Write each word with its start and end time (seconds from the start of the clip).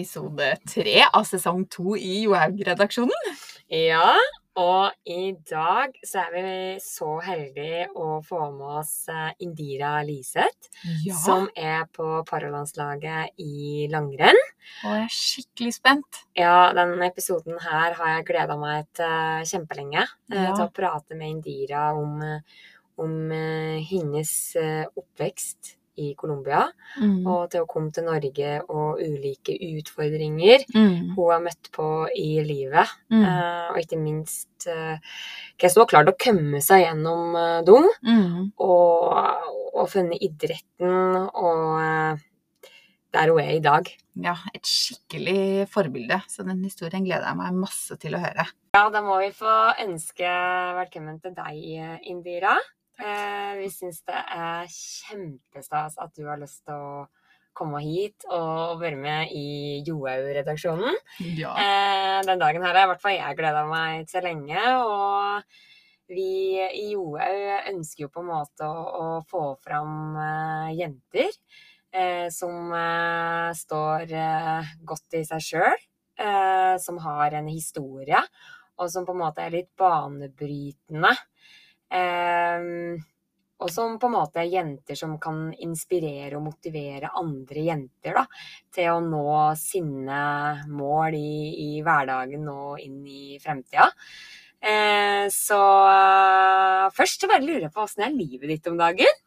episode 0.00 0.48
tre 0.68 0.98
av 1.16 1.24
sesong 1.24 1.62
to 1.72 1.94
i 1.96 2.26
Johaug-redaksjonen. 2.26 3.30
Ja, 3.72 4.12
og 4.56 4.92
i 5.08 5.30
dag 5.48 5.94
så 6.04 6.20
er 6.26 6.34
vi 6.34 6.42
så 6.84 7.14
heldige 7.24 7.86
å 7.96 8.18
få 8.24 8.42
med 8.52 8.74
oss 8.82 8.92
eh, 9.12 9.30
Indira 9.44 9.94
Liseth, 10.04 10.68
Ja, 11.04 11.16
som 11.16 11.48
er 11.56 11.86
på 11.96 12.20
paralandslaget 12.28 13.32
i 13.40 13.86
langrenn. 13.92 14.36
og 14.84 14.92
jeg 14.98 15.06
er 15.06 15.16
skikkelig 15.16 15.72
spent. 15.78 16.20
Ja, 16.36 16.72
denne 16.76 17.08
episoden 17.08 17.56
her 17.64 17.96
har 17.96 18.12
jeg 18.18 18.28
gleda 18.34 18.56
meg 18.60 18.86
til 18.96 19.48
kjempelenge. 19.54 20.04
eh, 20.32 20.42
Ja. 20.44 20.52
Til 20.54 20.66
å 20.68 20.72
prate 20.76 21.16
med 21.16 21.38
Indira 21.38 21.94
om, 21.96 22.20
eh, 22.22 22.40
om 22.98 23.32
eh, 23.32 23.80
hennes 23.88 24.36
eh, 24.56 24.84
oppvekst 24.96 25.76
i 25.96 26.12
Colombia. 26.18 26.66
Mm. 27.00 27.26
Og 27.26 27.50
til 27.52 27.64
å 27.64 27.68
komme 27.70 27.92
til 27.94 28.06
Norge 28.06 28.52
og 28.68 29.00
ulike 29.02 29.56
utfordringer 29.56 30.64
Mm. 30.74 31.14
hun 31.16 31.30
har 31.30 31.42
møtt 31.44 31.70
på 31.72 31.88
i 32.16 32.42
livet. 32.44 32.88
Mm. 33.12 33.24
Eh, 33.24 33.66
og 33.72 33.80
ikke 33.80 33.98
minst 34.00 34.68
uh, 34.68 34.96
hvordan 35.56 35.74
hun 35.74 35.82
har 35.82 35.90
klart 35.92 36.10
å 36.12 36.16
komme 36.20 36.60
seg 36.64 36.84
gjennom 36.84 37.36
uh, 37.36 37.60
dem. 37.66 37.88
Mm. 38.06 38.52
Og, 38.62 39.52
og 39.76 39.90
funnet 39.92 40.22
idretten 40.24 41.28
og 41.36 41.76
eh, 41.82 42.24
der 43.16 43.32
hun 43.32 43.40
er 43.40 43.54
i 43.56 43.64
dag. 43.64 43.88
Ja, 44.20 44.34
et 44.56 44.64
skikkelig 44.68 45.66
forbilde. 45.72 46.20
Så 46.32 46.44
den 46.46 46.62
historien 46.64 47.04
gleder 47.04 47.28
jeg 47.28 47.38
meg 47.38 47.58
masse 47.60 47.96
til 48.00 48.16
å 48.16 48.22
høre. 48.22 48.46
Ja, 48.76 48.86
da 48.92 49.02
må 49.04 49.18
vi 49.22 49.30
få 49.36 49.52
ønske 49.84 50.32
velkommen 50.80 51.20
til 51.22 51.36
deg, 51.36 51.60
eh, 51.76 51.98
Indira. 52.10 52.56
Eh, 52.96 53.52
vi 53.60 53.68
syns 53.72 54.00
det 54.08 54.16
er 54.16 54.68
kjempestas 54.72 55.98
at 56.00 56.12
du 56.16 56.24
har 56.28 56.40
lyst 56.40 56.62
til 56.64 56.76
å 56.76 57.06
komme 57.56 57.80
hit 57.84 58.26
og 58.28 58.80
være 58.82 58.98
med 59.00 59.32
i 59.36 59.82
Johaug-redaksjonen. 59.86 60.96
Ja. 61.38 61.54
Eh, 61.56 62.18
den 62.28 62.40
dagen 62.40 62.64
her 62.64 62.76
har 62.76 62.84
i 62.84 62.90
hvert 62.92 63.04
fall 63.04 63.16
jeg 63.16 63.38
gleda 63.38 63.64
meg 63.68 64.08
til 64.10 64.24
lenge. 64.26 64.64
Og 64.84 66.12
vi 66.12 66.56
i 66.60 66.90
Johaug 66.92 67.70
ønsker 67.72 68.06
jo 68.06 68.12
på 68.12 68.24
en 68.24 68.30
måte 68.30 68.68
å, 68.68 69.20
få 69.28 69.46
fram 69.64 70.16
eh, 70.20 70.74
jenter 70.82 71.32
eh, 71.92 72.28
som 72.32 72.72
står 73.56 74.12
godt 74.86 75.20
i 75.20 75.24
seg 75.26 75.48
sjøl, 75.48 75.86
eh, 76.20 76.76
som 76.82 77.00
har 77.04 77.36
en 77.40 77.48
historie, 77.48 78.20
og 78.76 78.92
som 78.92 79.08
på 79.08 79.16
en 79.16 79.22
måte 79.24 79.44
er 79.44 79.54
litt 79.54 79.72
banebrytende. 79.80 81.14
Eh, 81.90 82.96
og 83.56 83.70
som 83.72 83.94
på 83.98 84.08
en 84.10 84.12
måte 84.18 84.42
er 84.42 84.50
jenter 84.52 84.98
som 84.98 85.14
kan 85.22 85.46
inspirere 85.64 86.36
og 86.36 86.42
motivere 86.44 87.08
andre 87.16 87.62
jenter 87.70 88.18
da, 88.18 88.24
til 88.74 88.90
å 88.92 88.98
nå 89.00 89.22
sine 89.56 90.18
mål 90.68 91.16
i, 91.16 91.36
i 91.64 91.70
hverdagen 91.86 92.44
og 92.52 92.82
inn 92.84 92.98
i 93.08 93.38
fremtida. 93.40 93.86
Eh, 94.60 95.24
så 95.32 95.60
først 96.96 97.22
så 97.24 97.30
bare 97.30 97.44
lurer 97.44 97.66
jeg 97.68 97.72
på 97.74 97.84
åssen 97.84 98.04
er 98.06 98.12
livet 98.14 98.50
ditt 98.50 98.68
om 98.70 98.76
dagen? 98.80 99.22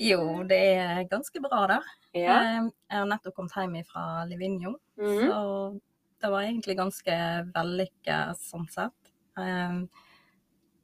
Jo, 0.00 0.22
det 0.48 0.58
er 0.78 1.02
ganske 1.10 1.42
bra, 1.44 1.66
da. 1.68 1.80
Ja. 2.16 2.38
Eh, 2.40 2.70
Jeg 2.88 2.98
har 3.02 3.08
nettopp 3.10 3.36
kommet 3.36 3.56
hjem 3.56 3.84
fra 3.88 4.24
Livigno, 4.28 4.78
Mhm. 4.96 5.28
så 5.28 5.80
det 6.22 6.30
var 6.30 6.42
egentlig 6.42 6.76
ganske 6.78 7.14
vellykket 7.52 8.40
sånn 8.40 8.68
sett. 8.70 9.12
Eh, 9.36 9.82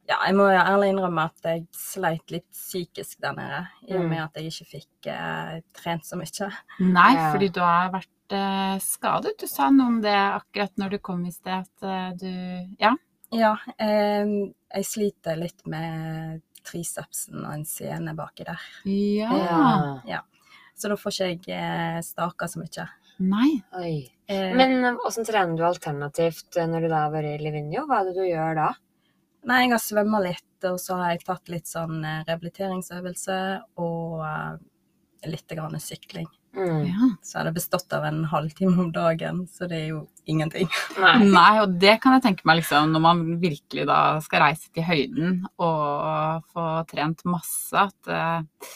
Ja, 0.09 0.17
jeg 0.25 0.35
må 0.39 0.47
jo 0.49 0.57
ærlig 0.59 0.89
innrømme 0.95 1.25
at 1.29 1.45
jeg 1.45 1.67
sleit 1.77 2.31
litt 2.33 2.47
psykisk 2.55 3.19
der 3.21 3.35
nede, 3.37 3.59
i 3.89 3.95
og 3.95 4.05
Mm. 4.05 4.09
med 4.09 4.23
at 4.23 4.35
jeg 4.41 4.47
ikke 4.53 4.71
fikk 4.71 5.07
eh, 5.13 5.61
trent 5.77 6.05
så 6.09 6.17
mye. 6.17 6.49
Nei, 6.81 7.13
Ja. 7.15 7.33
fordi 7.35 7.49
du 7.53 7.61
har 7.61 7.91
vært 7.93 8.33
eh, 8.33 8.79
skadet. 8.81 9.37
Du 9.39 9.47
sa 9.47 9.69
noe 9.71 9.87
om 9.87 10.01
det 10.01 10.15
akkurat 10.15 10.73
når 10.79 10.91
du 10.91 10.99
kom 10.99 11.25
i 11.27 11.31
sted, 11.31 11.53
at 11.67 11.83
eh, 11.83 12.13
du 12.17 12.77
Ja. 12.81 12.95
Ja, 13.31 13.57
eh, 13.79 14.25
jeg 14.75 14.85
sliter 14.85 15.37
litt 15.37 15.67
med 15.67 16.41
tricepsen 16.65 17.45
og 17.45 17.53
en 17.53 17.65
sene 17.65 18.15
baki 18.17 18.45
der. 18.45 18.61
Ja. 18.87 20.01
Ja. 20.07 20.21
Så 20.75 20.89
da 20.89 20.95
får 20.97 21.37
ikke 21.37 21.53
jeg 21.53 21.97
eh, 21.99 22.01
staka 22.01 22.47
så 22.49 22.61
mye. 22.63 22.89
Nei. 23.21 23.63
Oi. 23.75 24.09
Eh, 24.29 24.55
Men 24.55 24.97
åssen 25.05 25.25
trener 25.27 25.57
du 25.57 25.65
alternativt 25.65 26.55
når 26.57 26.81
du 26.83 26.89
da 26.89 27.05
har 27.05 27.11
vært 27.11 27.41
i 27.41 27.43
Livigno? 27.43 27.87
Hva 27.87 28.01
er 28.01 28.05
det 28.05 28.15
du 28.15 28.23
gjør 28.29 28.55
da? 28.55 28.69
Nei, 29.49 29.63
jeg 29.65 29.73
har 29.73 29.81
svømma 29.81 30.21
litt, 30.21 30.67
og 30.69 30.77
så 30.83 30.99
har 31.01 31.15
jeg 31.15 31.25
tatt 31.25 31.53
litt 31.53 31.71
sånn 31.71 32.03
eh, 32.05 32.25
rehabiliteringsøvelse 32.27 33.39
og 33.81 34.25
eh, 34.27 34.59
litt 35.33 35.55
grann 35.55 35.79
sykling. 35.81 36.29
Mm. 36.57 36.83
Ja. 36.89 37.09
Så 37.25 37.39
er 37.39 37.49
det 37.49 37.55
bestått 37.57 37.93
av 37.97 38.05
en 38.09 38.23
halvtime 38.29 38.83
om 38.83 38.91
dagen, 38.93 39.45
så 39.53 39.69
det 39.71 39.79
er 39.83 39.89
jo 39.95 40.03
ingenting. 40.29 40.69
Nei. 41.03 41.15
Nei, 41.25 41.55
og 41.63 41.79
det 41.81 41.97
kan 42.03 42.17
jeg 42.17 42.27
tenke 42.27 42.49
meg 42.49 42.61
liksom, 42.61 42.93
når 42.93 43.05
man 43.05 43.25
virkelig 43.41 43.89
da 43.89 44.01
skal 44.25 44.45
reise 44.49 44.73
til 44.75 44.85
høyden 44.85 45.43
og 45.57 46.45
få 46.53 46.69
trent 46.91 47.25
masse, 47.29 47.87
at, 47.89 48.13
eh, 48.13 48.73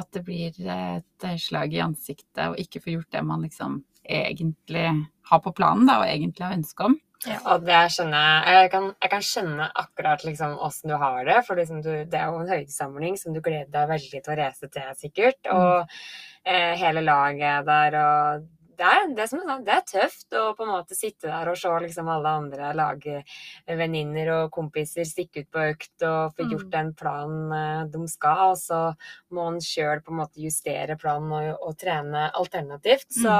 at 0.00 0.12
det 0.16 0.24
blir 0.26 0.56
et 0.56 1.28
slag 1.42 1.76
i 1.76 1.84
ansiktet 1.84 2.46
og 2.48 2.60
ikke 2.60 2.80
få 2.82 2.96
gjort 2.96 3.12
det 3.12 3.26
man 3.28 3.44
liksom 3.44 3.82
egentlig 4.04 4.88
har 5.28 5.40
på 5.44 5.52
planen 5.56 5.88
da, 5.88 6.00
og 6.00 6.08
egentlig 6.08 6.46
har 6.46 6.56
ønske 6.56 6.88
om. 6.88 6.96
Og 7.32 7.64
det 7.64 7.80
skjønner 7.94 8.24
jeg. 8.24 8.56
Jeg 8.58 8.72
kan, 8.74 8.88
jeg 9.02 9.12
kan 9.12 9.24
skjønne 9.28 9.68
akkurat 9.84 10.24
liksom 10.26 10.58
åssen 10.66 10.92
du 10.92 10.96
har 11.00 11.22
det. 11.28 11.38
For 11.46 11.60
liksom 11.60 11.80
du, 11.84 11.92
det 12.10 12.20
er 12.20 12.28
jo 12.30 12.42
en 12.42 12.52
høydesamling 12.52 13.16
som 13.20 13.36
du 13.36 13.40
gleder 13.44 13.72
deg 13.72 13.94
veldig 13.94 14.20
til 14.20 14.34
å 14.34 14.38
reise 14.40 14.70
til, 14.72 14.90
sikkert. 15.00 15.52
Og 15.54 15.96
eh, 16.44 16.74
hele 16.80 17.04
laget 17.04 17.68
der 17.68 17.98
og 18.00 18.44
det 18.78 18.86
er, 18.86 19.04
det, 19.14 19.22
er 19.24 19.30
som, 19.30 19.42
det 19.64 19.72
er 19.74 19.84
tøft 19.88 20.36
å 20.38 20.44
på 20.58 20.64
en 20.66 20.72
måte 20.74 20.96
sitte 20.98 21.28
der 21.30 21.50
og 21.50 21.58
se 21.58 21.72
liksom 21.84 22.08
alle 22.12 22.32
andre 22.40 22.70
lage 22.76 23.20
venninner 23.66 24.30
og 24.34 24.50
kompiser 24.54 25.06
stikke 25.08 25.44
ut 25.44 25.50
på 25.54 25.64
økt 25.72 26.06
og 26.08 26.34
få 26.36 26.44
Mm. 26.44 26.50
gjort 26.52 26.70
den 26.72 26.90
planen 26.98 27.52
eh, 27.56 27.84
de 27.94 28.02
skal, 28.10 28.52
og 28.52 28.58
så 28.60 28.80
må 29.32 29.46
en 29.48 29.60
sjøl 29.64 30.02
på 30.04 30.12
en 30.12 30.18
måte 30.20 30.42
justere 30.42 30.96
planen 31.00 31.32
og, 31.32 31.50
og 31.70 31.76
trene 31.80 32.26
alternativt. 32.36 33.08
Så 33.14 33.32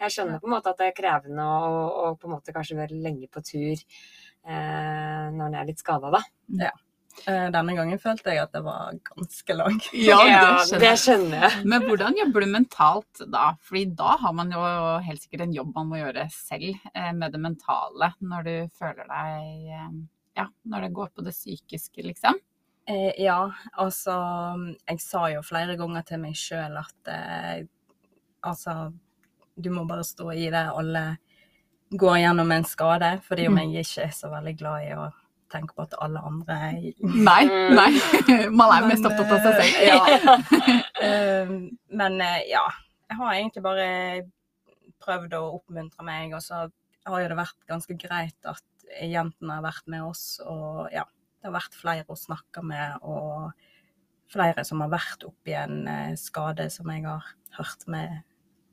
jeg 0.00 0.10
skjønner 0.16 0.40
på 0.42 0.48
en 0.50 0.56
måte 0.56 0.72
at 0.72 0.80
det 0.82 0.88
er 0.90 0.96
krevende 0.96 1.44
å, 1.44 1.76
å 2.02 2.14
på 2.18 2.26
en 2.28 2.34
måte 2.36 2.54
kanskje 2.56 2.78
være 2.80 2.98
lenge 3.04 3.28
på 3.30 3.42
tur 3.46 3.76
eh, 3.76 5.26
når 5.32 5.46
en 5.46 5.54
er 5.60 5.68
litt 5.68 5.78
skada, 5.82 6.10
da. 6.10 6.22
Eh, 6.60 6.80
Denne 7.26 7.74
gangen 7.76 7.98
følte 8.02 8.32
jeg 8.32 8.40
at 8.42 8.54
det 8.56 8.62
var 8.64 8.94
ganske 9.06 9.54
lang. 9.58 9.76
Ja, 9.92 10.16
det 10.22 10.38
skjønner 10.66 10.80
det 10.82 10.88
jeg. 10.88 11.00
skjønner 11.02 11.44
jeg. 11.46 11.64
Men 11.72 11.84
hvordan 11.86 12.16
jobber 12.18 12.44
du 12.44 12.48
mentalt 12.54 13.22
da? 13.30 13.44
Fordi 13.62 13.82
da 13.98 14.16
har 14.22 14.32
man 14.38 14.50
jo 14.54 14.62
helt 15.06 15.22
sikkert 15.22 15.44
en 15.46 15.54
jobb 15.54 15.74
man 15.76 15.90
må 15.92 16.00
gjøre 16.00 16.24
selv 16.34 16.72
eh, 16.94 17.12
med 17.14 17.34
det 17.36 17.42
mentale, 17.44 18.12
når 18.24 18.48
du 18.48 18.54
føler 18.80 19.06
deg 19.12 19.68
eh, 19.76 19.92
Ja, 20.40 20.46
når 20.64 20.86
det 20.88 20.94
går 20.96 21.12
på 21.12 21.26
det 21.26 21.34
psykiske, 21.36 22.02
liksom. 22.08 22.40
Eh, 22.90 23.12
ja, 23.22 23.38
altså 23.78 24.14
Jeg 24.88 24.98
sa 25.04 25.28
jo 25.30 25.42
flere 25.46 25.76
ganger 25.78 26.02
til 26.08 26.18
meg 26.24 26.34
sjøl 26.34 26.80
at 26.80 27.10
eh, 27.12 27.60
altså 28.42 28.90
Du 29.54 29.68
må 29.70 29.84
bare 29.86 30.02
stå 30.02 30.32
i 30.34 30.48
det. 30.50 30.64
Alle 30.72 31.04
går 31.92 32.16
gjennom 32.24 32.50
en 32.56 32.64
skade. 32.66 33.12
Fordi 33.28 33.46
om 33.50 33.58
jeg 33.60 33.84
ikke 33.84 34.06
er 34.08 34.14
så 34.16 34.30
veldig 34.32 34.54
glad 34.58 34.86
i 34.88 34.94
å 34.96 35.10
tenke 35.52 35.76
på 35.76 35.84
at 35.84 35.94
alle 36.02 36.20
andre 36.24 36.56
Nei, 37.02 37.42
Mm. 37.46 37.74
nei. 37.76 37.90
Man 38.60 38.72
er 38.74 38.86
mest 38.88 39.04
Men, 39.04 39.12
opptatt 39.12 39.32
av 39.32 39.40
seg 39.44 39.54
selv. 39.60 39.74
eh, 39.78 39.88
Ja. 39.92 40.02
Eh, 41.02 41.48
men 41.98 42.20
eh, 42.22 42.44
ja, 42.50 42.62
jeg 43.10 43.16
har 43.18 43.32
egentlig 43.34 43.62
bare 43.64 43.86
prøvd 45.02 45.32
å 45.34 45.40
oppmuntre 45.56 46.04
meg, 46.06 46.30
og 46.36 46.42
så 46.44 46.60
har 47.08 47.22
jo 47.24 47.30
det 47.32 47.38
vært 47.40 47.58
ganske 47.66 47.96
greit 47.98 48.46
at 48.46 48.62
jentene 49.02 49.56
har 49.56 49.64
vært 49.64 49.88
med 49.90 50.04
oss, 50.06 50.38
og 50.46 50.86
ja, 50.94 51.02
det 51.42 51.48
har 51.50 51.56
vært 51.56 51.74
flere 51.74 52.06
å 52.06 52.18
snakke 52.18 52.62
med, 52.62 53.02
og 53.02 53.50
flere 54.30 54.62
som 54.64 54.80
har 54.84 54.92
vært 54.94 55.26
oppi 55.26 55.56
en 55.58 56.14
skade 56.20 56.68
som 56.70 56.86
jeg 56.94 57.02
har 57.08 57.26
hørt 57.58 57.82
med 57.90 58.20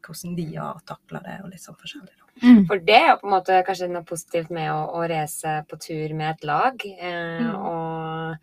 hvordan 0.02 0.36
de 0.36 0.56
har 0.56 0.80
takla 0.86 1.20
det, 1.24 1.40
og 1.44 1.50
litt 1.52 1.62
sånn 1.62 1.76
forskjellig. 1.80 2.16
Mm. 2.42 2.66
For 2.68 2.80
det 2.80 2.96
er 2.96 3.08
jo 3.10 3.18
på 3.22 3.28
en 3.28 3.34
måte 3.36 3.64
kanskje 3.68 3.90
noe 3.92 4.04
positivt 4.08 4.50
med 4.50 4.70
å, 4.72 4.80
å 4.96 5.08
reise 5.10 5.66
på 5.68 5.80
tur 5.80 6.14
med 6.16 6.36
et 6.38 6.44
lag. 6.48 6.86
Eh, 6.86 7.40
Mm. 7.40 7.56
og, 7.56 8.38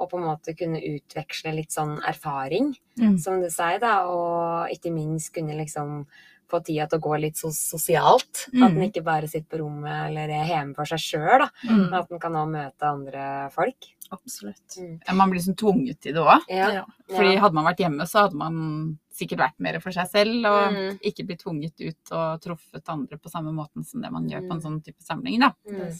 og 0.00 0.10
på 0.10 0.18
en 0.18 0.24
måte 0.24 0.54
kunne 0.58 0.80
utveksle 0.80 1.52
litt 1.54 1.70
sånn 1.70 1.98
erfaring, 2.08 2.74
Mm. 2.98 3.18
som 3.18 3.40
du 3.40 3.48
sier, 3.50 3.78
da. 3.80 4.06
Og 4.06 4.70
ikke 4.70 4.92
minst 4.92 5.32
kunne 5.34 5.54
liksom 5.58 6.06
få 6.50 6.60
tida 6.64 6.86
til 6.86 6.98
å 6.98 7.02
gå 7.02 7.20
litt 7.20 7.34
så 7.36 7.48
sosialt. 7.50 8.46
At 8.54 8.70
en 8.70 8.76
Mm. 8.78 8.90
ikke 8.92 9.02
bare 9.04 9.26
sitter 9.28 9.48
på 9.56 9.60
rommet 9.62 10.06
eller 10.08 10.28
er 10.30 10.46
hjemme 10.46 10.74
for 10.76 10.84
seg 10.84 10.98
sjøl, 10.98 11.38
da. 11.40 11.48
Men 11.64 11.94
at 11.94 12.10
en 12.12 12.18
kan 12.20 12.32
også 12.32 12.50
møte 12.52 12.82
andre 12.82 13.50
folk. 13.50 13.76
Absolutt. 14.12 14.76
Mm. 14.78 14.98
Man 15.16 15.30
blir 15.30 15.40
liksom 15.40 15.56
tvunget 15.56 16.00
til 16.00 16.14
det 16.14 16.22
òg. 16.22 16.44
Ja. 16.48 16.68
Ja. 16.80 16.84
Fordi 17.10 17.36
hadde 17.40 17.54
man 17.54 17.64
vært 17.64 17.80
hjemme, 17.84 18.06
så 18.10 18.26
hadde 18.26 18.36
man 18.40 18.98
sikkert 19.14 19.38
vært 19.44 19.60
mer 19.62 19.78
for 19.80 19.94
seg 19.94 20.08
selv, 20.10 20.46
og 20.50 20.72
Mm. 20.74 20.98
ikke 21.00 21.26
blitt 21.26 21.42
tvunget 21.44 21.80
ut 21.80 22.12
og 22.12 22.40
truffet 22.42 22.88
andre 22.88 23.16
på 23.18 23.30
samme 23.30 23.52
måten 23.54 23.84
som 23.86 24.02
det 24.02 24.10
man 24.12 24.28
gjør 24.28 24.48
på 24.48 24.52
en 24.52 24.60
Mm. 24.60 24.64
sånn 24.64 24.84
type 24.84 25.02
samling, 25.02 25.40
da. 25.40 25.52
Det 25.64 25.74
er 25.80 25.92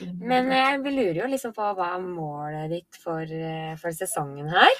Mm. 0.00 0.18
Men 0.20 0.46
greit. 0.46 0.74
eh, 0.74 0.76
vi 0.78 0.90
lurer 0.90 1.14
jo 1.22 1.26
liksom 1.26 1.52
på 1.54 1.74
hva 1.74 1.96
er 1.96 2.00
målet 2.00 2.70
ditt 2.70 2.94
for, 3.02 3.20
eh, 3.22 3.74
for 3.76 3.90
sesongen 3.90 4.48
her. 4.48 4.70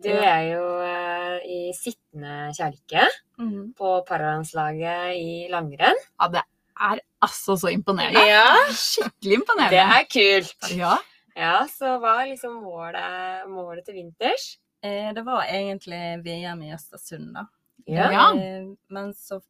Du 0.00 0.08
er 0.08 0.54
jo 0.54 0.80
eh, 0.80 1.40
i 1.44 1.72
sittende 1.76 2.54
kjerke 2.56 3.04
mm. 3.38 3.74
på 3.76 4.06
paralandslaget 4.06 5.16
i 5.16 5.48
langrenn. 5.50 5.98
Ja, 6.20 6.28
det 6.28 6.42
er 6.80 7.00
altså 7.20 7.56
så 7.60 7.68
imponerende. 7.72 8.22
Ja, 8.26 8.54
Skikkelig 8.72 9.42
det 9.68 9.82
er 9.84 10.04
kult. 10.08 10.70
Ja. 10.76 10.96
Ja, 11.40 11.54
så 11.72 11.94
hva 12.02 12.18
er 12.22 12.30
liksom 12.34 12.58
målet, 12.62 13.46
målet 13.48 13.86
til 13.86 13.96
vinters? 13.96 14.58
Eh, 14.84 15.10
det 15.16 15.24
var 15.26 15.46
egentlig 15.48 16.00
VM 16.24 16.62
i 16.66 16.72
Østersund, 16.76 17.32
da. 17.36 17.46
Ja. 17.88 18.10
Eh, 18.36 18.68
men 18.92 19.12
så 19.16 19.40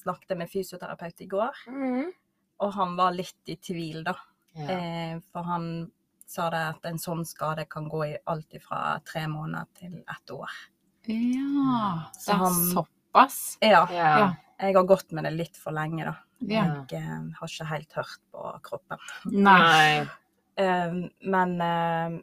snakket 0.00 0.32
jeg 0.34 0.40
med 0.40 0.50
fysioterapeut 0.52 1.20
i 1.20 1.28
går, 1.28 1.62
mm. 1.68 2.10
og 2.64 2.72
han 2.76 2.96
var 2.96 3.12
litt 3.16 3.52
i 3.52 3.56
tvil, 3.60 4.02
da. 4.06 4.14
Ja. 4.56 4.68
Eh, 4.74 5.16
for 5.32 5.44
han 5.46 5.66
sa 6.30 6.48
det 6.52 6.60
at 6.72 6.84
en 6.88 6.98
sånn 7.02 7.24
skade 7.26 7.64
kan 7.70 7.88
gå 7.90 8.04
i 8.06 8.16
alt 8.30 8.54
fra 8.64 8.98
tre 9.06 9.24
måneder 9.30 9.66
til 9.80 9.98
ett 10.00 10.30
år. 10.34 10.50
ja. 11.10 12.10
Så 12.14 12.30
Det 12.30 12.34
er 12.34 12.38
han- 12.38 12.70
såpass. 12.74 13.58
Ja, 13.60 13.86
Ja. 13.90 14.18
Ja. 14.18 14.34
jeg 14.60 14.74
har 14.76 14.84
gått 14.84 15.12
med 15.12 15.24
det 15.24 15.32
litt 15.32 15.56
for 15.56 15.72
lenge, 15.72 16.04
da. 16.04 16.16
Ja. 16.40 16.84
Jeg 16.88 17.34
har 17.34 17.48
ikke 17.48 17.66
helt 17.66 17.92
hørt 17.92 18.18
på 18.32 18.60
kroppen. 18.62 18.98
Nei. 19.26 20.06
Eh, 20.60 20.94
men 21.32 21.56
eh, 21.64 22.18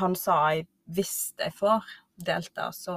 han 0.00 0.16
sa 0.18 0.38
at 0.56 0.68
hvis 0.88 1.14
jeg 1.38 1.52
får 1.58 1.84
delta, 2.24 2.70
så 2.74 2.94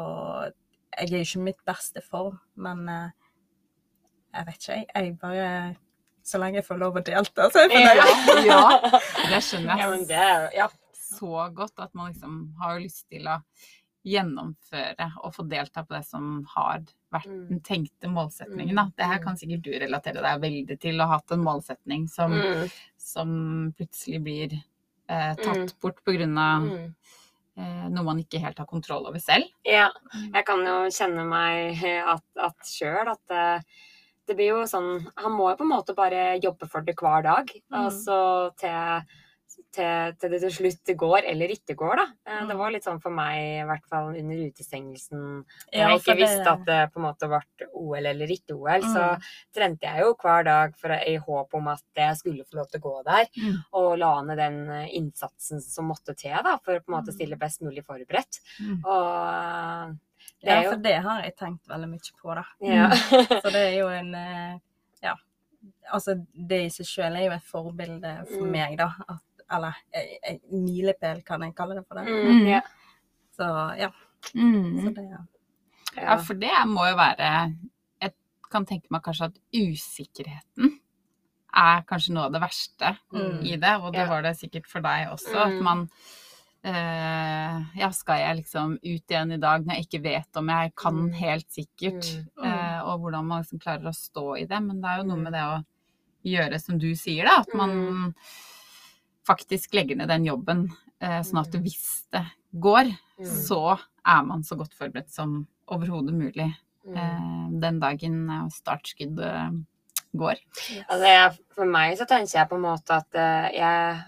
Jeg 0.92 1.07
er 1.07 1.18
jo 1.22 1.24
ikke 1.24 1.44
mitt 1.45 1.60
beste 1.66 2.01
form, 2.04 2.36
men 2.60 2.81
eh, 2.92 3.12
jeg 4.36 4.45
vet 4.48 4.57
ikke, 4.57 4.74
jeg. 4.75 4.88
Jeg 4.95 5.18
bare 5.22 5.75
Så 6.24 6.38
lenge 6.42 6.60
jeg 6.60 6.66
får 6.68 6.78
lov 6.81 6.98
å 7.00 7.04
delta, 7.04 7.48
så 7.50 7.62
er 7.63 7.72
jeg 7.72 7.86
fornøyd. 7.98 8.45
Ja. 8.45 8.63
Det 9.31 9.39
skjønner 9.48 9.80
jeg 9.81 10.07
det 10.12 10.25
Ja. 10.57 10.68
så 10.94 11.48
godt 11.56 11.80
at 11.80 11.94
man 11.95 12.12
liksom 12.12 12.36
har 12.62 12.80
lyst 12.80 13.07
til 13.10 13.25
å 13.28 13.39
gjennomføre 14.07 15.07
og 15.24 15.33
få 15.36 15.44
delta 15.50 15.83
på 15.86 15.94
det 15.95 16.04
som 16.07 16.44
har 16.56 16.81
vært 17.13 17.28
Mm. 17.28 17.48
den 17.50 17.60
tenkte 17.62 18.07
målsetningen. 18.10 18.75
Da. 18.75 18.86
Det 18.98 19.06
her 19.06 19.19
kan 19.24 19.36
sikkert 19.38 19.62
du 19.63 19.72
relatere 19.72 20.22
deg 20.24 20.42
veldig 20.42 20.80
til, 20.80 20.95
å 21.01 21.07
ha 21.07 21.18
hatt 21.18 21.31
en 21.31 21.44
målsetning 21.44 22.07
som, 22.10 22.31
Mm. 22.31 22.69
som 22.98 23.74
plutselig 23.78 24.24
blir 24.24 24.63
eh, 25.12 25.36
tatt 25.36 25.58
Mm. 25.68 25.80
bort 25.84 26.00
av 26.40 26.63
Mm. 26.63 26.96
eh, 27.58 27.88
noe 27.92 28.04
man 28.08 28.19
ikke 28.24 28.40
helt 28.40 28.58
har 28.58 28.66
kontroll 28.69 29.06
over 29.08 29.19
selv. 29.19 29.46
Ja. 29.68 29.90
Jeg 30.34 30.46
kan 30.48 30.63
jo 30.66 30.78
kjenne 30.90 31.25
meg 31.28 31.84
at, 31.84 32.24
at 32.40 32.56
sjøl 32.63 33.12
at 33.12 33.19
det, 33.28 33.63
det 34.28 34.38
blir 34.38 34.54
jo 34.56 34.62
sånn 34.69 35.06
Han 35.18 35.34
må 35.36 35.50
jo 35.52 35.58
på 35.60 35.66
en 35.68 35.74
måte 35.75 35.96
bare 35.98 36.40
jobbe 36.42 36.69
for 36.69 36.81
det 36.81 36.96
hver 36.96 37.24
dag. 37.28 37.52
Mm. 37.72 37.78
Altså 37.86 38.56
til, 38.58 39.04
til, 39.72 40.13
til 40.19 40.30
det 40.34 40.40
til 40.42 40.52
slutt 40.52 40.92
går 40.98 41.24
eller 41.30 41.48
ikke 41.54 41.75
går, 41.75 41.96
da. 42.02 42.06
Mm. 42.28 42.48
Det 42.48 42.56
Mm. 42.56 42.58
var 42.60 42.72
litt 42.72 42.84
sånn 42.84 43.02
for 43.02 43.12
meg, 43.12 43.38
i 43.62 43.66
hvert 43.68 43.86
fall 43.90 44.16
under 44.16 44.36
utestengelsen. 44.50 45.44
Da 45.72 45.78
Ja, 45.78 45.88
jeg 45.90 46.00
ikke 46.00 46.16
det- 46.16 46.18
visste 46.24 46.48
at 46.52 46.66
det 46.66 46.94
på 46.94 46.98
en 47.00 47.06
måte 47.06 47.28
ble 47.30 47.68
OL 47.74 48.06
eller 48.06 48.28
ikke 48.28 48.56
OL, 48.56 48.81
så 48.81 49.16
Mm. 49.18 49.22
trente 49.54 49.81
jeg 49.81 50.00
jo 50.02 50.13
hver 50.16 50.44
dag 50.46 50.75
for, 50.78 50.90
i 50.92 51.16
håp 51.18 51.54
om 51.54 51.68
at 51.68 51.84
jeg 51.96 52.16
skulle 52.18 52.44
få 52.46 52.54
lov 52.56 52.68
til 52.69 52.80
å 52.80 52.84
gå 52.84 53.04
der. 53.06 53.25
Mm. 53.38 53.58
Og 53.74 53.98
la 54.00 54.22
ned 54.22 54.38
den 54.38 54.69
eh, 54.69 54.90
innsatsen 54.98 55.62
som 55.62 55.88
måtte 55.90 56.16
til 56.16 56.31
da, 56.44 56.57
for 56.57 56.80
på 56.80 56.90
en 56.90 56.96
måte 57.04 57.12
Mm. 57.12 57.16
stille 57.16 57.38
best 57.40 57.62
mulig 57.62 57.84
forberedt. 57.86 58.40
Mm. 58.60 58.81
Og 58.86 59.98
det 60.42 60.50
Ja, 60.50 60.62
er 60.62 60.69
for 60.72 60.78
det 60.78 60.96
har 61.04 61.22
jeg 61.24 61.36
tenkt 61.38 61.68
veldig 61.68 61.90
mye 61.90 62.12
på, 62.22 62.36
da. 62.36 62.44
ja. 62.62 62.90
Så 63.44 63.52
det 63.52 63.56
er 63.74 63.80
jo 63.80 63.88
en 63.90 64.16
eh, 64.16 64.60
Ja. 65.04 65.16
Altså, 65.94 66.16
det 66.34 66.60
i 66.66 66.69
seg 66.69 66.86
sjøl 66.86 67.16
er 67.18 67.25
jo 67.25 67.31
et 67.36 67.44
forbilde 67.44 68.28
for 68.28 68.46
Mm. 68.46 68.52
meg, 68.52 68.78
da. 68.78 68.92
At, 69.10 69.19
eller 69.51 69.74
en 69.94 70.39
milepæl, 70.65 71.24
kan 71.25 71.42
jeg 71.42 71.56
kalle 71.56 71.75
det 71.75 71.86
for 71.88 71.95
det. 72.00 72.06
Mm, 72.07 72.45
ja. 72.48 72.62
Så 73.38 73.48
ja. 73.77 73.89
Mm. 74.36 74.81
Så 74.86 74.94
det, 74.95 75.09
Ja, 75.95 76.01
Ja. 76.01 76.15
for 76.24 76.33
det 76.36 76.51
må 76.68 76.86
jo 76.89 76.95
være 76.95 77.56
Jeg 78.01 78.13
kan 78.51 78.65
tenke 78.65 78.88
meg 78.92 79.01
kanskje 79.03 79.25
at 79.25 79.38
usikkerheten 79.53 80.77
er 81.53 81.81
kanskje 81.83 82.13
noe 82.13 82.25
av 82.25 82.31
det 82.31 82.42
verste 82.42 82.98
Mm. 83.13 83.42
i 83.44 83.56
det, 83.57 83.75
og 83.81 83.92
det 83.94 84.00
Ja. 84.01 84.07
var 84.07 84.21
det 84.21 84.38
sikkert 84.38 84.68
for 84.68 84.80
deg 84.81 85.07
også. 85.09 85.36
At 85.36 85.51
Mm. 85.51 85.63
man 85.63 85.89
eh, 86.63 87.63
Ja, 87.75 87.89
skal 87.92 88.19
jeg 88.19 88.38
liksom 88.38 88.74
ut 88.75 89.07
igjen 89.09 89.31
i 89.33 89.38
dag 89.38 89.65
når 89.65 89.75
jeg 89.75 89.86
ikke 89.88 90.04
vet 90.04 90.38
om 90.38 90.47
jeg 90.50 90.74
kan 90.75 90.94
Mm. 90.95 91.13
helt 91.13 91.47
sikkert, 91.50 92.06
Mm. 92.38 92.45
eh, 92.45 92.81
og 92.86 93.00
hvordan 93.00 93.25
man 93.25 93.42
liksom 93.44 93.59
klarer 93.59 93.88
å 93.88 93.94
stå 93.95 94.38
i 94.39 94.45
det. 94.45 94.62
Men 94.62 94.80
det 94.81 94.86
er 94.89 94.97
jo 94.97 95.04
noe 95.04 95.18
Mm. 95.18 95.24
med 95.24 95.33
det 95.33 95.42
å 95.42 95.65
gjøre 96.24 96.62
som 96.62 96.77
du 96.77 96.92
sier, 96.95 97.25
da. 97.25 97.39
At 97.42 97.47
man 97.56 97.69
Mm. 97.69 98.15
Faktisk 99.27 99.73
legger 99.73 99.95
ned 99.97 100.07
den 100.09 100.25
jobben, 100.25 100.69
eh, 101.01 101.21
sånn 101.21 101.41
at 101.41 101.51
Mm. 101.53 101.62
hvis 101.63 102.03
det 102.12 102.25
går, 102.59 102.85
Mm. 103.19 103.25
så 103.25 103.79
er 104.06 104.23
man 104.23 104.41
så 104.44 104.57
godt 104.57 104.73
forberedt 104.73 105.09
som 105.09 105.47
overhodet 105.68 106.13
mulig 106.13 106.56
Mm. 106.88 106.95
eh, 106.97 107.59
den 107.59 107.79
dagen 107.79 108.29
eh, 108.29 108.47
startskuddet 108.50 109.65
går. 110.15 110.35
Altså, 110.89 111.06
jeg, 111.06 111.38
for 111.56 111.65
meg 111.65 111.97
så 111.97 112.06
tenker 112.06 112.39
jeg 112.39 112.50
på 112.50 112.56
en 112.56 112.62
måte 112.62 112.89
at 112.91 113.53
jeg, 113.53 114.03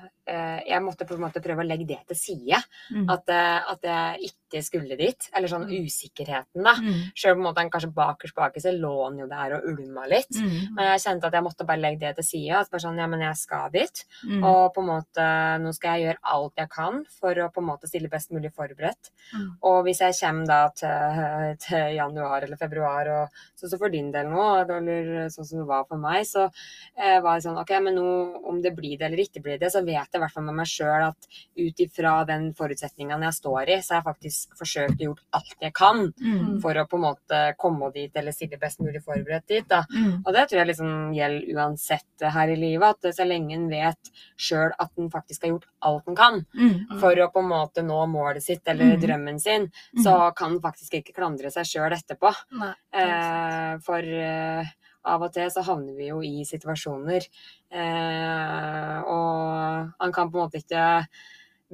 jeg 0.67 0.81
måtte 0.81 1.05
på 1.07 1.13
en 1.15 1.21
måte 1.21 1.41
prøve 1.41 1.63
å 1.63 1.67
legge 1.67 1.87
det 1.87 1.99
til 2.07 2.15
side. 2.15 2.63
Mm. 2.91 3.09
At, 3.09 3.29
at 3.29 3.81
jeg 3.83 4.19
ikke 4.31 4.42
skulle 4.61 4.97
dit. 4.97 5.29
Eller 5.33 5.47
sånn 5.47 5.63
Mm. 5.63 5.85
usikkerheten, 5.87 6.63
da. 6.63 6.73
Mm. 6.75 7.11
Sjøl 7.15 7.33
på 7.35 7.39
en 7.39 7.47
måte 7.47 7.69
kanskje 7.71 7.93
bakerst 7.93 8.35
baki 8.35 8.61
så 8.61 8.71
lå 8.77 9.05
han 9.05 9.17
jo 9.17 9.27
der 9.27 9.55
og 9.55 9.63
ulma 9.65 10.05
litt. 10.07 10.29
Mm. 10.35 10.75
Men 10.75 10.85
jeg 10.91 11.01
kjente 11.01 11.25
at 11.25 11.33
jeg 11.33 11.43
måtte 11.43 11.65
bare 11.65 11.79
legge 11.81 11.99
det 11.99 12.15
til 12.15 12.23
side. 12.23 12.51
At 12.59 12.69
bare 12.69 12.81
sånn, 12.81 12.97
ja, 12.97 13.07
men 13.07 13.19
jeg 13.21 13.35
skal 13.35 13.69
dit. 13.71 14.03
Mm. 14.27 14.43
Og 14.43 14.73
på 14.75 14.81
en 14.81 14.87
måte, 14.87 15.25
nå 15.63 15.73
skal 15.73 15.97
jeg 15.97 16.07
gjøre 16.07 16.19
alt 16.23 16.53
jeg 16.57 16.69
kan 16.69 17.05
for 17.19 17.33
å 17.33 17.49
på 17.51 17.61
en 17.61 17.67
måte 17.67 17.87
stille 17.87 18.09
best 18.09 18.31
mulig 18.31 18.51
forberedt. 18.53 19.09
Mm. 19.33 19.57
Og 19.63 19.83
hvis 19.85 19.99
jeg 19.99 20.13
kommer 20.19 20.45
da 20.45 20.69
til, 20.69 21.57
til 21.67 21.95
januar 21.95 22.43
eller 22.43 22.57
februar, 22.57 23.07
og 23.07 23.29
sånn 23.57 23.69
som 23.69 23.79
for 23.79 23.89
din 23.89 24.11
del 24.11 24.27
nå, 24.27 24.45
eller 24.61 25.29
sånn 25.29 25.45
som 25.45 25.59
det 25.59 25.67
var 25.67 25.85
for 25.85 25.97
meg, 25.97 26.25
så 26.27 26.49
eh, 26.97 27.19
var 27.21 27.37
det 27.39 27.43
sånn 27.47 27.57
OK, 27.57 27.71
men 27.81 27.95
nå, 27.95 28.07
om 28.49 28.61
det 28.61 28.75
blir 28.75 28.97
det 28.97 29.05
eller 29.07 29.17
ikke 29.23 29.41
blir 29.43 29.57
det, 29.59 29.71
så 29.71 29.83
vet 29.85 30.09
jeg 30.11 30.19
i 30.19 30.23
hvert 30.23 30.33
fall 30.33 30.43
med 30.43 30.55
meg 30.55 30.67
sjøl 30.67 31.07
at 31.09 31.27
ut 31.57 31.79
ifra 31.79 32.25
den 32.27 32.53
forutsetningen 32.53 33.21
jeg 33.23 33.33
står 33.33 33.69
i, 33.69 33.81
så 33.81 33.93
er 33.93 34.01
jeg 34.01 34.03
faktisk 34.03 34.42
forsøkt 34.57 34.99
å 35.01 35.07
gjort 35.09 35.21
alt 35.33 35.55
jeg 35.61 35.73
kan 35.73 36.13
Mm. 36.23 36.61
for 36.61 36.73
å 36.73 36.87
på 36.87 36.95
en 36.97 37.01
måte 37.05 37.55
komme 37.57 37.91
dit 37.93 38.11
eller 38.15 38.31
stille 38.31 38.59
best 38.59 38.79
mulig 38.79 39.01
forberedt 39.03 39.47
dit. 39.47 39.67
Mm. 39.69 40.23
Og 40.25 40.33
det 40.33 40.49
tror 40.49 40.59
jeg 40.59 40.67
liksom 40.67 41.13
gjelder 41.13 41.53
uansett 41.55 42.21
her 42.21 42.47
i 42.49 42.55
livet, 42.55 42.89
at 43.05 43.15
så 43.15 43.25
lenge 43.27 43.53
en 43.53 43.69
vet 43.69 44.11
sjøl 44.37 44.71
at 44.79 44.91
en 44.97 45.09
faktisk 45.09 45.41
har 45.43 45.49
gjort 45.55 45.65
alt 45.81 46.07
en 46.07 46.15
kan 46.15 46.45
Mm. 46.53 46.99
for 46.99 47.15
å 47.15 47.31
på 47.31 47.39
en 47.39 47.49
måte 47.49 47.83
nå 47.83 48.05
målet 48.07 48.41
sitt 48.43 48.61
eller 48.67 48.95
Mm. 48.97 49.01
drømmen 49.01 49.39
sin, 49.39 49.71
så 50.03 50.33
kan 50.35 50.53
en 50.53 50.61
faktisk 50.61 50.93
ikke 50.93 51.13
klandre 51.13 51.51
seg 51.51 51.65
sjøl 51.65 51.91
etterpå. 51.91 52.33
Nei. 52.51 52.73
Eh, 52.93 53.77
for 53.79 53.99
eh, 53.99 54.65
av 55.05 55.21
og 55.21 55.33
til 55.33 55.49
så 55.49 55.61
havner 55.63 55.95
vi 55.97 56.07
jo 56.07 56.21
i 56.21 56.43
situasjoner, 56.45 57.27
eh, 57.71 59.01
og 59.05 59.91
han 59.99 60.11
kan 60.13 60.29
på 60.31 60.37
en 60.39 60.45
måte 60.47 60.61
ikke 60.63 61.07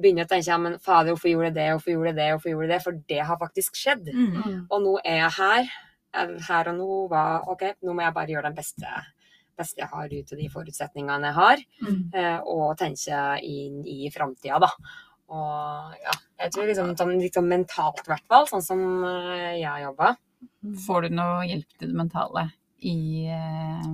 begynne 0.02 0.24
å 0.26 0.28
tenke 0.30 0.50
ja, 0.50 0.58
men 0.58 0.78
fader, 0.82 1.12
hvorfor 1.14 1.30
gjorde 1.30 1.50
jeg 1.50 1.56
det, 1.60 1.68
hvorfor 1.74 1.92
gjorde 1.94 2.10
jeg 2.12 2.16
det, 2.20 2.28
hvorfor 2.34 2.50
gjorde 2.54 2.66
jeg 2.68 2.72
det? 2.74 2.82
For 2.86 2.98
det 3.12 3.20
har 3.30 3.38
faktisk 3.40 3.78
skjedd. 3.80 4.10
Mm. 4.14 4.34
Mm. 4.40 4.58
Og 4.70 4.82
nå 4.84 4.94
er 5.04 5.18
jeg 5.24 5.32
her. 5.38 5.70
Eh, 6.16 6.32
Her 6.48 6.68
og 6.72 6.78
nå 6.80 6.88
var 7.12 7.44
OK, 7.52 7.62
nå 7.86 7.94
må 7.94 8.02
jeg 8.02 8.14
bare 8.16 8.32
gjøre 8.34 8.48
den 8.50 8.56
beste, 8.58 8.94
beste 9.60 9.78
jeg 9.84 9.88
har 9.92 10.08
ut 10.10 10.32
av 10.34 10.38
de 10.40 10.48
forutsetningene 10.50 11.28
jeg 11.30 11.34
har, 11.36 11.62
Mm. 11.84 12.00
eh, 12.14 12.40
og 12.44 12.76
tenke 12.80 13.20
inn 13.46 13.84
i 13.86 14.10
framtida, 14.10 14.58
da. 14.60 14.70
Og 15.30 15.94
ja, 16.02 16.14
jeg 16.42 16.50
tror 16.52 16.66
liksom 16.66 16.88
liksom 16.90 17.12
sånn 17.30 17.46
mentalt, 17.52 18.00
i 18.02 18.10
hvert 18.10 18.26
fall, 18.26 18.46
sånn 18.50 18.62
som 18.66 18.80
eh, 19.04 19.60
jeg 19.60 19.84
jobba. 19.84 20.16
Får 20.86 21.02
du 21.06 21.14
noe 21.14 21.44
hjelp 21.46 21.78
til 21.78 21.88
det 21.92 21.96
mentale 22.00 22.46
i 22.82 23.28
eh, 23.28 23.84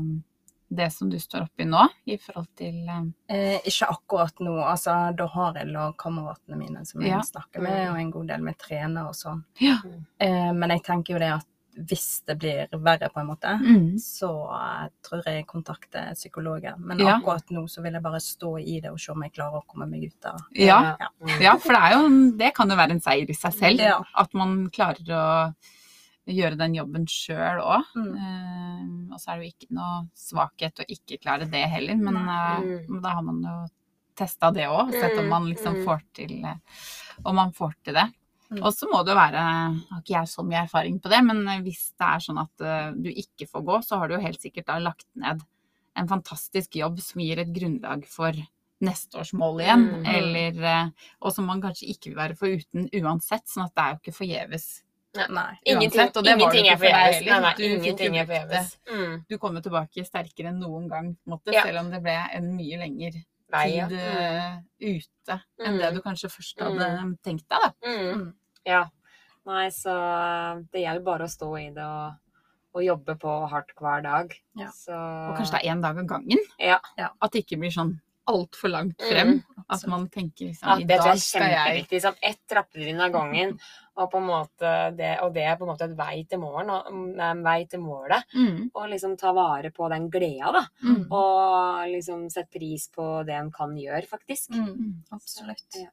det 0.69 0.91
som 0.93 1.09
du 1.11 1.19
står 1.19 1.43
oppi 1.47 1.65
nå, 1.65 1.89
i 2.07 2.17
forhold 2.19 2.49
til 2.59 2.89
eh, 2.89 3.03
Eh, 3.29 3.59
ikke 3.65 3.89
akkurat 3.91 4.41
nå. 4.41 4.57
altså 4.63 5.15
Da 5.17 5.27
har 5.27 5.55
jeg 5.55 5.69
lagkameratene 5.73 6.57
mine 6.59 6.85
som 6.87 7.01
jeg 7.03 7.11
Ja. 7.11 7.21
snakker 7.23 7.61
med, 7.63 7.91
og 7.91 7.97
en 8.01 8.11
god 8.11 8.27
del 8.29 8.43
med 8.43 8.59
trener 8.59 9.07
og 9.09 9.15
sånn. 9.15 9.45
Ja. 9.61 9.79
Eh, 10.21 10.53
men 10.53 10.71
jeg 10.71 10.83
tenker 10.83 11.15
jo 11.15 11.19
det 11.19 11.33
at 11.35 11.47
hvis 11.79 12.23
det 12.27 12.39
blir 12.39 12.69
verre, 12.73 13.11
på 13.13 13.21
en 13.21 13.27
måte, 13.27 13.51
Mm. 13.61 13.99
så 14.01 14.31
eh, 14.51 14.89
tror 15.05 15.23
jeg 15.27 15.47
kontakter 15.47 16.15
psykologen. 16.15 16.75
Men 16.79 16.99
Ja. 16.99 17.19
akkurat 17.21 17.45
nå 17.51 17.67
så 17.69 17.83
vil 17.83 17.93
jeg 17.93 18.03
bare 18.03 18.19
stå 18.21 18.59
i 18.65 18.81
det 18.81 18.91
og 18.91 18.99
se 18.99 19.13
om 19.13 19.23
jeg 19.23 19.33
klarer 19.35 19.61
å 19.61 19.67
komme 19.67 19.87
meg 19.89 20.05
ut 20.05 20.25
av 20.25 20.41
Ja. 20.55 20.97
Ja. 20.99 21.09
Ja, 21.41 21.57
for 21.59 21.73
det, 21.75 21.83
er 21.83 21.93
jo, 21.93 22.31
det 22.39 22.55
kan 22.55 22.69
jo 22.71 22.77
være 22.77 22.91
en 22.93 23.01
seier 23.01 23.29
i 23.29 23.35
seg 23.35 23.53
selv. 23.53 24.05
At 24.17 24.33
man 24.35 24.71
klarer 24.71 25.05
å 25.11 25.55
gjøre 26.27 26.59
den 26.59 26.75
jobben 26.75 27.07
sjøl 27.07 27.61
òg. 27.63 27.85
Mm. 27.95 29.13
og 29.13 29.21
så 29.21 29.31
er 29.33 29.39
det 29.39 29.47
jo 29.47 29.53
ikke 29.55 29.75
noe 29.79 29.97
svakhet 30.19 30.83
å 30.83 30.87
ikke 30.97 31.21
klare 31.23 31.47
det 31.51 31.65
heller, 31.71 31.97
men 31.97 32.17
uh, 32.17 32.61
Mm. 32.61 33.01
da 33.03 33.15
har 33.15 33.23
man 33.23 33.43
jo 33.47 33.57
testa 34.17 34.51
det 34.51 34.67
òg, 34.69 34.91
sett 34.93 35.19
om 35.21 35.29
man 35.29 35.47
liksom 35.51 35.75
Mm, 35.75 35.81
mm. 35.81 35.85
får 35.87 36.01
til 36.15 36.45
eh, 36.45 36.57
Om 37.25 37.35
man 37.37 37.53
får 37.53 37.75
til 37.85 37.95
det. 37.95 38.07
Mm. 38.51 38.63
Og 38.63 38.73
så 38.73 38.87
må 38.89 39.03
det 39.05 39.13
jo 39.13 39.19
være 39.19 39.43
Har 39.91 40.01
ikke 40.01 40.15
jeg 40.15 40.29
så 40.31 40.43
mye 40.47 40.63
erfaring 40.65 41.01
på 41.03 41.11
det, 41.11 41.21
men 41.27 41.45
hvis 41.65 41.93
det 41.99 42.07
er 42.07 42.19
sånn 42.25 42.39
at 42.41 42.95
du 42.97 43.11
ikke 43.11 43.47
får 43.51 43.63
gå, 43.67 43.79
så 43.85 43.99
har 43.99 44.09
du 44.09 44.15
jo 44.15 44.21
helt 44.23 44.41
sikkert 44.41 44.67
da 44.67 44.79
lagt 44.79 45.07
ned 45.15 45.43
en 45.97 46.09
fantastisk 46.09 46.77
jobb 46.77 46.99
som 47.01 47.21
gir 47.21 47.39
et 47.41 47.53
grunnlag 47.53 48.05
for 48.07 48.33
neste 48.85 49.17
års 49.19 49.33
mål 49.33 49.61
igjen. 49.65 49.85
Mm. 50.03 50.07
Eller, 50.15 50.91
og 51.21 51.33
som 51.33 51.47
man 51.49 51.61
kanskje 51.65 51.89
ikke 51.89 52.11
vil 52.13 52.19
være 52.21 52.37
foruten 52.37 52.89
uansett. 53.03 53.47
Sånn 53.49 53.65
at 53.65 53.75
det 53.75 53.83
er 53.85 53.95
jo 53.95 54.01
ikke 54.03 54.17
forgjeves. 54.19 54.67
Nei. 55.17 55.59
Ingenting, 55.65 56.01
Uansett, 56.01 56.17
og 56.17 56.25
det 56.25 56.35
var 56.39 56.53
det 56.53 56.61
ikke 56.65 56.77
for 56.79 56.87
deg 56.87 57.15
heller. 57.15 57.55
Du 57.57 57.63
ingenting 57.65 58.17
er 58.21 58.27
forgjeves. 58.27 58.77
Mm. 58.91 59.15
Du 59.29 59.39
kommer 59.39 59.61
tilbake 59.65 60.05
sterkere 60.07 60.49
enn 60.53 60.61
noen 60.61 60.89
gang, 60.89 61.17
måtte, 61.27 61.53
Ja. 61.53 61.63
selv 61.63 61.79
om 61.85 61.91
det 61.91 62.03
ble 62.03 62.17
en 62.33 62.57
mye 62.57 62.79
lengre 62.79 63.13
tid 63.13 63.25
Mm. 63.47 63.99
eh, 63.99 64.61
ute 64.81 65.41
enn 65.61 65.75
Mm. 65.75 65.79
det 65.79 65.95
du 65.95 66.01
kanskje 66.03 66.29
først 66.31 66.61
hadde 66.61 67.17
tenkt 67.23 67.49
deg. 67.49 67.61
da. 67.61 67.73
Mm. 67.85 68.15
Mm. 68.15 68.35
Ja. 68.67 68.85
Nei, 69.47 69.69
så 69.71 69.93
det 70.73 70.81
gjelder 70.83 71.05
bare 71.05 71.25
å 71.25 71.31
stå 71.31 71.51
i 71.61 71.71
det 71.71 71.85
og, 71.85 72.15
og 72.75 72.83
jobbe 72.83 73.15
på 73.19 73.49
hardt 73.49 73.73
hver 73.79 74.03
dag. 74.03 74.35
Ja. 74.57 74.67
Så 74.75 74.93
Og 74.93 75.37
kanskje 75.39 75.53
det 75.53 75.65
er 75.65 75.75
én 75.75 75.81
dag 75.83 75.97
av 75.99 76.05
gangen. 76.07 76.39
Ja. 76.59 76.79
Ja. 76.99 77.09
At 77.23 77.31
det 77.33 77.47
ikke 77.47 77.59
blir 77.61 77.71
sånn 77.71 78.01
altfor 78.27 78.73
langt 78.73 79.01
Mm. 79.01 79.11
frem. 79.11 79.43
At 79.69 79.87
man 79.91 80.09
tenker 80.09 80.47
liksom 80.47 80.69
Ja, 80.69 80.77
I 80.79 80.85
det 80.85 80.99
tror 81.01 81.15
jeg 81.15 81.17
er 81.17 81.41
kjempeviktig. 81.41 81.97
Liksom, 81.97 82.15
ett 82.23 82.43
trappetrinn 82.49 83.01
av 83.01 83.11
gangen. 83.11 83.59
Og, 83.97 84.13
det, 84.97 85.21
og 85.25 85.33
det 85.33 85.43
er 85.43 85.57
på 85.57 85.65
en 85.65 85.71
måte 85.71 85.87
et 85.89 85.97
vei 85.97 86.25
til 86.29 86.39
morgen, 86.39 86.69
og, 86.71 86.91
en 87.19 87.43
vei 87.43 87.65
til 87.65 87.81
målet. 87.81 88.23
mm. 88.35 88.71
Og 88.75 88.91
liksom 88.91 89.17
ta 89.17 89.33
vare 89.33 89.71
på 89.73 89.89
den 89.89 90.11
gleda, 90.11 90.53
da. 90.53 90.63
Mm. 90.85 91.07
Og 91.11 91.89
liksom 91.95 92.31
sette 92.31 92.59
pris 92.59 92.89
på 92.93 93.25
det 93.27 93.35
en 93.35 93.51
kan 93.51 93.75
gjøre, 93.75 94.07
faktisk. 94.07 94.51
Mm. 94.53 95.03
Absolutt. 95.17 95.81
Ja. 95.81 95.89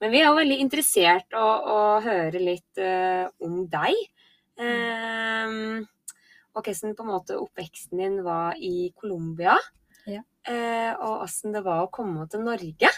Men 0.00 0.10
vi 0.10 0.22
er 0.22 0.30
jo 0.30 0.40
veldig 0.40 0.58
interessert 0.64 1.36
å, 1.36 1.46
å 1.76 2.00
høre 2.00 2.40
litt 2.40 2.80
uh, 2.80 3.28
om 3.44 3.66
deg. 3.68 3.94
Um, 4.58 5.86
og 6.54 6.64
hvordan 6.66 6.96
på 6.96 7.04
en 7.04 7.12
måte 7.12 7.38
oppveksten 7.40 8.00
din 8.00 8.18
var 8.24 8.56
i 8.60 8.90
Colombia. 8.96 9.54
Ja. 10.10 10.22
Eh, 10.48 10.92
og 10.98 11.22
åssen 11.26 11.52
det 11.54 11.62
var 11.64 11.84
å 11.84 11.90
komme 11.94 12.26
til 12.30 12.42
Norge. 12.46 12.90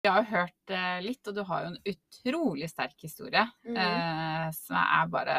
Jeg 0.00 0.10
har 0.14 0.22
jo 0.24 0.30
hørt 0.32 0.72
eh, 0.72 1.00
litt, 1.04 1.20
og 1.28 1.34
du 1.36 1.42
har 1.44 1.64
jo 1.66 1.72
en 1.74 1.82
utrolig 1.92 2.70
sterk 2.72 2.96
historie. 3.04 3.44
mm. 3.68 3.76
Eh, 3.76 4.46
som 4.56 4.76
jeg 4.78 4.88
er 5.02 5.10
bare 5.12 5.36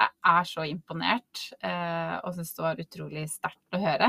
Jeg 0.00 0.08
er 0.24 0.44
så 0.48 0.64
imponert, 0.64 1.40
eh, 1.60 2.14
og 2.24 2.32
syns 2.32 2.54
det 2.56 2.62
var 2.64 2.78
utrolig 2.80 3.26
sterkt 3.28 3.76
å 3.76 3.80
høre. 3.82 4.08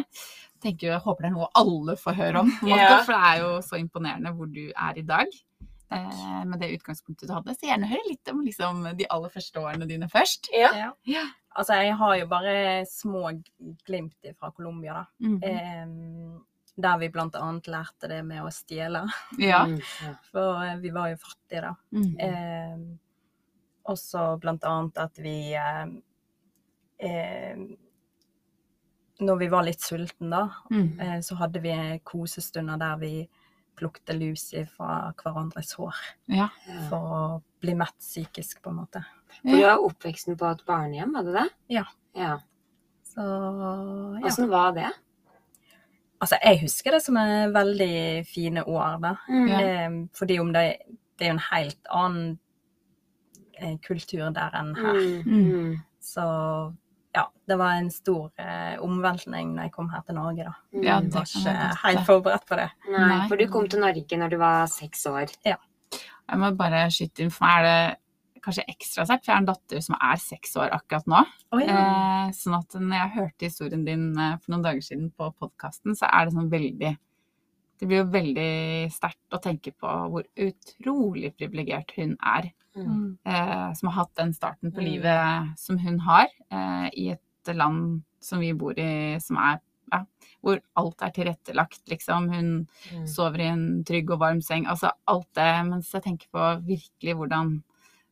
Tenker 0.64 0.88
Jeg 0.94 1.02
håper 1.04 1.26
det 1.26 1.32
er 1.32 1.36
noe 1.36 1.50
alle 1.60 1.98
får 2.00 2.16
høre 2.16 2.40
om, 2.46 2.52
på 2.62 2.66
en 2.66 2.72
måte, 2.72 2.86
Ja. 2.88 3.02
for 3.04 3.12
det 3.12 3.24
er 3.28 3.42
jo 3.44 3.50
så 3.68 3.76
imponerende 3.82 4.32
hvor 4.38 4.48
du 4.48 4.72
er 4.72 4.98
i 4.98 5.02
dag. 5.04 5.28
Eh, 5.92 6.46
med 6.46 6.60
det 6.60 6.70
utgangspunktet 6.78 7.28
du 7.28 7.34
hadde. 7.34 7.56
Så 7.56 7.68
gjerne 7.68 7.90
høre 7.92 8.08
litt 8.10 8.30
om 8.32 8.42
liksom, 8.46 8.86
de 8.98 9.08
aller 9.12 9.30
første 9.34 9.60
årene 9.60 9.88
dine 9.90 10.08
først. 10.12 10.48
Ja. 10.56 10.70
Ja. 10.78 10.92
Ja. 11.04 11.26
Altså, 11.60 11.74
jeg 11.84 11.96
har 12.00 12.16
jo 12.16 12.28
bare 12.32 12.86
små 12.88 13.32
glimt 13.86 14.30
fra 14.40 14.52
Colombia, 14.56 14.94
da. 14.94 15.06
Mm 15.28 15.40
-hmm. 15.40 15.50
eh, 15.50 16.42
der 16.82 16.98
vi 16.98 17.10
annet 17.36 17.68
lærte 17.68 18.08
det 18.08 18.24
med 18.26 18.42
å 18.44 18.50
stjele. 18.52 19.04
ja. 19.38 19.66
Mm. 19.68 19.82
For 20.32 20.64
eh, 20.64 20.78
vi 20.78 20.90
var 20.90 21.10
jo 21.10 21.18
fattige, 21.18 21.62
da. 21.62 21.76
Mhm. 21.92 22.20
Eh, 22.20 22.78
også 23.84 24.40
annet 24.64 24.98
at 24.98 25.18
vi 25.20 25.54
eh, 25.54 25.86
Når 29.20 29.36
vi 29.38 29.48
var 29.48 29.64
litt 29.64 29.82
sultne, 29.82 30.30
da, 30.30 30.50
Mhm. 30.70 31.00
eh, 31.00 31.20
så 31.22 31.36
hadde 31.36 31.60
vi 31.62 32.00
kosestunder 32.04 32.78
der 32.78 32.98
vi 32.98 33.30
plukte 33.78 34.16
lus 34.18 34.50
fra 34.76 35.12
hverandres 35.22 35.74
hår. 35.80 35.96
ja. 36.32 36.50
For 36.90 37.16
å 37.18 37.24
bli 37.62 37.76
mett 37.78 37.98
psykisk, 38.02 38.62
på 38.64 38.72
en 38.72 38.80
måte. 38.82 39.04
For 39.38 39.54
du 39.54 39.64
var 39.64 39.84
oppveksten 39.86 40.38
på 40.38 40.50
et 40.50 40.66
barnehjem, 40.68 41.14
var 41.14 41.28
det 41.28 41.36
det? 41.38 41.48
Ja. 41.78 41.86
ja. 42.18 42.36
Så 43.06 43.22
ja. 43.22 44.26
Åssen 44.28 44.50
var 44.52 44.74
det? 44.76 44.90
Altså, 46.22 46.38
jeg 46.44 46.62
husker 46.62 46.96
det 46.96 47.02
som 47.02 47.18
er 47.18 47.54
veldig 47.54 48.26
fine 48.30 48.64
år, 48.64 48.98
da. 49.02 49.16
Mm. 49.30 49.48
Eh, 49.58 49.96
fordi 50.18 50.38
om 50.42 50.52
det, 50.54 50.66
det 51.18 51.28
er 51.28 51.32
jo 51.32 51.38
en 51.38 51.48
helt 51.48 51.92
annen 52.02 52.28
eh, 53.58 53.78
kultur 53.86 54.30
der 54.36 54.58
enn 54.60 54.76
her. 54.78 55.02
Mm. 55.26 55.48
Mm. 55.48 55.80
Så 56.02 56.26
ja, 57.16 57.26
det 57.48 57.58
var 57.60 57.76
en 57.76 57.90
stor 57.92 58.30
eh, 58.40 58.78
omveltning 58.84 59.56
når 59.56 59.68
jeg 59.68 59.74
kom 59.76 59.90
her 59.92 60.04
til 60.08 60.16
Norge, 60.16 60.46
da. 60.48 60.54
Mm. 60.72 60.84
Ja, 60.84 61.00
Jeg 61.00 61.10
det 61.10 61.18
var 61.18 61.32
ikke 61.32 61.56
helt 61.86 62.06
forberedt 62.08 62.46
på 62.48 62.60
det. 62.60 62.70
Nei, 62.88 63.08
Nei. 63.10 63.26
for 63.28 63.42
du 63.42 63.48
kom 63.52 63.68
til 63.72 63.84
Norge 63.84 64.20
når 64.22 64.32
du 64.32 64.38
var 64.42 64.70
seks 64.72 65.04
år. 65.12 65.34
Jeg 65.44 66.40
må 66.40 66.54
bare 66.56 66.86
skyte 66.94 67.26
inn, 67.26 67.34
for 67.34 67.44
meg 67.48 67.60
er 67.60 67.68
det 67.68 68.42
kanskje 68.42 68.66
ekstra 68.72 69.06
sterkt, 69.06 69.26
for 69.26 69.32
jeg 69.32 69.36
har 69.36 69.44
en 69.44 69.50
datter 69.52 69.84
som 69.86 69.98
er 70.00 70.22
seks 70.24 70.56
år 70.58 70.72
akkurat 70.78 71.10
nå. 71.12 71.22
Oi, 71.58 71.66
Eh, 71.68 72.32
sånn 72.38 72.56
at 72.58 72.78
når 72.80 72.96
jeg 72.98 73.16
hørte 73.18 73.50
historien 73.50 73.86
din 73.86 74.08
eh, 74.18 74.38
for 74.40 74.54
noen 74.54 74.66
dager 74.66 74.82
siden 74.86 75.12
på 75.12 75.30
podkasten, 75.38 75.98
så 75.98 76.08
er 76.10 76.26
det 76.26 76.38
sånn 76.38 76.52
veldig 76.52 76.98
Det 77.82 77.88
blir 77.90 78.04
jo 78.04 78.12
veldig 78.14 78.92
sterkt 78.94 79.34
å 79.34 79.40
tenke 79.42 79.72
på 79.74 79.90
hvor 80.14 80.26
utrolig 80.38 81.32
privilegert 81.34 81.96
hun 81.98 82.12
er. 82.22 82.52
Mm. 82.76 83.18
Eh, 83.26 83.74
som 83.74 83.90
har 83.90 84.06
hatt 84.06 84.16
den 84.16 84.34
starten 84.34 84.72
på 84.72 84.80
Mm. 84.82 84.86
livet 84.86 85.60
som 85.60 85.78
hun 85.78 86.00
har, 86.00 86.28
eh, 86.52 86.90
i 86.94 87.10
et 87.12 87.56
land 87.56 88.04
som 88.22 88.40
vi 88.40 88.54
bor 88.54 88.74
i, 88.78 89.18
som 89.20 89.38
er 89.38 89.60
ja, 89.92 90.06
hvor 90.42 90.62
alt 90.78 91.02
er 91.02 91.10
tilrettelagt, 91.12 91.82
liksom. 91.90 92.30
Hun 92.32 92.68
Mm. 92.94 93.06
sover 93.08 93.40
i 93.42 93.48
en 93.52 93.84
trygg 93.84 94.10
og 94.12 94.20
varm 94.20 94.42
seng. 94.42 94.66
Altså 94.66 94.92
alt 95.08 95.28
det. 95.34 95.66
Mens 95.68 95.92
jeg 95.92 96.04
tenker 96.04 96.28
på 96.34 96.66
virkelig 96.66 97.16
hvordan 97.18 97.62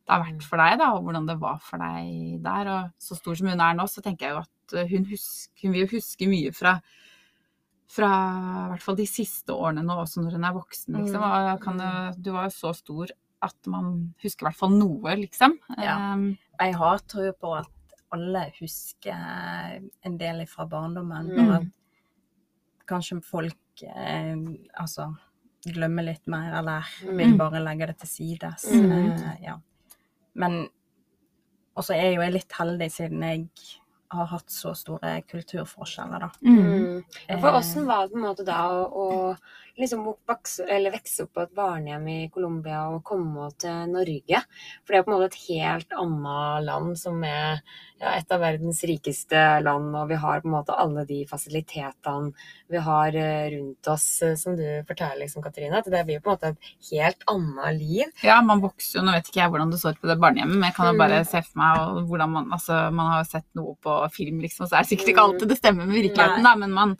det 0.06 0.08
har 0.08 0.24
vært 0.24 0.42
for 0.42 0.56
deg, 0.58 0.78
da, 0.78 0.92
og 0.92 1.04
hvordan 1.04 1.26
det 1.26 1.38
var 1.40 1.58
for 1.58 1.78
deg 1.78 2.42
der. 2.42 2.66
Og 2.68 2.90
så 3.00 3.16
stor 3.16 3.34
som 3.34 3.46
hun 3.48 3.60
er 3.60 3.74
nå, 3.74 3.84
så 3.88 4.02
tenker 4.02 4.26
jeg 4.26 4.34
jo 4.34 4.38
at 4.38 4.74
uh, 4.74 4.88
hun, 4.90 5.04
husk, 5.06 5.50
hun 5.62 5.72
vil 5.72 5.86
jo 5.86 5.96
huske 5.96 6.28
mye 6.28 6.52
fra 6.52 6.80
fra 7.90 8.06
i 8.66 8.68
hvert 8.70 8.82
fall 8.82 8.96
de 8.96 9.06
siste 9.06 9.48
årene 9.50 9.82
nå, 9.82 9.96
også 9.98 10.22
når 10.22 10.32
hun 10.36 10.44
er 10.44 10.52
voksen, 10.54 10.94
liksom. 10.94 11.22
Mm. 11.24 11.54
Og 11.54 11.60
kan, 11.60 11.80
du 12.22 12.30
var 12.32 12.44
jo 12.44 12.50
så 12.54 12.74
stor 12.76 13.10
at 13.42 13.66
man 13.66 14.14
husker 14.22 14.44
i 14.44 14.48
hvert 14.50 14.58
fall 14.58 14.74
noe, 14.76 15.14
liksom. 15.16 15.58
Ja. 15.78 15.96
Um, 16.14 16.36
Jeg 16.60 16.74
har 16.76 16.98
tro 17.08 17.30
på 17.32 17.54
at 17.56 17.70
alle 18.12 18.52
husker 18.60 19.80
en 20.04 20.16
del 20.18 20.46
fra 20.46 20.66
barndommen, 20.66 21.30
Mm. 21.30 21.48
og 21.48 21.54
at 21.54 21.66
kanskje 22.86 23.20
folk 23.24 23.56
eh, 23.82 24.36
altså 24.78 25.14
glemmer 25.64 26.02
litt 26.04 26.26
mer, 26.26 26.52
eller 26.58 26.84
vil 27.06 27.32
Mm. 27.32 27.38
bare 27.38 27.60
legge 27.64 27.86
det 27.86 27.98
til 27.98 28.08
sides. 28.08 28.64
Mm. 28.72 28.92
Eh, 28.92 29.36
ja. 29.42 29.56
Men 30.34 30.68
også 31.76 31.94
er 31.94 32.14
jo 32.14 32.20
jeg 32.22 32.32
litt 32.32 32.52
heldig 32.52 32.90
siden 32.92 33.22
jeg 33.22 33.48
har 34.10 34.26
hatt 34.32 34.50
så 34.50 34.74
store 34.74 35.20
kulturforskjeller, 35.30 36.26
da. 36.26 36.30
mm. 36.42 37.02
For 37.40 37.56
åssen 37.60 37.86
var 37.86 38.06
det 38.06 38.14
på 38.14 38.18
en 38.20 38.26
måte 38.28 38.46
da 38.46 38.60
å, 38.74 38.86
å 38.90 39.80
liksom 39.80 40.02
vokse, 40.04 40.64
eller 40.68 40.92
vokse 40.92 41.24
opp 41.24 41.30
på 41.36 41.44
et 41.44 41.52
barnehjem 41.56 42.08
i 42.10 42.16
Colombia 42.34 42.82
og 42.90 43.04
komme 43.06 43.46
til 43.62 43.86
Norge? 43.92 44.42
For 44.82 44.92
det 44.92 44.98
er 44.98 45.06
på 45.06 45.12
en 45.12 45.16
måte 45.16 45.28
et 45.30 45.38
helt 45.46 45.94
annet 46.02 46.66
land 46.66 46.98
som 47.00 47.22
er 47.24 47.62
ja, 48.00 48.16
et 48.16 48.32
av 48.32 48.42
verdens 48.42 48.82
rikeste 48.88 49.44
land, 49.64 49.94
og 49.96 50.10
vi 50.10 50.18
har 50.20 50.42
på 50.42 50.50
en 50.50 50.56
måte 50.56 50.76
alle 50.76 51.04
de 51.08 51.20
fasilitetene 51.30 52.32
vi 52.70 52.82
har 52.82 53.16
eh, 53.18 53.46
rundt 53.54 53.88
oss, 53.92 54.08
eh, 54.26 54.34
som 54.40 54.56
du 54.58 54.64
forteller, 54.88 55.22
liksom, 55.22 55.42
Katrine. 55.44 55.78
At 55.80 55.88
det 55.90 56.02
blir 56.08 56.18
jo 56.18 56.24
på 56.26 56.30
en 56.32 56.36
måte 56.38 56.52
et 56.54 56.70
helt 56.90 57.24
annet 57.30 57.78
liv. 57.80 58.12
Ja, 58.26 58.40
man 58.46 58.62
vokser 58.64 59.00
jo, 59.00 59.06
nå 59.06 59.14
vet 59.16 59.30
ikke 59.30 59.42
jeg 59.42 59.52
hvordan 59.54 59.72
det 59.74 59.80
så 59.82 59.94
ut 59.94 60.00
på 60.02 60.10
det 60.10 60.18
barnehjemmet, 60.22 60.56
men 60.58 60.68
jeg 60.70 60.76
kan 60.80 60.90
jo 60.92 60.98
bare 61.00 61.20
Mm. 61.20 61.26
se 61.28 61.42
for 61.44 61.58
meg 61.60 61.80
og 61.80 62.06
hvordan 62.08 62.30
man, 62.32 62.46
altså 62.56 62.76
man 62.94 63.10
har 63.12 63.18
jo 63.24 63.30
sett 63.30 63.46
noe 63.58 63.74
på 63.84 63.99
film 64.08 64.40
liksom, 64.40 64.66
så 64.66 64.76
er 64.76 64.82
det 64.82 64.88
sikkert 64.88 65.08
ikke 65.08 65.24
alltid 65.26 65.48
det 65.48 65.58
stemmer 65.58 65.86
med 65.86 65.94
virkeligheten 65.94 66.42
da, 66.42 66.54
men 66.56 66.70
man, 66.72 66.96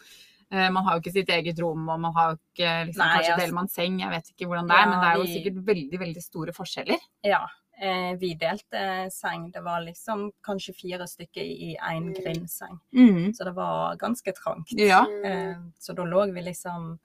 eh, 0.53 0.69
man 0.71 0.85
har 0.85 0.95
jo 0.95 1.01
ikke 1.01 1.13
sitt 1.13 1.29
eget 1.29 1.59
rom, 1.61 1.89
og 1.89 2.01
man 2.01 2.13
har 2.15 2.31
jo 2.31 2.37
ikke, 2.39 2.87
liksom, 2.87 2.99
Nei, 3.05 3.15
kanskje 3.17 3.33
altså- 3.33 3.41
deler 3.47 3.55
man 3.55 3.69
seng, 3.69 4.01
jeg 4.01 4.11
vet 4.11 4.31
ikke 4.35 4.47
hvordan 4.49 4.69
det 4.69 4.77
er, 4.77 4.87
men 4.91 5.01
det 5.01 5.09
er 5.09 5.17
jo 5.17 5.23
vi- 5.23 5.35
sikkert 5.39 5.65
veldig, 5.67 5.99
veldig 6.01 6.23
store 6.23 6.53
forskjeller. 6.53 6.99
Ja. 7.25 7.47
Eh, 7.83 8.15
vi 8.17 8.35
delte 8.35 9.11
seng. 9.11 9.51
Det 9.51 9.63
var 9.65 9.81
liksom 9.81 10.31
kanskje 10.45 10.75
fire 10.77 11.07
stykker 11.09 11.41
i 11.41 11.77
én 11.81 12.13
Mm. 12.13 12.15
grindseng. 12.15 12.79
Mm. 12.93 13.33
Så 13.33 13.45
det 13.45 13.55
var 13.55 13.97
ganske 13.97 14.33
trangt. 14.37 14.69
Ja, 14.77 15.07
Eh, 15.25 15.55
så 15.81 15.95
da 15.95 16.03
lå 16.05 16.31
vi 16.35 16.43
liksom 16.43 16.99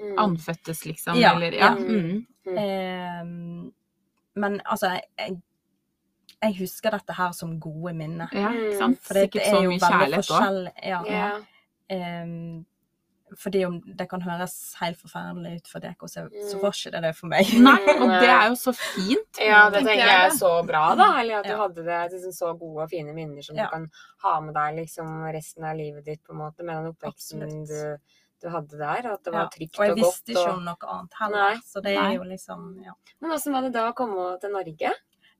Mm. 0.00 0.14
anføttes 0.16 0.84
liksom, 0.86 1.16
Ja, 1.18 1.34
eller, 1.34 1.52
ja. 1.52 1.58
ja. 1.58 1.74
Mm. 1.74 2.26
eh, 2.46 3.24
Men 4.36 4.60
altså, 4.64 5.00
jeg, 5.18 5.42
jeg 6.42 6.54
husker 6.60 6.90
dette 6.90 7.12
her 7.18 7.32
som 7.32 7.58
gode 7.60 7.94
minner. 7.94 8.28
Ja, 8.32 8.48
Mm. 8.48 8.58
ikke 8.68 8.78
sant? 8.78 9.00
For 9.02 9.14
det, 9.14 9.30
Sikkert 9.32 9.46
så 9.46 9.56
er 9.58 9.62
jo 9.62 9.70
mye 9.70 9.78
veldig 9.78 9.92
kjærlighet 10.00 10.26
forskjellig. 10.26 10.72
Ja. 10.86 11.02
Ja. 11.06 11.30
Um, 12.22 12.66
fordi 13.36 13.60
om 13.66 13.74
det 13.84 14.06
kan 14.08 14.22
høres 14.24 14.54
helt 14.80 14.96
forferdelig 14.96 15.56
ut 15.58 15.66
for 15.68 15.80
dere, 15.84 15.94
så, 16.08 16.22
så 16.48 16.56
Mm. 16.56 16.62
var 16.62 16.70
ikke 16.72 16.92
det 16.94 17.02
det 17.02 17.10
for 17.16 17.26
meg. 17.28 17.44
Nei, 17.60 17.80
og 18.00 18.08
det 18.08 18.28
er 18.32 18.46
jo 18.48 18.54
så 18.56 18.72
fint. 18.72 19.40
Ja, 19.44 19.68
det 19.70 19.82
tenker 19.84 20.06
jeg 20.06 20.30
er 20.30 20.30
så 20.38 20.52
bra, 20.66 20.94
da. 20.96 21.08
Eller 21.20 21.40
at 21.40 21.44
du 21.44 21.50
Ja. 21.50 21.58
hadde 21.58 21.84
det 21.84 21.98
liksom, 22.14 22.32
så 22.32 22.54
gode 22.58 22.82
og 22.86 22.90
fine 22.90 23.12
minner 23.12 23.42
som 23.44 23.56
Ja. 23.56 23.66
du 23.66 23.70
kan 23.70 23.90
ha 24.24 24.40
med 24.40 24.54
deg 24.54 24.76
liksom 24.78 25.12
resten 25.34 25.64
av 25.64 25.76
livet 25.76 26.04
ditt, 26.06 26.22
på 26.24 26.32
en 26.32 26.38
måte, 26.40 26.62
med 26.64 26.76
den 26.76 26.94
oppveksten 26.94 27.42
Absolutt. 27.42 27.68
du, 27.68 27.98
du 28.40 28.48
hadde 28.48 28.78
der. 28.78 29.12
At 29.12 29.22
det 29.24 29.32
Ja, 29.34 29.38
var 29.42 29.50
trygt 29.52 29.76
Og 29.76 29.84
godt. 29.84 29.90
og, 29.90 29.96
jeg 29.96 30.04
visste 30.06 30.32
ikke 30.32 30.48
Og... 30.48 30.56
om 30.56 30.64
noe 30.64 30.88
annet 30.96 31.12
heller, 31.20 31.48
Nei. 31.52 31.60
så 31.66 31.82
det 31.82 31.96
er 31.98 32.12
jo 32.16 32.22
liksom 32.24 32.82
ja. 32.84 32.92
Men 33.20 33.30
åssen 33.36 33.52
var 33.52 33.60
det 33.62 33.72
da 33.76 33.90
å 33.92 33.94
komme 33.94 34.40
til 34.40 34.50
Norge? 34.56 34.94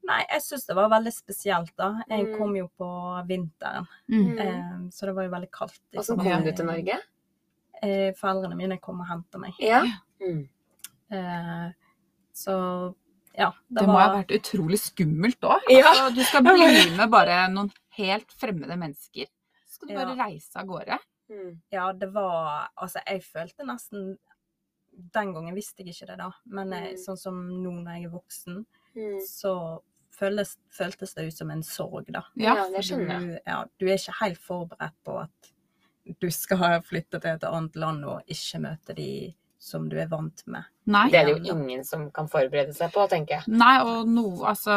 Nei, 0.06 0.24
jeg 0.30 0.40
syns 0.40 0.66
det 0.66 0.74
var 0.76 0.88
veldig 0.88 1.12
spesielt, 1.12 1.72
da. 1.76 2.02
Jeg 2.08 2.26
Mm. 2.26 2.38
kom 2.38 2.54
jo 2.56 2.70
på 2.78 3.26
vinteren, 3.26 3.86
Mm. 4.08 4.38
eh, 4.38 4.78
så 4.90 5.06
det 5.06 5.14
var 5.14 5.24
jo 5.24 5.30
veldig 5.30 5.50
kaldt. 5.50 5.80
Og 5.94 6.00
Åssen 6.00 6.16
kom 6.16 6.44
du 6.44 6.52
til- 6.52 6.66
Norge? 6.66 6.98
eh, 7.82 8.12
foreldrene 8.12 8.56
mine 8.56 8.78
kom 8.80 9.00
og 9.00 9.06
hentet 9.06 9.40
meg. 9.40 9.52
Ja. 9.60 9.84
Mm. 10.20 10.48
Eh, 11.10 11.72
så 12.34 12.94
ja. 13.36 13.52
Det 13.70 13.86
må 13.86 13.98
ha 13.98 14.08
vært 14.16 14.32
utrolig 14.34 14.78
skummelt 14.78 15.40
òg. 15.40 15.60
Ja. 15.70 15.84
Altså, 15.92 16.14
du 16.14 16.22
skal 16.24 16.42
bli 16.42 16.56
med 16.96 17.10
bare 17.10 17.48
noen 17.52 17.70
helt 17.98 18.28
fremmede 18.32 18.76
mennesker. 18.78 19.26
Så 19.66 19.74
skal 19.78 19.88
du 19.88 19.94
Ja. 19.94 20.04
bare 20.04 20.16
reise 20.26 20.56
av 20.56 20.66
gårde. 20.66 20.98
Mm. 21.30 21.60
Ja, 21.70 21.92
det 21.92 22.12
var 22.12 22.68
Altså, 22.78 23.00
jeg 23.06 23.22
følte 23.22 23.64
nesten 23.66 24.16
Den 25.12 25.32
gangen 25.32 25.54
visste 25.54 25.84
jeg 25.84 25.94
ikke 25.94 26.06
det, 26.08 26.18
da. 26.18 26.30
Men 26.46 26.72
eh, 26.72 26.92
Mm. 26.92 26.96
sånn 26.96 27.16
som 27.18 27.34
nå 27.48 27.84
når 27.84 27.94
jeg 27.94 28.04
er 28.06 28.10
voksen, 28.10 28.66
Mm. 28.96 29.20
så 29.22 29.80
føles, 30.18 30.56
føltes 30.74 31.14
det 31.14 31.26
ut 31.30 31.36
som 31.38 31.50
en 31.54 31.62
sorg, 31.66 32.10
da. 32.12 32.24
Ja, 32.40 32.54
det 32.74 32.84
skjønner 32.86 33.14
jeg. 33.14 33.26
Du, 33.28 33.50
ja, 33.52 33.58
du 33.78 33.86
er 33.88 33.96
ikke 34.00 34.16
helt 34.20 34.38
forberedt 34.42 34.96
på 35.06 35.18
at 35.22 35.52
du 36.20 36.30
skal 36.32 36.78
flytte 36.82 37.20
til 37.20 37.34
et 37.36 37.44
annet 37.44 37.74
land 37.76 38.04
og 38.08 38.22
ikke 38.32 38.60
møte 38.64 38.94
de 38.96 39.10
som 39.60 39.88
du 39.90 39.96
er 39.98 40.06
vant 40.08 40.44
med. 40.46 40.64
Nei. 40.86 41.08
Det 41.12 41.18
er 41.18 41.26
det 41.26 41.34
jo 41.42 41.54
ingen 41.56 41.82
som 41.84 42.06
kan 42.14 42.28
forberede 42.30 42.72
seg 42.76 42.92
på, 42.94 43.04
tenker 43.10 43.40
jeg. 43.40 43.48
Nei, 43.58 43.74
og 43.82 44.06
noe 44.08 44.46
Altså, 44.52 44.72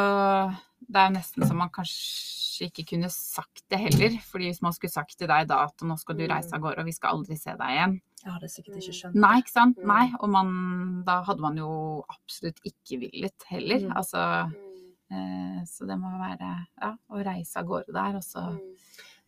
det 0.82 0.98
er 0.98 1.10
jo 1.12 1.14
nesten 1.20 1.46
som 1.48 1.60
man 1.62 1.70
kanskje 1.70 2.68
ikke 2.68 2.84
kunne 2.92 3.10
sagt 3.14 3.62
det 3.72 3.80
heller. 3.80 4.18
fordi 4.26 4.50
hvis 4.50 4.62
man 4.62 4.74
skulle 4.74 4.92
sagt 4.94 5.16
til 5.18 5.30
deg 5.30 5.48
da 5.50 5.62
at 5.70 5.82
nå 5.86 5.96
skal 6.02 6.18
du 6.18 6.24
Mm. 6.26 6.32
reise 6.34 6.54
av 6.54 6.62
gårde, 6.62 6.80
og 6.80 6.86
vi 6.86 6.92
skal 6.98 7.16
aldri 7.16 7.38
se 7.38 7.52
deg 7.58 7.70
igjen. 7.78 8.02
Jeg 8.26 8.34
hadde 8.34 8.50
sikkert 8.50 8.76
ikke 8.82 8.98
skjønt 9.00 9.16
Nei, 9.16 9.38
ikke 9.42 9.52
sant? 9.54 9.78
Mm. 9.78 9.88
Nei. 9.88 10.12
Og 10.20 10.30
man, 10.30 11.04
da 11.06 11.22
hadde 11.24 11.42
man 11.42 11.56
jo 11.58 12.04
absolutt 12.10 12.60
ikke 12.66 13.00
villet 13.06 13.48
heller. 13.50 13.80
Mm. 13.88 13.96
Altså, 13.98 14.26
Mm. 14.52 14.68
Så 15.68 15.86
det 15.89 15.98
må 16.00 16.12
være 16.20 16.50
ja, 16.82 16.91
å 17.12 17.24
reise 17.25 17.60
av 17.60 17.65
gårde 17.70 17.94
der, 17.96 18.15
og 18.20 18.24
så 18.24 18.48
Mm. 18.51 18.77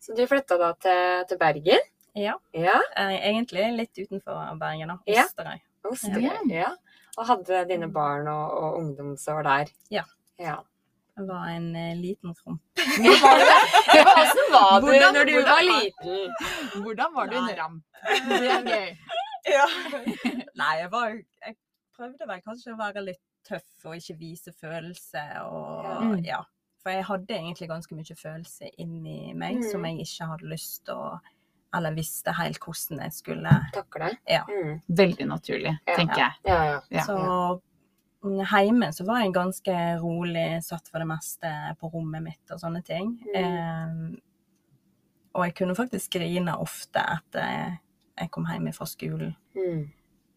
Så 0.04 0.12
du 0.16 0.26
flytta 0.28 0.58
da 0.60 0.72
til, 0.76 1.24
til 1.30 1.38
Bergen? 1.40 1.80
Ja, 2.14 2.34
Ja. 2.52 2.74
eh, 3.00 3.14
egentlig 3.30 3.62
litt 3.76 3.96
utenfor 3.96 4.58
Bergen, 4.60 4.88
da. 4.92 4.98
Ja. 5.08 5.22
Osterøy. 5.24 5.60
Osterøy. 5.88 6.50
Ja. 6.52 6.74
Og 7.16 7.26
hadde 7.26 7.62
dine 7.70 7.88
barn 7.88 8.28
og, 8.28 8.52
og 8.52 8.76
ungdomsår 8.82 9.42
der? 9.46 9.70
Ja. 9.90 10.02
ja. 10.38 10.58
Det 11.16 11.24
var 11.28 11.48
en 11.54 11.70
eh, 11.76 11.94
liten 11.96 12.34
rump. 12.44 12.60
Hvordan 12.76 13.16
var 13.22 13.38
det? 13.38 14.04
Åssen 14.04 14.52
var 14.52 14.80
du 14.80 14.86
Hvordan- 14.90 15.14
når 15.14 15.24
du 15.24 15.34
var 15.40 15.48
var- 15.48 15.62
liten? 15.62 16.82
Hvordan 16.84 17.14
var 17.14 17.26
du 17.32 17.36
en 17.40 17.50
ramp? 17.56 17.84
Det 18.28 18.50
er 18.50 18.64
gøy. 18.68 18.96
Ja. 19.54 19.64
Nei, 20.60 20.74
jeg 20.80 20.90
var 20.90 21.08
Jeg 21.44 21.56
prøvde 21.96 22.26
vel 22.28 22.40
kanskje 22.44 22.72
å 22.72 22.78
være 22.78 23.02
litt 23.04 23.20
tøff 23.44 23.84
og 23.86 23.96
ikke 23.96 24.18
vise 24.18 24.52
følelser 24.52 25.40
og 25.44 25.84
Ja. 25.84 26.36
ja. 26.36 26.40
For 26.82 26.90
jeg 26.92 27.04
hadde 27.08 27.32
egentlig 27.34 27.68
ganske 27.68 27.94
mye 27.96 28.14
følelse 28.16 28.68
inni 28.78 29.32
meg 29.34 29.56
Mm. 29.56 29.70
som 29.70 29.84
jeg 29.84 30.00
ikke 30.04 30.26
hadde 30.28 30.50
lyst 30.50 30.84
til 30.84 30.94
å 30.94 31.20
Eller 31.74 31.90
visste 31.90 32.30
helt 32.32 32.58
hvordan 32.60 33.00
jeg 33.02 33.12
skulle 33.12 33.50
Takle? 33.74 34.10
Ja. 34.28 34.44
Mm. 34.46 34.80
Veldig 34.88 35.26
naturlig, 35.26 35.78
Ja. 35.88 35.96
tenker 35.96 36.16
jeg. 36.18 36.32
Ja, 36.46 36.64
ja. 36.64 36.80
Ja. 36.90 37.02
Så 37.02 37.60
mm, 38.22 38.44
hjemme 38.46 38.92
så 38.92 39.04
var 39.04 39.18
jeg 39.24 39.32
ganske 39.34 39.98
rolig, 40.00 40.62
satt 40.62 40.86
for 40.88 40.98
det 41.00 41.08
meste 41.08 41.50
på 41.80 41.90
rommet 41.92 42.22
mitt 42.22 42.50
og 42.52 42.60
sånne 42.60 42.84
ting. 42.84 43.18
Mm. 43.34 43.34
Eh, 44.14 44.20
og 45.34 45.44
jeg 45.46 45.54
kunne 45.56 45.74
faktisk 45.74 46.12
grine 46.12 46.54
ofte 46.56 47.00
etter 47.00 47.78
jeg 48.20 48.30
kom 48.30 48.46
hjem 48.46 48.72
fra 48.72 48.86
skolen. 48.86 49.34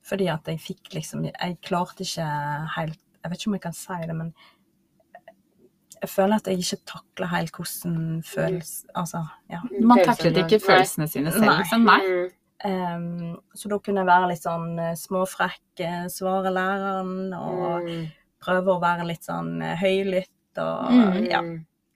Mm. 0.07 0.09
Fordi 0.09 0.27
at 0.31 0.47
jeg 0.47 0.59
fikk 0.63 0.93
liksom 0.95 1.25
Jeg 1.27 1.57
klarte 1.67 2.05
ikke 2.05 2.27
helt 2.77 2.99
Jeg 3.23 3.31
vet 3.31 3.41
ikke 3.41 3.49
om 3.51 3.57
jeg 3.57 3.61
kan 3.67 3.73
si 3.75 3.97
det, 4.07 4.15
men 4.15 4.33
jeg 6.01 6.09
føler 6.13 6.35
at 6.37 6.47
jeg 6.47 6.59
ikke 6.61 6.77
takler 6.85 7.27
helt 7.31 7.55
hvordan 7.57 8.23
føles 8.23 8.73
Altså, 8.95 9.23
ja. 9.49 9.59
Man 9.81 9.97
Følelsene. 9.97 10.05
taklet 10.13 10.37
ikke 10.43 10.65
følelsene 10.65 11.07
sine 11.09 11.31
selv, 11.33 11.45
Nei. 11.49 11.55
liksom. 11.63 11.87
Nei. 11.87 12.01
Mm. 12.05 12.27
Ehm, 12.69 13.37
så 13.55 13.69
da 13.69 13.77
kunne 13.85 14.01
jeg 14.03 14.09
være 14.09 14.27
litt 14.31 14.43
sånn 14.45 14.79
eh, 14.81 14.93
småfrekk, 14.97 15.81
eh, 15.85 16.05
svare 16.13 16.53
læreren, 16.53 17.33
og 17.37 17.83
Mm. 17.89 18.05
prøve 18.41 18.75
å 18.75 18.81
være 18.81 19.05
litt 19.09 19.25
sånn 19.25 19.61
eh, 19.61 19.75
høylytt 19.77 20.57
og 20.57 20.91
Mm. 20.91 21.27
ja, 21.29 21.41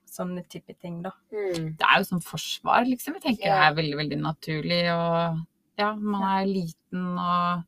sånne 0.10 0.44
type 0.50 0.74
ting, 0.82 1.02
da. 1.04 1.12
Mm. 1.32 1.78
Det 1.78 1.86
er 1.88 1.98
jo 2.00 2.04
som 2.04 2.22
forsvar, 2.22 2.86
liksom. 2.86 3.14
Jeg 3.16 3.22
tenker 3.24 3.46
yeah. 3.46 3.70
det 3.72 3.72
er 3.72 3.82
veldig, 3.84 3.98
veldig 3.98 4.20
naturlig. 4.22 4.82
Og 4.94 5.46
ja, 5.78 5.94
man 5.96 6.22
er 6.24 6.46
liten 6.46 7.18
og 7.18 7.64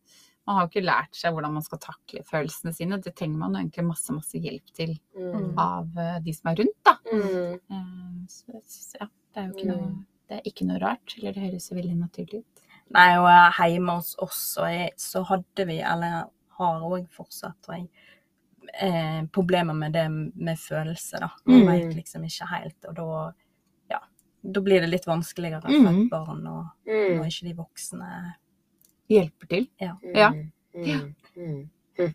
man 0.47 0.55
har 0.57 0.65
jo 0.65 0.69
ikke 0.71 0.85
lært 0.85 1.15
seg 1.15 1.33
hvordan 1.33 1.53
man 1.53 1.63
skal 1.63 1.79
takle 1.79 2.23
følelsene 2.23 2.73
sine. 2.75 2.97
Det 3.01 3.15
trenger 3.15 3.37
man 3.37 3.53
jo 3.53 3.61
egentlig 3.61 3.85
masse, 3.87 4.11
masse 4.13 4.39
hjelp 4.39 4.73
til 4.73 4.99
Mm. 5.17 5.57
av 5.57 5.97
eh, 5.97 6.19
de 6.19 6.33
som 6.33 6.51
er 6.51 6.55
rundt, 6.55 6.83
da. 6.83 6.97
Mm. 7.11 7.53
Eh, 7.71 8.25
Så 8.27 8.61
så 8.65 8.97
ja, 9.01 9.07
det 9.33 9.37
er 9.43 9.47
jo 9.47 9.53
ikke 9.53 9.71
Mm. 9.71 9.77
noe 9.77 10.05
det 10.29 10.37
er 10.39 10.49
ikke 10.51 10.65
noe 10.65 10.79
rart, 10.79 11.13
eller 11.17 11.33
det 11.33 11.43
høres 11.43 11.69
jo 11.69 11.75
veldig 11.75 11.97
naturlig 11.99 12.39
ut. 12.39 12.61
Nei, 12.91 13.17
og 13.17 13.27
eh, 13.27 13.69
hjemme 13.69 13.95
hos 13.95 14.15
oss 14.19 14.57
så 14.97 15.23
hadde 15.25 15.65
vi, 15.67 15.79
eller 15.81 16.25
har 16.57 16.81
òg 16.81 17.07
fortsatt, 17.09 17.55
tror 17.61 17.75
jeg, 17.75 17.89
eh, 18.79 19.23
problemer 19.31 19.73
med 19.75 19.93
det 19.93 20.09
med 20.09 20.57
følelser, 20.57 21.19
da. 21.19 21.29
Man 21.45 21.61
Mm. 21.61 21.67
vet 21.67 21.95
liksom 21.95 22.23
ikke 22.23 22.47
helt, 22.47 22.85
og 22.87 22.95
da 22.95 23.33
ja, 23.91 23.99
da 24.51 24.61
blir 24.61 24.79
det 24.81 24.89
litt 24.89 25.05
vanskeligere 25.05 25.61
for 25.61 25.69
Mm. 25.69 26.05
et 26.05 26.09
barn 26.09 26.47
og 26.47 26.65
Mm. 26.87 27.17
når 27.19 27.25
ikke 27.25 27.43
de 27.49 27.53
voksne 27.53 28.35
Hjelper 29.13 29.49
til. 29.51 29.67
Ja. 29.81 29.93
Ja. 30.15 30.29
Mm. 30.33 30.49
Mm. 30.73 31.13
Mm. 31.35 31.69
Mm. 31.99 32.13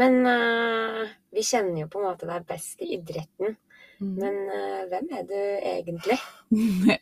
Men 0.00 0.18
uh, 0.26 1.02
vi 1.34 1.42
kjenner 1.44 1.82
jo 1.82 1.88
på 1.92 2.00
en 2.00 2.06
måte 2.10 2.28
deg 2.30 2.46
best 2.48 2.80
i 2.84 2.92
idretten. 2.96 3.56
Mm. 4.00 4.12
Men 4.16 4.38
uh, 4.48 4.82
hvem 4.92 5.10
er 5.18 5.26
du 5.28 5.38
egentlig? 5.74 6.18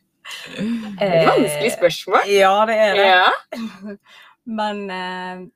Eh, 1.00 1.00
Et 1.00 1.24
vanskelig 1.24 1.70
spørsmål. 1.72 2.26
Ja, 2.28 2.50
det 2.68 2.74
er 2.76 2.98
det. 2.98 3.04
Ja. 3.06 3.28
Men 4.58 4.82
uh, 4.92 5.46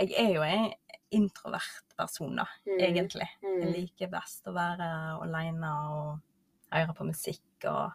jeg 0.00 0.14
er 0.16 0.30
jo 0.32 0.42
en 0.46 0.70
introvert 1.12 1.92
person, 1.98 2.36
da, 2.40 2.46
Mm. 2.64 2.78
egentlig. 2.80 3.28
Jeg 3.42 3.58
Mm. 3.66 3.72
liker 3.74 4.08
best 4.14 4.46
å 4.48 4.54
være 4.56 4.88
alene 5.26 5.72
og 5.92 6.20
høre 6.72 6.94
på 6.96 7.04
musikk 7.04 7.66
og 7.68 7.92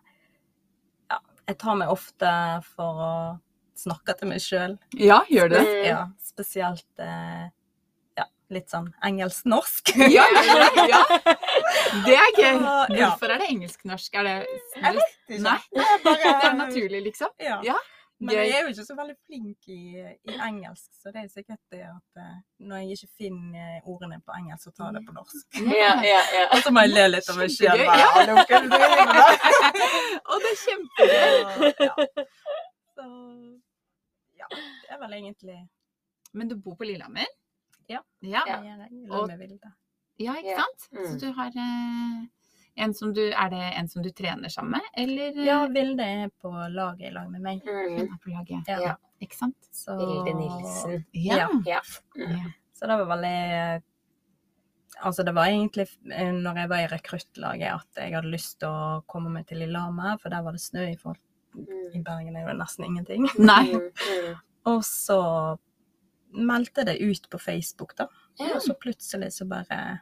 Ja, 1.10 1.17
jeg 1.47 1.58
tar 1.58 1.75
meg 1.82 1.89
ofte 1.89 2.30
for 2.75 3.01
å 3.08 3.39
snakke 3.79 4.13
til 4.19 4.31
meg 4.31 4.41
sjøl. 4.43 4.77
Ja, 4.99 5.21
gjør 5.31 5.51
det. 5.55 5.63
Ja, 5.87 5.99
spesielt 6.25 7.03
eh, 7.03 7.43
ja, 8.17 8.25
litt 8.53 8.69
sånn 8.73 8.89
engelsk-norsk. 9.05 9.93
Ja, 10.17 10.25
ja, 10.33 10.41
det. 10.77 10.87
ja. 10.93 11.01
Det 12.07 12.15
er 12.19 12.31
gøy. 12.37 12.55
Hvorfor 12.97 13.35
er 13.35 13.43
det 13.43 13.51
engelsk-norsk? 13.53 14.17
Er 14.21 14.23
det 14.27 14.37
Jeg 14.47 14.97
vet 14.97 15.13
ikke. 15.27 15.43
Nei, 15.45 15.59
Det 15.75 15.85
er 15.85 16.01
bare 16.07 16.17
det 16.25 16.49
er 16.49 16.57
naturlig, 16.63 17.03
liksom. 17.11 17.31
Ja. 17.43 17.59
Ja, 17.65 17.77
Men 18.19 18.33
jeg 18.33 18.49
er 18.57 18.63
jo 18.65 18.71
ikke 18.73 18.85
så 18.87 18.95
veldig 18.97 19.13
flink 19.27 19.67
i, 19.69 20.01
i 20.01 20.37
engelsk, 20.41 20.87
så 21.03 21.11
det 21.13 21.19
er 21.21 21.27
sikkert 21.29 21.59
det 21.69 21.83
at 21.85 22.21
eh, 22.23 22.37
når 22.65 22.79
jeg 22.81 22.95
ikke 22.97 23.11
finner 23.21 23.75
ordene 23.85 24.17
på 24.25 24.33
engelsk, 24.39 24.63
så 24.65 24.71
tar 24.73 24.89
jeg 24.89 24.95
det 24.97 25.03
på 25.05 25.13
norsk. 25.13 25.59
Ja, 25.69 25.91
ja, 26.01 26.21
ja. 26.33 26.47
Og 26.55 26.63
så 26.65 26.73
må 26.73 26.81
jeg 26.87 26.95
le 26.95 27.03
litt 27.13 27.29
av 27.29 27.37
meg 27.37 27.53
sjøl. 27.53 27.77
Ja. 27.85 28.09
Det 30.37 30.49
er 30.53 30.59
kjempegøy. 30.65 31.37
Ja. 31.87 31.93
Så 31.97 32.56
ja, 34.39 34.47
det 34.52 34.91
er 34.95 35.00
vel 35.02 35.13
egentlig 35.19 35.58
Men 36.34 36.47
du 36.50 36.56
bor 36.56 36.76
på 36.76 36.86
Lillehammer? 36.86 37.26
Ja. 37.89 38.02
Ja, 38.21 38.41
Ja. 38.47 38.62
Jeg 38.63 39.12
Og- 39.12 39.30
ja 40.19 40.34
ikke 40.36 40.56
sant? 40.58 40.89
Så 40.91 41.13
Mm. 41.13 41.19
du 41.19 41.32
har 41.34 41.47
eh, 41.47 42.26
en 42.84 42.93
som 42.93 43.13
du 43.13 43.21
Er 43.32 43.50
det 43.50 43.73
en 43.80 43.88
som 43.88 44.04
du 44.04 44.10
trener 44.12 44.50
sammen 44.50 44.71
med, 44.71 44.82
eller? 44.97 45.30
eh, 45.39 45.45
Ja, 45.45 45.67
Vilde 45.67 46.04
er 46.04 46.30
på 46.41 46.52
laget 46.69 47.08
i 47.10 47.13
lag 47.13 47.30
med 47.32 47.41
meg. 47.41 47.62
Mm. 47.63 47.97
Hun 47.97 48.08
er 48.13 48.17
på 48.23 48.30
laget. 48.30 48.67
Ja. 48.67 48.80
Ja. 48.82 48.95
Ikke 49.21 49.36
sant? 49.36 49.56
Så, 49.71 49.95
Vilde 49.97 50.34
Nilsen. 50.38 51.06
Ja. 51.13 51.50
Ja. 51.65 51.80
ja. 52.15 52.43
så 52.73 52.88
det 52.88 52.97
var 53.00 53.06
veldig 53.17 53.82
Altså, 55.06 55.23
det 55.23 55.34
var 55.36 55.45
egentlig 55.45 55.86
eh, 56.12 56.32
når 56.34 56.56
jeg 56.58 56.69
var 56.69 56.78
i 56.78 56.88
rekruttlaget 56.88 57.73
at 57.73 57.88
jeg 58.02 58.13
hadde 58.15 58.32
lyst 58.34 58.60
til 58.60 58.67
å 58.69 59.04
komme 59.08 59.30
meg 59.30 59.45
til 59.47 59.60
Lillehammer, 59.62 60.17
for 60.19 60.30
der 60.34 60.41
var 60.41 60.52
det 60.52 60.62
snø 60.62 60.88
i 60.91 60.95
forhold 60.97 61.17
I 61.57 61.97
Mm. 61.97 62.03
Bergen 62.03 62.35
er 62.37 62.45
det 62.51 62.57
nesten 62.59 62.85
ingenting. 62.85 63.27
Nei. 63.39 63.63
Mm. 63.73 63.87
Mm. 63.89 64.35
Og 64.71 64.83
så 64.85 65.19
meldte 66.35 66.83
det 66.85 66.97
ut 67.01 67.29
på 67.31 67.39
Facebook, 67.39 67.95
da. 67.97 68.07
Og 68.53 68.61
så 68.61 68.75
plutselig 68.77 69.31
så 69.33 69.47
bare 69.49 70.01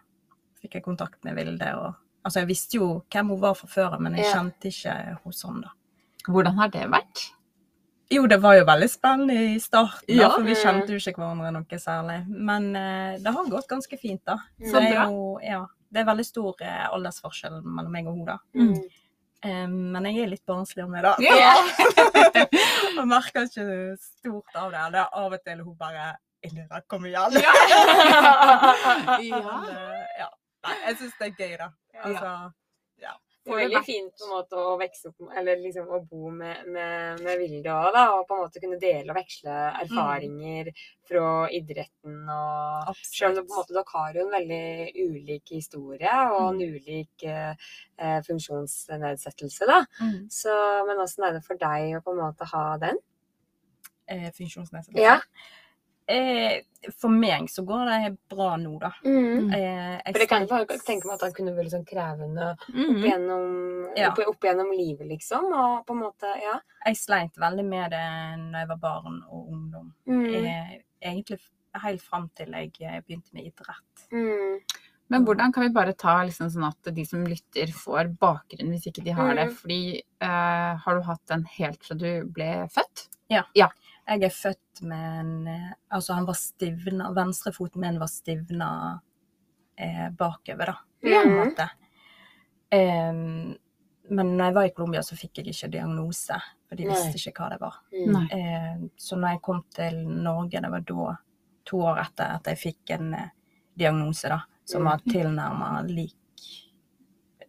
fikk 0.62 0.80
jeg 0.80 0.84
kontakt 0.84 1.24
med 1.24 1.38
Vilde. 1.38 1.70
Og, 1.78 1.94
altså, 2.26 2.42
jeg 2.42 2.50
visste 2.50 2.80
jo 2.80 2.90
hvem 3.14 3.30
hun 3.36 3.42
var 3.44 3.54
fra 3.60 3.70
før 3.72 3.96
av, 3.96 4.02
men 4.02 4.18
jeg 4.18 4.32
kjente 4.34 4.72
ikke 4.72 4.96
henne 4.98 5.36
sånn, 5.38 5.62
da. 5.64 5.74
Hvordan 6.26 6.58
har 6.58 6.74
det 6.74 6.88
vært? 6.90 7.28
Jo, 8.12 8.26
det 8.30 8.38
var 8.42 8.58
jo 8.58 8.66
veldig 8.66 8.90
spennende 8.90 9.36
i 9.56 9.60
starten, 9.62 10.16
Ja. 10.18 10.30
for 10.34 10.44
vi 10.46 10.54
kjente 10.58 10.94
jo 10.94 10.98
ikke 11.00 11.22
hverandre 11.22 11.52
noe 11.56 11.80
særlig. 11.82 12.20
Men 12.28 12.68
uh, 12.76 13.16
det 13.22 13.34
har 13.34 13.50
gått 13.50 13.70
ganske 13.70 13.98
fint, 14.02 14.22
da. 14.26 14.40
Så 14.62 14.82
det 14.82 14.92
er 14.94 15.10
jo, 15.10 15.40
ja, 15.42 15.64
det 15.94 16.02
er 16.02 16.10
veldig 16.10 16.26
stor 16.26 16.62
eh, 16.62 16.86
aldersforskjell 16.92 17.62
mellom 17.64 17.92
meg 17.94 18.08
og 18.10 18.18
henne, 18.18 18.36
da. 18.36 18.38
Mm. 18.58 19.05
Men 19.44 20.06
jeg 20.10 20.24
er 20.24 20.30
litt 20.32 20.46
barnslig 20.48 20.86
med 20.90 21.06
det. 21.06 21.16
Ja. 21.28 21.54
Og 23.00 23.08
merker 23.10 23.46
ikke 23.46 23.66
stort 24.02 24.56
av 24.58 24.72
det. 24.74 24.86
Det 24.96 25.02
er 25.04 25.20
av 25.22 25.36
og 25.36 25.44
til 25.46 25.62
hun 25.62 25.76
bare 25.78 26.14
Elira, 26.46 26.82
kom 26.88 27.06
igjen! 27.10 27.40
Ja. 27.42 27.54
Eh, 29.26 30.20
ja. 30.20 30.30
Nei, 30.66 30.76
jeg 30.88 30.98
syns 31.00 31.18
det 31.20 31.28
er 31.28 31.36
gøy, 31.40 31.56
da. 31.62 31.68
Altså. 32.06 32.32
Det 33.46 33.54
er 33.54 33.60
veldig 33.62 33.82
fint 33.86 34.14
på 34.18 34.26
en 34.26 34.32
måte 34.34 34.58
å 34.58 34.72
vokse 34.80 35.12
opp 35.12 35.36
Eller 35.38 35.60
liksom 35.62 35.90
å 35.94 36.00
bo 36.10 36.32
med, 36.34 36.64
med, 36.66 37.22
med 37.22 37.38
Vilde 37.42 37.74
òg, 37.74 37.92
da. 37.94 38.06
Og 38.18 38.24
på 38.26 38.38
en 38.38 38.42
måte 38.42 38.62
kunne 38.64 38.80
dele 38.82 39.14
og 39.14 39.20
veksle 39.20 39.58
erfaringer 39.84 40.72
fra 41.06 41.26
idretten 41.54 42.32
og 42.34 43.04
Selv 43.06 43.44
om 43.44 43.46
på 43.46 43.54
en 43.54 43.60
måte, 43.62 43.76
dere 43.76 43.94
har 43.94 44.18
jo 44.18 44.24
en 44.26 44.34
veldig 44.34 44.64
ulik 45.06 45.54
historie 45.54 46.16
og 46.32 46.48
en 46.48 46.64
ulik 46.64 47.28
eh, 47.30 47.68
eh, 48.02 48.18
funksjonsnedsettelse, 48.26 49.70
da. 49.70 49.84
Mm. 50.02 50.24
Så, 50.34 50.56
men 50.90 51.04
åssen 51.04 51.28
er 51.28 51.38
det 51.38 51.44
for 51.46 51.62
deg 51.62 52.00
å 52.00 52.02
på 52.06 52.16
en 52.16 52.24
måte 52.24 52.50
ha 52.50 52.66
den? 52.82 52.98
Eh, 54.10 54.32
funksjonsnedsettelse. 54.34 55.06
Ja. 55.06 55.20
Eh, 56.08 56.62
for 57.00 57.10
meg 57.10 57.48
så 57.50 57.64
går 57.66 57.86
det 57.90 58.18
bra 58.30 58.52
nå, 58.62 58.76
da. 58.80 58.92
Mm. 59.04 59.48
Eh, 59.54 60.12
For 60.12 60.20
det 60.22 60.28
kan 60.30 60.46
jeg 60.46 60.68
tenke 60.86 61.08
meg 61.10 61.16
at 61.16 61.24
han 61.26 61.34
kunne 61.34 61.56
vært 61.58 61.72
sånn 61.74 61.86
krevende 61.88 62.52
opp 62.52 62.70
Mhm. 62.70 63.02
gjennom, 63.02 63.98
Ja. 63.98 64.12
opp, 64.12 64.20
opp 64.28 64.40
gjennom 64.42 64.70
livet, 64.72 65.08
liksom. 65.08 65.46
Og 65.52 65.86
på 65.88 65.94
en 65.96 66.04
måte, 66.04 66.30
ja. 66.42 66.60
Jeg 66.86 66.96
sleit 66.98 67.34
veldig 67.42 67.66
med 67.66 67.90
det 67.90 68.06
når 68.52 68.60
jeg 68.60 68.68
var 68.68 68.78
barn 68.78 69.24
og 69.32 69.50
ungdom. 69.52 69.94
Mm. 70.08 70.36
Eh, 70.46 70.78
egentlig 71.02 71.40
helt 71.74 72.02
fram 72.02 72.30
til 72.36 72.52
jeg 72.52 72.72
eh, 72.82 73.02
begynte 73.02 73.34
med 73.34 73.46
idrett. 73.46 74.10
Mm. 74.12 74.60
Men 75.10 75.26
hvordan 75.26 75.52
kan 75.54 75.64
vi 75.64 75.70
bare 75.70 75.94
ta 75.94 76.24
liksom 76.24 76.50
sånn 76.50 76.68
at 76.68 76.94
de 76.94 77.04
som 77.06 77.24
lytter 77.26 77.68
får 77.68 78.16
bakgrunn 78.18 78.70
hvis 78.72 78.88
ikke 78.88 79.04
de 79.04 79.12
har 79.12 79.34
det? 79.36 79.50
Mm. 79.50 79.56
Fordi 79.56 80.02
eh, 80.22 80.76
har 80.78 80.96
du 80.96 81.02
hatt 81.02 81.26
den 81.28 81.44
helt 81.46 81.84
fra 81.84 81.96
du 81.96 82.24
ble 82.26 82.68
født? 82.70 83.08
Jeg 84.08 84.24
er 84.24 84.30
født 84.34 84.82
med 84.86 85.20
en 85.20 85.48
eh, 85.48 85.72
Altså, 85.92 86.14
han 86.14 86.26
var 86.28 86.34
stivna 86.38 87.08
Venstrefoten 87.16 87.82
min 87.82 88.00
var 88.00 88.08
stivna 88.12 88.70
eh, 89.78 90.10
bakover, 90.14 90.66
da. 90.66 90.76
På 91.02 91.08
en 91.08 91.30
Mm. 91.32 91.38
måte. 91.40 91.70
Um, 92.76 93.56
men 94.10 94.38
når 94.38 94.46
jeg 94.46 94.54
var 94.54 94.64
i 94.68 94.74
Colombia, 94.76 95.02
så 95.04 95.16
fikk 95.18 95.38
jeg 95.40 95.48
ikke 95.54 95.70
diagnose. 95.72 96.38
For 96.70 96.76
de 96.78 96.86
Nei. 96.86 96.94
visste 96.94 97.30
ikke 97.32 97.42
hva 97.42 97.50
det 97.54 97.60
var. 97.62 97.78
Mm. 97.94 98.28
Eh, 98.32 98.84
så 98.98 99.18
når 99.18 99.30
jeg 99.36 99.42
kom 99.42 99.64
til 99.74 99.98
Norge, 100.08 100.62
det 100.62 100.72
var 100.72 100.84
da, 100.86 101.16
to 101.66 101.80
år 101.82 102.02
etter 102.04 102.36
at 102.36 102.50
jeg 102.52 102.58
fikk 102.62 102.94
en 102.98 103.14
eh, 103.14 103.30
diagnose, 103.78 104.30
da, 104.30 104.42
som 104.66 104.82
Mm. 104.82 104.90
var 104.92 105.02
tilnærma 105.10 105.72
lik 105.90 106.16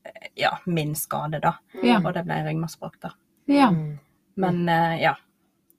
eh, 0.05 0.29
ja, 0.37 0.55
min 0.67 0.95
skade, 0.95 1.41
da. 1.41 1.57
Ja. 1.83 1.99
Og 2.05 2.15
det 2.15 2.25
ble 2.25 2.41
ryggmargsbråk, 2.47 3.01
da. 3.01 3.13
Ja. 3.47 3.69
Mm. 3.71 3.99
Men 4.37 4.69
eh, 4.69 5.03
ja. 5.03 5.15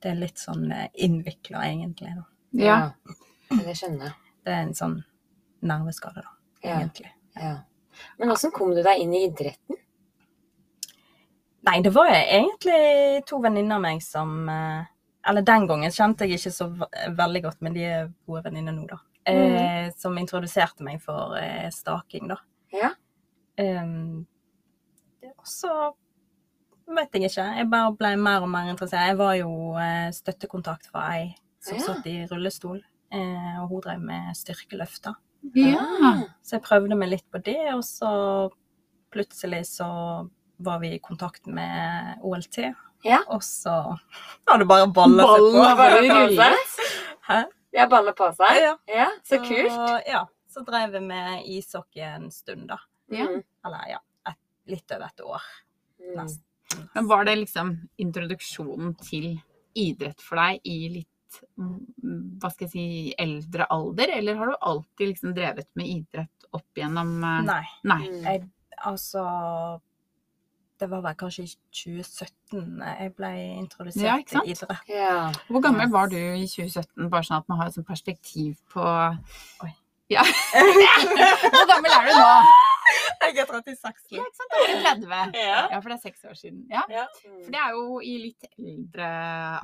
Det 0.01 0.12
er 0.12 0.19
litt 0.19 0.38
sånn 0.41 0.67
uh, 0.71 0.86
innvikla, 0.93 1.63
egentlig. 1.71 2.13
da. 2.15 2.25
ja. 2.63 2.77
Ja, 3.49 3.57
Det 3.63 3.73
skjønner 3.79 4.10
jeg. 4.10 4.13
Det 4.45 4.53
er 4.53 4.62
en 4.65 4.73
sånn 4.77 4.97
nerveskade, 5.67 6.21
da, 6.23 6.33
Ja. 6.63 6.79
egentlig. 6.79 7.12
Ja. 7.36 7.55
Men 8.19 8.31
åssen 8.31 8.51
kom 8.53 8.75
du 8.75 8.83
deg 8.83 8.99
inn 9.01 9.13
i 9.15 9.23
idretten? 9.25 9.79
Nei, 11.67 11.81
det 11.83 11.91
var 11.95 12.12
egentlig 12.13 13.25
to 13.27 13.39
venninner 13.43 13.75
av 13.75 13.81
meg 13.83 14.03
som 14.05 14.47
eh, 14.49 14.86
Eller 15.27 15.43
den 15.43 15.65
gangen 15.67 15.91
kjente 15.91 16.23
jeg 16.27 16.38
ikke 16.39 16.53
så 16.55 16.67
veldig 17.17 17.41
godt, 17.43 17.57
men 17.65 17.73
de 17.75 17.81
er 17.83 18.05
gode 18.29 18.45
venninner 18.45 18.71
nå, 18.71 18.86
da. 18.88 18.99
Eh, 19.27 19.89
som 19.99 20.15
introduserte 20.17 20.86
meg 20.88 21.01
for 21.03 21.36
eh, 21.36 21.67
staking, 21.75 22.29
da. 22.31 22.38
Ja. 22.71 22.93
Um, 23.60 24.25
og 25.33 25.47
så 25.49 25.73
vet 26.95 27.12
jeg 27.13 27.30
ikke. 27.30 27.45
Jeg 27.58 27.69
bare 27.69 27.91
ble 28.00 28.15
mer 28.17 28.41
og 28.45 28.50
mer 28.50 28.69
interessert. 28.71 29.08
Jeg 29.12 29.17
var 29.19 29.34
jo 29.36 29.52
eh, 29.82 30.10
støttekontakt 30.15 30.88
for 30.91 31.02
ei 31.04 31.36
som 31.60 31.78
Ja. 31.78 31.84
satt 31.84 32.06
i 32.08 32.26
rullestol, 32.30 32.78
eh, 33.12 33.56
og 33.62 33.69
hun 33.69 33.82
drev 33.82 34.00
med 34.00 34.36
styrkeløfter. 34.38 35.15
ja. 35.56 35.84
Så 36.43 36.56
jeg 36.58 36.63
prøvde 36.63 36.95
meg 36.95 37.10
litt 37.10 37.26
på 37.32 37.41
det, 37.43 37.58
og 37.73 37.84
så 37.84 38.50
plutselig 39.12 39.65
så 39.67 40.30
var 40.60 40.80
vi 40.80 40.93
i 40.95 41.00
kontakt 41.00 41.45
med 41.47 42.17
OLT. 42.23 42.73
Ja. 43.04 43.19
Og 43.30 43.41
så 43.43 43.69
har 44.47 44.58
det 44.58 44.67
bare 44.67 44.88
balla 44.88 45.23
seg 45.28 45.52
på. 45.54 45.65
Bare 45.78 46.32
seg? 46.39 46.88
Hæ? 47.28 47.43
Ja, 47.73 47.86
balla 47.91 48.13
på 48.17 48.32
seg? 48.34 48.58
Ja. 48.63 48.73
Ja, 48.89 49.10
så 49.28 49.38
kult. 49.43 50.08
Ja. 50.08 50.26
Så 50.50 50.63
drev 50.65 50.91
vi 50.95 51.00
med 51.06 51.43
ishockey 51.45 52.02
en 52.02 52.32
stund, 52.32 52.67
da. 52.71 52.80
Ja. 53.13 53.28
Eller 53.67 53.84
ja, 53.91 54.00
et, 54.28 54.39
litt 54.71 54.91
over 54.95 55.06
et 55.12 55.21
år. 55.21 55.43
Mm. 56.02 56.13
Nesten. 56.23 56.43
Men 56.93 57.08
var 57.08 57.27
det 57.27 57.36
liksom 57.43 57.75
introduksjonen 58.01 58.95
til 59.03 59.36
idrett 59.77 60.21
for 60.23 60.39
deg 60.41 60.67
i 60.67 60.77
litt 60.97 61.39
mm, 61.62 62.38
hva 62.41 62.51
skal 62.51 62.67
jeg 62.67 62.71
si, 62.73 62.86
eldre 63.19 63.67
alder, 63.73 64.13
eller 64.17 64.39
har 64.39 64.51
du 64.51 64.56
alltid 64.71 65.12
liksom 65.13 65.36
drevet 65.38 65.69
med 65.80 65.91
idrett 65.91 66.47
opp 66.56 66.80
gjennom 66.80 67.17
eh, 67.23 67.43
Nei. 67.47 67.63
Nei. 67.88 67.99
Jeg, 68.25 68.43
altså 68.89 69.23
Det 70.80 70.89
var 70.91 71.01
vel 71.06 71.17
kanskje 71.17 71.47
i 71.47 71.51
2017 71.82 72.84
jeg 72.84 73.13
ble 73.17 73.34
introdusert 73.58 74.06
Ja, 74.06 74.17
ikke 74.21 74.36
sant? 74.38 74.47
til 74.47 74.56
idrett. 74.56 74.91
Ja. 74.91 75.17
Hvor 75.49 75.65
gammel 75.65 75.91
var 75.93 76.12
du 76.12 76.17
i 76.19 76.45
2017, 76.45 77.10
bare 77.10 77.27
sånn 77.27 77.41
at 77.41 77.51
man 77.51 77.62
har 77.62 77.71
et 77.71 77.77
sånt 77.77 77.89
perspektiv 77.89 78.58
på 78.73 78.86
Oi. 79.65 79.73
Ja. 80.13 80.23
Hvor 81.51 81.67
gammel 81.67 81.91
er 81.91 82.08
du 82.08 82.13
nå? 82.15 82.66
Jeg 83.28 83.38
er 83.43 83.50
36 83.50 84.15
Ja, 84.15 84.23
ikke 84.23 84.38
sant? 84.38 84.54
Da 84.54 84.60
er 84.63 84.82
30. 84.86 85.38
Ja. 85.41 85.60
Ja, 85.73 85.80
for 85.82 85.89
det 85.91 85.97
er 85.97 86.04
seks 86.06 86.26
år 86.30 86.36
siden. 86.39 86.63
Ja. 86.71 86.84
Ja. 86.89 87.06
For 87.26 87.52
det 87.54 87.60
er 87.62 87.71
jo 87.76 88.00
i 88.02 88.13
litt 88.28 88.47
eldre 88.58 89.10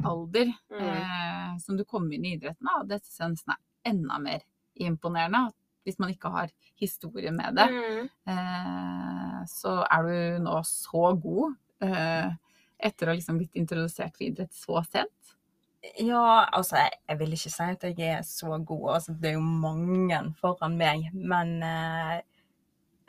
alder 0.10 0.52
Mm. 0.74 0.88
eh, 0.90 1.58
som 1.64 1.78
du 1.78 1.84
kom 1.86 2.10
inn 2.12 2.26
i 2.26 2.36
idretten. 2.38 2.68
Og 2.80 2.88
Det 2.90 3.02
synes 3.06 3.20
jeg 3.20 3.34
nesten 3.36 3.54
er 3.56 3.92
enda 3.94 4.20
mer 4.20 4.42
imponerende. 4.76 5.52
Hvis 5.86 5.98
man 6.00 6.10
ikke 6.14 6.30
har 6.32 6.50
historie 6.80 7.32
med 7.32 7.56
det, 7.60 7.68
Mm. 7.72 8.10
eh, 8.32 9.40
så 9.52 9.84
er 9.92 10.04
du 10.08 10.44
nå 10.44 10.60
så 10.68 11.14
god 11.22 11.56
eh, 11.84 12.30
etter 12.80 13.08
å 13.08 13.12
ha 13.12 13.16
liksom 13.18 13.38
blitt 13.40 13.56
introdusert 13.60 14.16
for 14.16 14.24
idrett 14.28 14.54
så 14.56 14.82
sent. 14.88 15.10
Ja, 16.00 16.46
altså, 16.56 16.78
jeg, 16.80 16.94
jeg 17.10 17.20
vil 17.20 17.34
ikke 17.36 17.52
si 17.52 17.64
at 17.64 17.84
jeg 17.84 18.00
er 18.00 18.22
så 18.24 18.56
god. 18.66 18.86
Altså, 18.96 19.14
det 19.20 19.32
er 19.32 19.34
jo 19.34 19.42
mange 19.44 20.22
foran 20.40 20.78
meg. 20.80 21.10
Men 21.14 21.58
eh, 21.64 22.22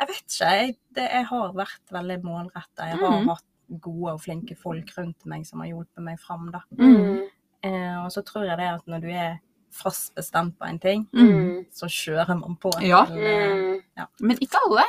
jeg 0.00 0.10
vet 0.10 0.22
ikke. 0.24 0.52
Jeg, 0.58 0.76
det, 0.96 1.08
jeg 1.12 1.26
har 1.30 1.56
vært 1.56 1.94
veldig 1.94 2.18
målretta. 2.24 2.88
Jeg 2.90 3.00
har 3.00 3.18
mm. 3.20 3.28
hatt 3.30 3.80
gode 3.84 4.14
og 4.16 4.20
flinke 4.20 4.56
folk 4.58 4.90
rundt 4.98 5.24
meg 5.30 5.46
som 5.48 5.62
har 5.62 5.70
hjulpet 5.70 6.04
meg 6.04 6.20
fram. 6.22 6.50
Da. 6.54 6.64
Mm. 6.78 7.22
Eh, 7.64 7.96
og 8.02 8.10
så 8.12 8.24
tror 8.26 8.44
jeg 8.48 8.60
det 8.60 8.68
at 8.74 8.90
når 8.90 9.04
du 9.04 9.08
er 9.14 9.38
fast 9.74 10.12
bestemt 10.14 10.58
på 10.58 10.68
en 10.68 10.78
ting, 10.78 11.08
Mm. 11.12 11.64
så 11.74 11.88
kjører 11.90 12.36
man 12.38 12.56
på. 12.56 12.70
Ja. 12.82 13.04
til, 13.06 13.80
Mm. 13.96 14.06
Men 14.20 14.38
ikke 14.40 14.60
alle. 14.66 14.84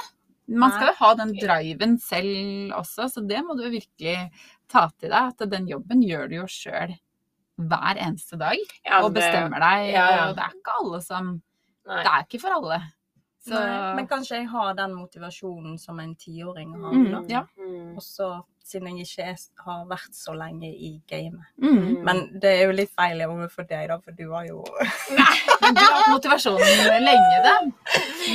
Man 0.48 0.72
skal 0.72 0.92
jo 0.92 0.98
ha 1.00 1.14
den 1.16 1.32
driven 1.34 1.98
selv 2.00 2.74
også, 2.78 3.08
så 3.10 3.22
det 3.28 3.42
må 3.42 3.56
du 3.58 3.64
virkelig 3.66 4.30
ta 4.70 4.90
til 5.00 5.10
deg. 5.10 5.34
At 5.34 5.50
den 5.50 5.66
jobben 5.68 6.04
gjør 6.06 6.30
du 6.30 6.36
jo 6.36 6.46
sjøl 6.46 6.94
hver 7.58 7.98
eneste 7.98 8.38
dag. 8.38 8.60
Ja, 8.86 9.02
og 9.02 9.14
bestemmer 9.16 9.64
deg. 9.64 9.94
ja, 9.96 10.06
ja. 10.12 10.30
Og 10.30 10.36
det 10.36 10.44
er 10.44 10.54
ikke 10.60 10.78
alle 10.84 11.02
som 11.02 11.42
Nei. 11.86 12.02
Det 12.02 12.12
er 12.12 12.24
ikke 12.26 12.42
for 12.42 12.50
alle. 12.50 12.80
Så 13.46 13.54
Nei, 13.54 13.94
men 14.00 14.08
kanskje 14.10 14.40
jeg 14.40 14.48
har 14.50 14.74
den 14.74 14.94
motivasjonen 14.98 15.78
som 15.78 16.00
en 16.02 16.16
tiåring 16.18 16.72
har. 16.82 16.94
Mm, 16.98 17.28
ja. 17.30 17.44
Mm. 17.62 17.92
Og 17.96 18.02
så, 18.02 18.30
siden 18.66 18.88
jeg 18.98 19.06
ikke 19.06 19.28
er, 19.30 19.44
har 19.68 19.84
vært 19.92 20.16
så 20.18 20.34
lenge 20.34 20.72
i 20.74 20.90
gamet. 21.08 21.46
mm. 21.62 22.00
Men 22.08 22.24
det 22.42 22.54
er 22.56 22.64
jo 22.66 22.74
litt 22.80 22.90
feil 22.98 23.22
overfor 23.28 23.68
deg, 23.70 23.86
da, 23.92 24.00
for 24.02 24.18
du 24.18 24.24
har 24.32 24.48
jo 24.50 24.64
Men 25.62 25.78
du 25.78 25.82
har 25.84 25.94
hatt 25.94 26.10
motivasjonen 26.16 27.06
lenge, 27.06 27.38
da. 27.46 27.56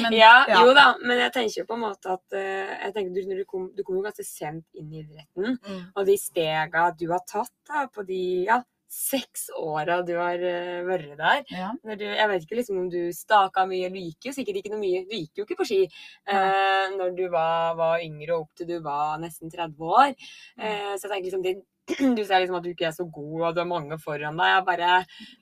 Men, 0.04 0.12
Ja, 0.14 0.32
Ja. 0.48 0.62
jo 0.62 0.74
da, 0.78 0.86
men 1.02 1.18
jeg 1.24 1.32
tenker 1.34 1.60
jo 1.60 1.66
på 1.66 1.74
en 1.80 1.84
måte 1.88 2.14
at 2.14 2.38
eh, 2.38 2.70
jeg 2.86 2.94
tenker 2.94 3.14
du, 3.14 3.22
når 3.32 3.42
du, 3.42 3.44
kom, 3.50 3.68
du 3.74 3.82
kom 3.82 3.98
jo 3.98 4.06
ganske 4.06 4.24
sent 4.26 4.64
inn 4.78 4.92
i 4.94 5.02
idretten. 5.02 5.58
Og 5.96 6.06
de 6.06 6.16
stega 6.22 6.90
du 6.94 7.08
har 7.10 7.26
tatt 7.26 7.52
da, 7.66 7.88
på 7.90 8.06
de 8.06 8.22
ja, 8.46 8.62
seks 8.90 9.48
åra 9.54 10.00
du 10.02 10.16
har 10.18 10.42
eh, 10.42 10.82
vært 10.86 11.14
der 11.18 11.44
ja. 11.54 11.70
du, 11.78 12.04
Jeg 12.04 12.28
vet 12.32 12.44
ikke 12.44 12.58
liksom 12.58 12.80
om 12.82 12.88
du 12.90 13.12
staka 13.14 13.62
mye, 13.70 13.90
du 13.92 14.00
gikk 14.00 14.30
jo 14.30 14.34
sikkert 14.34 14.60
ikke 14.60 14.72
noe 14.74 14.82
mye. 14.82 15.04
Du 15.06 15.14
gikk 15.14 15.40
jo 15.40 15.46
ikke 15.46 15.60
på 15.60 15.68
ski 15.68 15.80
eh, 15.86 16.86
når 16.96 17.14
du 17.18 17.26
var, 17.32 17.76
var 17.78 18.02
yngre 18.02 18.34
og 18.34 18.48
opp 18.48 18.58
til 18.58 18.70
du 18.72 18.78
var 18.82 19.20
nesten 19.22 19.52
30 19.52 19.92
år. 20.02 20.16
Eh, 20.58 20.94
så 20.96 21.06
jeg 21.06 21.12
tenker 21.12 21.28
liksom 21.28 21.46
det, 21.46 21.54
Du 22.16 22.22
sier 22.22 22.42
liksom 22.42 22.58
at 22.58 22.66
du 22.66 22.70
ikke 22.72 22.88
er 22.88 22.94
så 22.94 23.06
god 23.10 23.46
og 23.48 23.54
du 23.54 23.60
har 23.62 23.68
mange 23.68 23.98
foran 24.02 24.38
deg. 24.40 24.50
Jeg 24.54 24.66
bare 24.68 24.90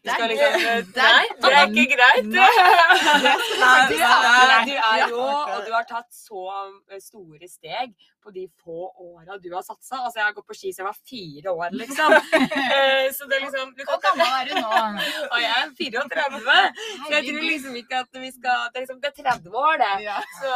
du 0.05 0.13
skal 0.13 0.33
liksom, 0.33 0.53
er 0.59 0.85
Nei, 0.99 1.25
det 1.43 1.55
er 1.55 1.73
ikke 1.73 1.89
greit. 1.95 2.31
Nei. 2.35 2.51
Du 3.89 4.75
er, 4.77 5.09
rå, 5.13 5.27
og 5.57 5.67
du 5.67 5.75
har 5.75 5.89
tatt 5.89 6.09
så 6.15 6.45
eh, 6.93 7.01
store 7.03 7.49
steg 7.51 7.97
på 8.29 8.33
de 8.37 8.45
få 8.61 8.79
åra 9.01 9.39
du 9.41 9.49
har 9.55 9.63
satsa. 9.65 9.97
Altså, 10.05 10.19
jeg 10.21 10.27
har 10.29 10.35
gått 10.37 10.47
på 10.51 10.57
ski 10.59 10.69
siden 10.73 10.85
jeg 10.85 10.89
var 10.89 10.99
fire 11.11 11.53
år, 11.57 11.77
liksom. 11.81 12.13
Eh, 12.79 13.09
Så 13.17 13.25
det 13.29 13.39
er 13.39 13.45
liksom 13.47 13.71
du 13.77 13.83
Hvor 13.89 14.01
gammel 14.05 14.29
er 14.39 14.49
du 14.49 14.55
nå? 14.61 14.81
Og 15.33 15.39
jeg 15.41 15.53
er 15.57 15.71
34. 15.79 16.57
Så 17.07 17.13
jeg 17.15 17.23
tror 17.29 17.47
liksom 17.49 17.79
ikke 17.81 18.01
at 18.05 18.19
vi 18.21 18.31
skal 18.35 18.67
Det 18.69 18.77
er, 18.77 18.85
liksom, 18.85 19.01
det 19.01 19.09
er 19.13 19.17
30 19.33 19.57
år, 19.63 19.79
det. 19.83 19.93
Ja. 20.05 20.19
Så 20.41 20.51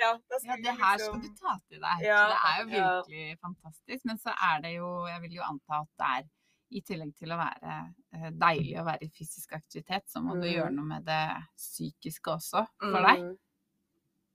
ja, 0.00 0.10
Ja, 0.48 0.56
det 0.56 0.72
her 0.80 0.96
liksom- 0.96 1.20
skal 1.20 1.20
du 1.20 1.28
ta 1.42 1.56
til 1.68 1.82
deg. 1.84 2.06
Ja, 2.08 2.22
det 2.32 2.38
er 2.50 2.56
jo 2.62 2.66
ja. 2.72 2.88
virkelig 2.96 3.38
fantastisk. 3.44 4.04
Men 4.08 4.18
så 4.24 4.32
er 4.50 4.64
det 4.64 4.72
jo 4.78 4.88
Jeg 5.12 5.20
vil 5.26 5.36
jo 5.38 5.46
anta 5.50 5.82
at 5.84 5.92
det 6.00 6.10
er 6.16 6.30
i 6.74 6.80
tillegg 6.82 7.12
til 7.20 7.30
å 7.30 7.36
være 7.38 7.72
eh, 8.16 8.30
deilig 8.34 8.78
å 8.80 8.86
være 8.88 9.04
i 9.06 9.10
fysisk 9.14 9.52
aktivitet, 9.54 10.08
så 10.10 10.18
må 10.24 10.32
du 10.40 10.46
Mm. 10.48 10.54
gjøre 10.56 10.72
noe 10.74 10.88
med 10.88 11.04
det 11.06 11.24
psykiske 11.60 12.32
også 12.32 12.64
for 12.80 12.98
Mm. 12.98 13.04
deg. 13.06 13.20
Mm. 13.22 13.36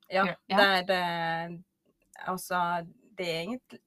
Ja, 0.09 0.23
Ja. 0.47 0.57
det, 0.57 0.87
det 0.87 1.63
Altså, 2.27 2.85
det 3.17 3.27
er 3.29 3.39
egentlig 3.41 3.79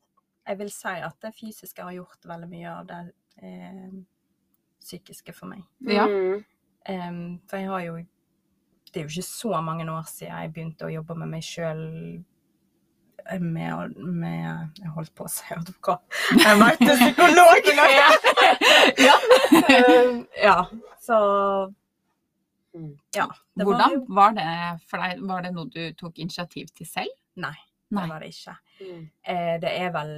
Jeg 0.46 0.58
vil 0.58 0.70
si 0.74 0.88
at 0.88 1.16
det 1.22 1.34
fysiske 1.38 1.82
har 1.82 1.92
gjort 1.94 2.24
veldig 2.26 2.48
mye 2.50 2.70
av 2.70 2.86
det 2.88 3.00
eh, 3.42 3.92
psykiske 4.82 5.32
for 5.36 5.46
meg. 5.52 5.62
Ja. 5.86 6.06
Mm. 6.10 6.40
Em, 6.90 7.40
for 7.48 7.56
jeg 7.62 7.68
har 7.70 7.80
jo 7.86 7.96
Det 8.92 8.96
er 9.00 9.04
jo 9.06 9.12
ikke 9.14 9.22
så 9.22 9.60
mange 9.62 9.86
år 9.92 10.02
siden 10.10 10.32
jeg 10.34 10.52
begynte 10.52 10.84
å 10.88 10.90
jobbe 10.92 11.14
med 11.14 11.28
meg 11.36 11.42
sjøl 11.46 11.84
med, 13.40 13.94
med 13.96 14.80
Jeg 14.82 14.90
holdt 14.96 15.12
på 15.14 15.24
å 15.24 15.30
si 15.30 15.44
advokat. 15.54 16.02
Jeg 16.42 16.58
mente 16.58 16.96
psykolog! 16.98 17.70
Ja. 19.06 19.14
Ja, 20.48 20.56
så 21.00 21.72
Mm. 22.74 22.94
Ja. 23.14 23.26
det 23.54 23.66
var 23.66 23.74
Hvordan 23.74 24.06
var 24.16 24.30
det 24.32 24.44
for 24.88 24.96
deg? 24.96 25.18
Var 25.28 25.42
det 25.44 25.50
noe 25.52 25.68
du 25.68 25.92
tok 25.92 26.16
initiativ 26.24 26.70
til 26.72 26.86
selv? 26.88 27.10
Nei, 27.36 27.52
Nei. 27.92 28.02
det 28.02 28.12
var 28.12 28.24
det 28.24 28.30
ikke. 28.32 28.56
Mm. 28.80 29.04
Eh, 29.34 29.54
det 29.62 29.72
er 29.78 29.92
vel 29.94 30.14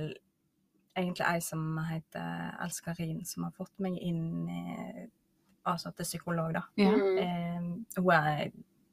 egentlig 0.95 1.27
ei 1.27 1.43
som 1.43 1.79
heter 1.89 2.57
Elskarin, 2.65 3.25
som 3.27 3.49
har 3.49 3.55
fått 3.57 3.75
meg 3.83 3.99
inn 4.01 4.49
i 4.49 4.65
Altså 5.65 5.95
til 5.97 6.05
psykolog, 6.05 6.51
da. 6.53 6.61
Ja. 6.77 6.91
Mm. 6.93 7.15
Eh, 7.23 8.03
hun 8.03 8.11
er 8.13 8.51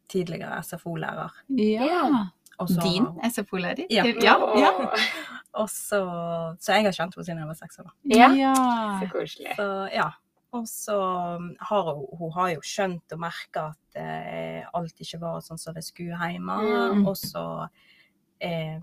tidligere 0.07 0.61
SFO-lærer. 0.63 1.41
ja. 1.59 2.27
Også, 2.61 2.79
Din 2.83 3.07
SFO-lærer? 3.31 3.85
Ja. 3.89 4.05
ja. 4.05 4.35
ja. 4.59 4.71
Åh, 4.79 5.61
Og 5.61 5.69
så 5.69 6.01
Så 6.59 6.73
jeg 6.73 6.85
har 6.85 6.91
kjent 6.91 7.15
henne 7.15 7.25
siden 7.25 7.39
jeg 7.39 7.47
var 7.47 7.57
seks 7.59 7.79
år. 7.79 7.91
Ja. 8.05 8.29
Ja. 8.37 8.53
Så 9.01 9.09
koselig. 9.11 9.55
Så 9.57 9.67
ja. 9.93 10.09
Og 10.51 10.67
så 10.67 10.97
har 11.59 11.93
hun, 11.95 12.05
hun 12.19 12.31
har 12.35 12.49
jo 12.51 12.61
skjønt 12.63 13.13
og 13.15 13.19
merka 13.23 13.69
at 13.71 13.99
eh, 13.99 14.65
alt 14.75 14.99
ikke 14.99 15.21
var 15.21 15.39
sånn 15.45 15.59
som 15.59 15.75
det 15.75 15.83
skulle 15.87 16.17
hjemme. 16.19 16.57
Mm. 16.95 17.05
Og 17.07 17.15
så 17.17 17.43
eh, 18.41 18.81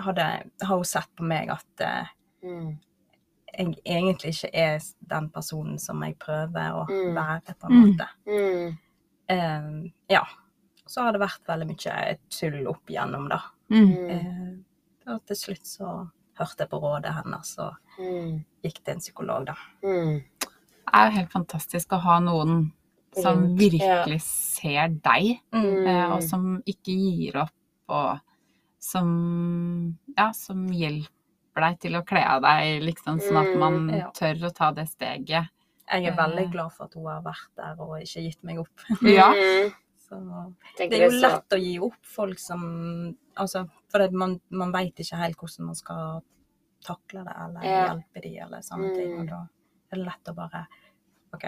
hadde, 0.00 0.26
har 0.62 0.76
hun 0.76 0.84
sett 0.88 1.10
på 1.16 1.26
meg 1.28 1.50
at 1.54 1.80
eh, 1.84 2.06
Mm. 2.44 2.76
jeg 3.56 3.76
egentlig 3.86 4.34
ikke 4.34 4.50
er 4.52 4.80
den 5.08 5.28
personen 5.30 5.78
som 5.78 6.02
jeg 6.02 6.18
prøver 6.18 6.72
å 6.74 6.86
Mm. 6.88 7.14
være, 7.14 7.54
på 7.60 7.70
en 7.70 7.80
måte. 7.86 8.08
Mm. 8.26 8.78
Eh, 9.28 9.92
ja. 10.10 10.24
Så 10.86 11.00
har 11.02 11.12
det 11.12 11.20
vært 11.22 11.46
veldig 11.48 11.66
mye 11.70 12.18
tull 12.28 12.66
opp 12.68 12.90
igjennom, 12.90 13.28
da. 13.30 13.38
Mm. 13.70 14.10
Eh, 14.10 15.12
og 15.14 15.24
til 15.26 15.36
slutt 15.36 15.64
så 15.66 16.10
hørte 16.38 16.58
jeg 16.66 16.68
på 16.70 16.80
rådet 16.82 17.14
hennes 17.14 17.58
og 17.58 17.76
Mm. 17.98 18.44
gikk 18.62 18.84
til 18.84 18.94
en 18.94 19.00
psykolog, 19.00 19.46
da. 19.46 19.54
Mm. 19.82 20.22
Det 20.40 20.92
er 20.92 21.10
jo 21.10 21.16
helt 21.16 21.30
fantastisk 21.32 21.88
å 21.92 22.00
ha 22.00 22.18
noen 22.20 22.72
som 23.14 23.56
virkelig 23.56 23.80
virkelig 23.80 24.20
ser 24.22 24.88
deg, 24.88 25.40
Mm. 25.52 25.86
eh, 25.86 26.12
og 26.12 26.22
som 26.22 26.62
ikke 26.66 26.92
gir 26.92 27.36
opp, 27.36 27.52
og 27.88 28.20
som, 28.84 29.08
ja, 30.18 30.28
som 30.36 30.66
hjelper 30.68 31.64
deg 31.68 31.78
til 31.84 31.96
å 31.98 32.02
kle 32.06 32.22
av 32.28 32.42
deg, 32.44 32.82
liksom, 32.84 33.20
sånn 33.24 33.40
at 33.40 33.54
man 33.60 33.78
Mm, 33.86 33.94
ja. 34.02 34.10
tør 34.16 34.48
å 34.48 34.52
ta 34.54 34.70
det 34.76 34.86
steget. 34.90 35.48
Jeg 35.90 36.06
er 36.06 36.12
Eh. 36.12 36.16
veldig 36.16 36.50
glad 36.52 36.72
for 36.72 36.84
at 36.86 36.94
hun 36.96 37.06
har 37.06 37.22
vært 37.22 37.50
der 37.56 37.80
og 37.80 37.96
ikke 38.00 38.22
gitt 38.26 38.42
meg 38.44 38.58
opp. 38.58 38.84
Ja. 39.02 39.30
Mm. 39.32 39.72
Så 40.04 40.18
det 40.76 40.92
er 40.92 41.08
jo 41.10 41.20
lett 41.20 41.48
å 41.56 41.58
gi 41.58 41.78
opp 41.80 41.96
folk 42.04 42.38
som 42.38 43.16
Altså, 43.36 43.64
for 43.90 43.98
det, 43.98 44.12
man, 44.12 44.36
man 44.50 44.70
veit 44.70 44.94
ikke 45.02 45.16
helt 45.18 45.36
hvordan 45.40 45.66
man 45.66 45.74
skal 45.74 46.20
takle 46.84 47.24
det, 47.24 47.32
eller 47.34 47.64
Ja. 47.64 47.86
hjelpe 47.88 48.22
de, 48.22 48.38
eller 48.44 48.60
sånne 48.62 48.94
ting. 48.94 49.10
Mm. 49.16 49.20
Og 49.20 49.26
da 49.28 49.40
er 49.90 49.96
det 49.96 50.04
lett 50.06 50.28
å 50.30 50.34
bare 50.36 50.66
OK, 51.34 51.44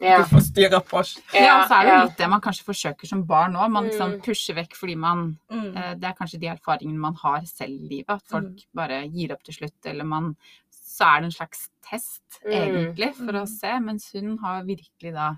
Ja. 0.00 0.18
du 0.18 0.24
får 0.24 0.40
styre 0.40 0.80
på. 0.84 1.02
Ja, 1.34 1.66
så 1.68 1.80
er 1.80 1.84
det 1.84 1.92
jo 1.94 2.04
litt 2.06 2.16
det 2.18 2.28
man 2.28 2.40
kanskje 2.40 2.64
forsøker 2.64 3.06
som 3.06 3.24
barn 3.24 3.54
òg. 3.54 3.70
Man 3.70 3.84
liksom 3.88 4.14
Mm. 4.16 4.22
pusher 4.22 4.54
vekk 4.54 4.74
fordi 4.74 4.96
man 4.96 5.38
Mm. 5.50 5.76
eh, 5.76 5.94
Det 5.94 6.04
er 6.04 6.14
kanskje 6.14 6.40
de 6.40 6.46
erfaringene 6.48 6.98
man 6.98 7.14
har 7.14 7.40
selv 7.42 7.70
i 7.70 7.88
livet, 7.88 8.10
at 8.10 8.22
folk 8.22 8.44
Mm. 8.44 8.64
bare 8.74 9.08
gir 9.08 9.32
opp 9.32 9.42
til 9.42 9.54
slutt, 9.54 9.84
eller 9.84 10.04
man 10.04 10.36
Så 10.70 11.04
er 11.16 11.20
det 11.20 11.24
en 11.26 11.30
slags 11.46 11.68
test, 11.82 12.40
Mm. 12.44 12.52
egentlig, 12.96 13.14
for 13.14 13.32
å 13.32 13.42
Mm. 13.46 13.48
se, 13.48 13.68
mens 13.78 14.12
hun 14.12 14.38
har 14.38 14.62
virkelig 14.64 15.12
da 15.14 15.36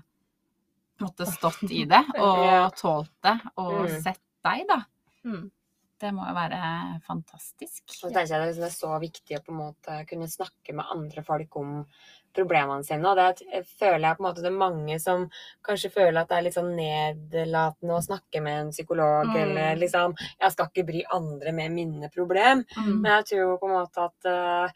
på 0.97 1.01
en 1.01 1.07
måte 1.07 1.27
stått 1.27 1.71
i 1.71 1.85
det, 1.85 2.05
og 2.19 2.45
Ja. 2.45 2.69
tålt 2.69 3.09
det, 3.21 3.41
og 3.57 3.87
Mm. 3.89 4.01
sett 4.01 4.19
deg, 4.43 4.67
da. 4.67 4.83
Mm. 5.25 5.51
Det 5.99 6.11
må 6.15 6.25
jo 6.27 6.33
være 6.33 6.99
fantastisk. 7.07 7.83
Så 7.85 8.11
tenker 8.11 8.27
jeg 8.27 8.55
liksom, 8.55 8.61
det 8.61 8.71
er 8.71 8.87
så 8.87 8.99
viktig 8.99 9.37
å 9.37 9.43
på 9.45 9.49
en 9.49 9.59
måte 9.59 10.07
kunne 10.09 10.27
snakke 10.27 10.73
med 10.73 10.85
andre 10.89 11.23
folk 11.23 11.55
om 11.57 11.85
problemene 12.33 12.83
sine. 12.85 13.05
Og 13.05 13.15
det 13.15 13.43
er- 13.53 13.63
føler 13.63 13.99
jeg 14.07 14.17
på 14.17 14.23
en 14.25 14.27
måte 14.29 14.41
det 14.41 14.51
er 14.51 14.57
mange 14.57 14.99
som 15.01 15.29
kanskje 15.63 15.91
føler 15.91 16.21
at 16.21 16.29
det 16.29 16.37
er 16.37 16.41
litt 16.43 16.53
sånn 16.55 16.75
nedlatende 16.75 17.97
å 17.97 18.05
snakke 18.05 18.41
med 18.41 18.59
en 18.61 18.71
psykolog, 18.71 19.25
Mm. 19.27 19.35
eller 19.41 19.75
liksom 19.75 20.15
Jeg 20.41 20.51
skal 20.51 20.67
ikke 20.67 20.85
bry 20.87 21.03
andre 21.11 21.51
med 21.51 21.71
mine 21.71 22.09
problem. 22.09 22.65
Mm. 22.77 23.01
Men 23.01 23.23
jeg 23.23 23.25
tror 23.37 23.59
på 23.59 23.63
en 23.69 23.85
måte 23.85 23.97
at 23.97 24.25
uh, 24.25 24.69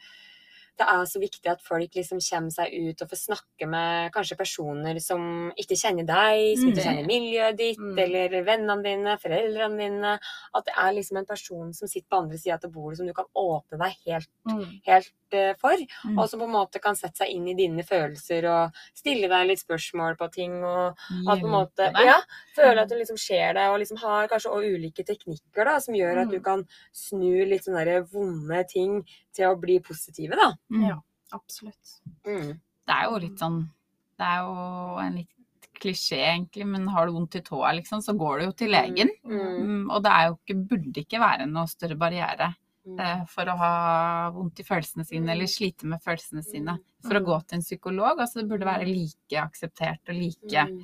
det 0.77 0.85
er 0.91 1.05
så 1.05 1.19
viktig 1.21 1.47
at 1.49 1.61
folk 1.61 1.89
liksom 1.95 2.19
kommer 2.19 2.51
seg 2.51 2.67
ut 2.89 3.01
og 3.01 3.09
får 3.09 3.31
snakke 3.31 3.65
med 3.65 4.11
kanskje 4.11 4.35
personer 4.37 4.99
som 4.99 5.53
ikke 5.57 5.77
kjenner 5.79 6.05
deg, 6.05 6.57
som 6.57 6.67
Mm. 6.67 6.73
ikke 6.73 6.83
kjenner 6.83 7.07
miljøet 7.07 7.55
ditt, 7.57 7.77
Mm. 7.79 7.97
eller 7.97 8.43
vennene 8.43 8.83
dine, 8.83 9.17
foreldrene 9.17 9.77
dine. 9.77 10.19
At 10.53 10.65
det 10.65 10.73
er 10.77 10.91
liksom 10.91 11.17
en 11.17 11.25
person 11.25 11.73
som 11.73 11.87
sitter 11.87 12.07
på 12.11 12.17
andre 12.23 12.37
sida 12.37 12.59
av 12.61 12.71
bordet 12.73 12.97
som 12.97 13.07
du 13.07 13.13
kan 13.13 13.25
åpne 13.33 13.79
deg 13.79 13.95
helt, 14.05 14.27
Mm. 14.49 14.81
helt 14.85 15.11
for. 15.61 15.75
Mm. 16.05 16.17
Og 16.19 16.29
som 16.31 16.39
på 16.41 16.47
en 16.49 16.53
måte 16.55 16.81
kan 16.83 16.95
sette 16.99 17.21
seg 17.23 17.31
inn 17.35 17.47
i 17.51 17.55
dine 17.57 17.83
følelser 17.87 18.47
og 18.51 18.79
stille 18.97 19.29
deg 19.31 19.47
litt 19.51 19.61
spørsmål 19.63 20.17
på 20.19 20.29
ting. 20.31 20.57
og 20.63 20.95
at 21.29 21.39
på 21.41 21.45
en 21.45 21.51
måte, 21.55 21.89
ja, 22.05 22.17
føle 22.55 22.81
at 22.81 22.89
du 22.89 22.95
liksom 22.95 23.17
ser 23.19 23.53
det, 23.53 23.67
og 23.69 23.79
liksom 23.79 23.97
har 24.01 24.27
kanskje 24.31 24.51
også 24.51 24.73
ulike 24.75 25.05
teknikker 25.07 25.65
da, 25.65 25.77
som 25.79 25.93
gjør 25.95 26.21
at 26.23 26.29
du 26.31 26.37
Mm. 26.39 26.43
kan 26.43 26.65
snu 26.93 27.45
litt 27.45 27.63
sånne 27.65 28.01
vonde 28.11 28.63
ting 28.67 29.03
til 29.33 29.45
å 29.51 29.59
bli 29.59 29.79
positive, 29.79 30.35
da. 30.35 30.53
Mm. 30.71 30.87
Ja. 30.89 30.99
Absolutt. 31.33 32.01
Mm. 32.25 32.59
Det 32.87 32.93
er 32.95 33.03
jo 33.09 33.17
litt 33.19 33.39
sånn 33.39 33.69
Det 34.17 34.23
er 34.25 34.37
jo 34.45 34.97
en 35.03 35.15
litt 35.17 35.27
klisjé, 35.81 36.19
egentlig, 36.23 36.65
men 36.65 36.87
har 36.87 37.05
du 37.07 37.11
vondt 37.11 37.35
i 37.35 37.41
tåa, 37.41 37.73
liksom, 37.75 37.99
så 37.99 38.13
går 38.17 38.39
du 38.39 38.45
jo 38.45 38.51
til 38.53 38.69
legen. 38.71 39.09
Mm. 39.25 39.57
Mm, 39.65 39.91
og 39.91 40.03
det 40.03 40.11
er 40.11 40.27
jo 40.29 40.37
ikke, 40.37 40.67
burde 40.69 41.01
ikke 41.03 41.19
være 41.19 41.45
noe 41.51 41.65
større 41.67 41.97
barriere 41.99 42.47
Mm. 42.47 42.47
eh, 42.47 42.64
for 43.27 43.49
å 43.49 43.55
ha 43.57 43.71
vondt 44.35 44.59
i 44.61 44.63
følelsene 44.67 45.05
sine, 45.05 45.31
eller 45.33 45.49
slite 45.49 45.87
med 45.89 46.03
følelsene 46.05 46.43
sine, 46.45 46.77
for 47.01 47.17
å 47.17 47.21
Mm. 47.21 47.25
gå 47.25 47.37
til 47.47 47.55
en 47.57 47.61
psykolog. 47.65 48.19
Altså 48.19 48.41
det 48.41 48.49
burde 48.49 48.65
være 48.65 48.85
like 48.85 49.37
akseptert 49.41 50.09
og 50.09 50.15
like 50.15 50.65
Mm. 50.69 50.83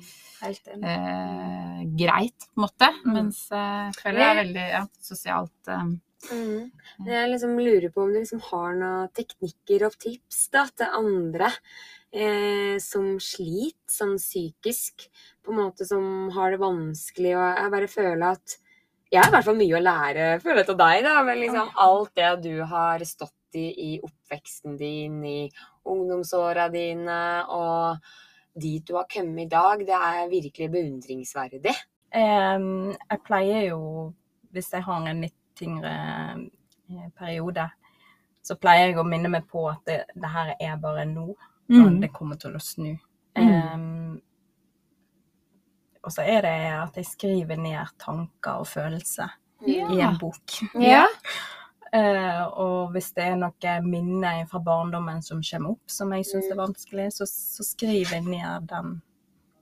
Eh, 0.82 1.84
greit, 1.96 2.48
på 2.54 2.58
en 2.58 2.64
måte. 2.66 2.88
Mm. 3.04 3.12
Mens 3.14 3.50
eh, 3.52 3.90
jeg 3.90 3.94
føler 4.02 4.18
det 4.18 4.26
er 4.30 4.40
veldig 4.44 4.68
ja, 4.70 4.86
sosialt 5.00 5.68
eh, 5.68 5.92
Mm. 6.30 6.70
Jeg 7.04 7.30
liksom 7.32 7.56
lurer 7.58 7.90
på 7.90 8.02
om 8.04 8.12
du 8.12 8.20
liksom 8.20 8.40
har 8.46 8.76
noen 8.78 9.08
teknikker 9.10 9.82
og 9.88 9.96
tips 9.98 10.44
da, 10.54 10.68
til 10.70 10.86
andre 10.86 11.48
eh, 12.14 12.78
som 12.78 13.16
sliter 13.18 13.90
sånn 13.90 14.14
psykisk, 14.22 15.08
på 15.42 15.50
en 15.50 15.58
måte 15.58 15.84
som 15.84 16.30
har 16.30 16.52
det 16.54 16.60
vanskelig, 16.62 17.34
og 17.34 17.58
jeg 17.58 17.70
bare 17.74 17.88
føler 17.90 18.22
at 18.36 18.56
jeg 19.12 19.20
har 19.20 19.28
i 19.28 19.34
hvert 19.34 19.46
fall 19.46 19.58
mye 19.58 19.76
å 19.76 19.84
lære 19.84 20.26
føler 20.40 20.62
jeg, 20.62 20.68
til 20.70 20.80
deg, 20.80 20.98
da, 21.04 21.14
men 21.26 21.40
liksom 21.42 21.72
alt 21.84 22.12
det 22.16 22.32
du 22.46 22.54
har 22.68 23.04
stått 23.04 23.58
i 23.60 23.66
i 23.84 23.90
oppveksten 24.00 24.78
din, 24.80 25.18
i 25.28 25.50
ungdomsåra 25.92 26.70
dine, 26.72 27.18
og 27.52 28.00
dit 28.56 28.84
du 28.88 28.94
har 28.96 29.08
kommet 29.12 29.44
i 29.44 29.50
dag, 29.52 29.84
det 29.84 29.98
er 29.98 30.30
virkelig 30.30 30.70
beundringsverdig. 30.72 31.74
Um, 32.12 32.92
jeg 32.92 33.20
pleier 33.24 33.68
jo, 33.70 33.82
hvis 34.52 34.72
jeg 34.72 34.84
har 34.88 35.06
en 35.08 35.22
litt 35.24 35.36
tyngre 35.56 35.92
eh, 35.92 37.06
periode, 37.18 37.68
så 38.42 38.56
pleier 38.60 38.90
jeg 38.90 38.98
å 39.00 39.06
minne 39.06 39.30
meg 39.32 39.46
på 39.48 39.66
at 39.70 39.84
det, 39.88 39.98
det 40.16 40.32
her 40.32 40.54
er 40.56 40.80
bare 40.80 41.06
nå, 41.08 41.28
og 41.72 41.88
mm. 41.88 42.00
det 42.02 42.12
kommer 42.12 42.40
til 42.40 42.56
å 42.56 42.62
snu. 42.62 42.92
Mm. 43.36 43.48
Em, 43.48 44.20
og 46.02 46.12
så 46.14 46.24
er 46.26 46.42
det 46.46 46.54
at 46.74 46.96
jeg 46.98 47.08
skriver 47.08 47.60
ned 47.60 47.92
tanker 48.02 48.62
og 48.62 48.68
følelser 48.70 49.38
Ja. 49.66 49.86
i 49.94 50.00
en 50.02 50.18
bok. 50.18 50.56
Ja. 50.74 51.06
Uh, 51.94 52.42
og 52.64 52.92
hvis 52.94 53.12
det 53.14 53.28
er 53.30 53.38
noe 53.38 53.74
minne 53.86 54.34
fra 54.50 54.58
barndommen 54.64 55.22
som 55.22 55.42
kommer 55.46 55.76
opp 55.76 55.92
som 55.92 56.12
jeg 56.16 56.26
syns 56.26 56.50
er 56.50 56.58
vanskelig, 56.58 57.10
så, 57.14 57.28
så 57.28 57.66
skriver 57.66 58.16
jeg 58.18 58.26
ned 58.26 58.68
den, 58.72 58.96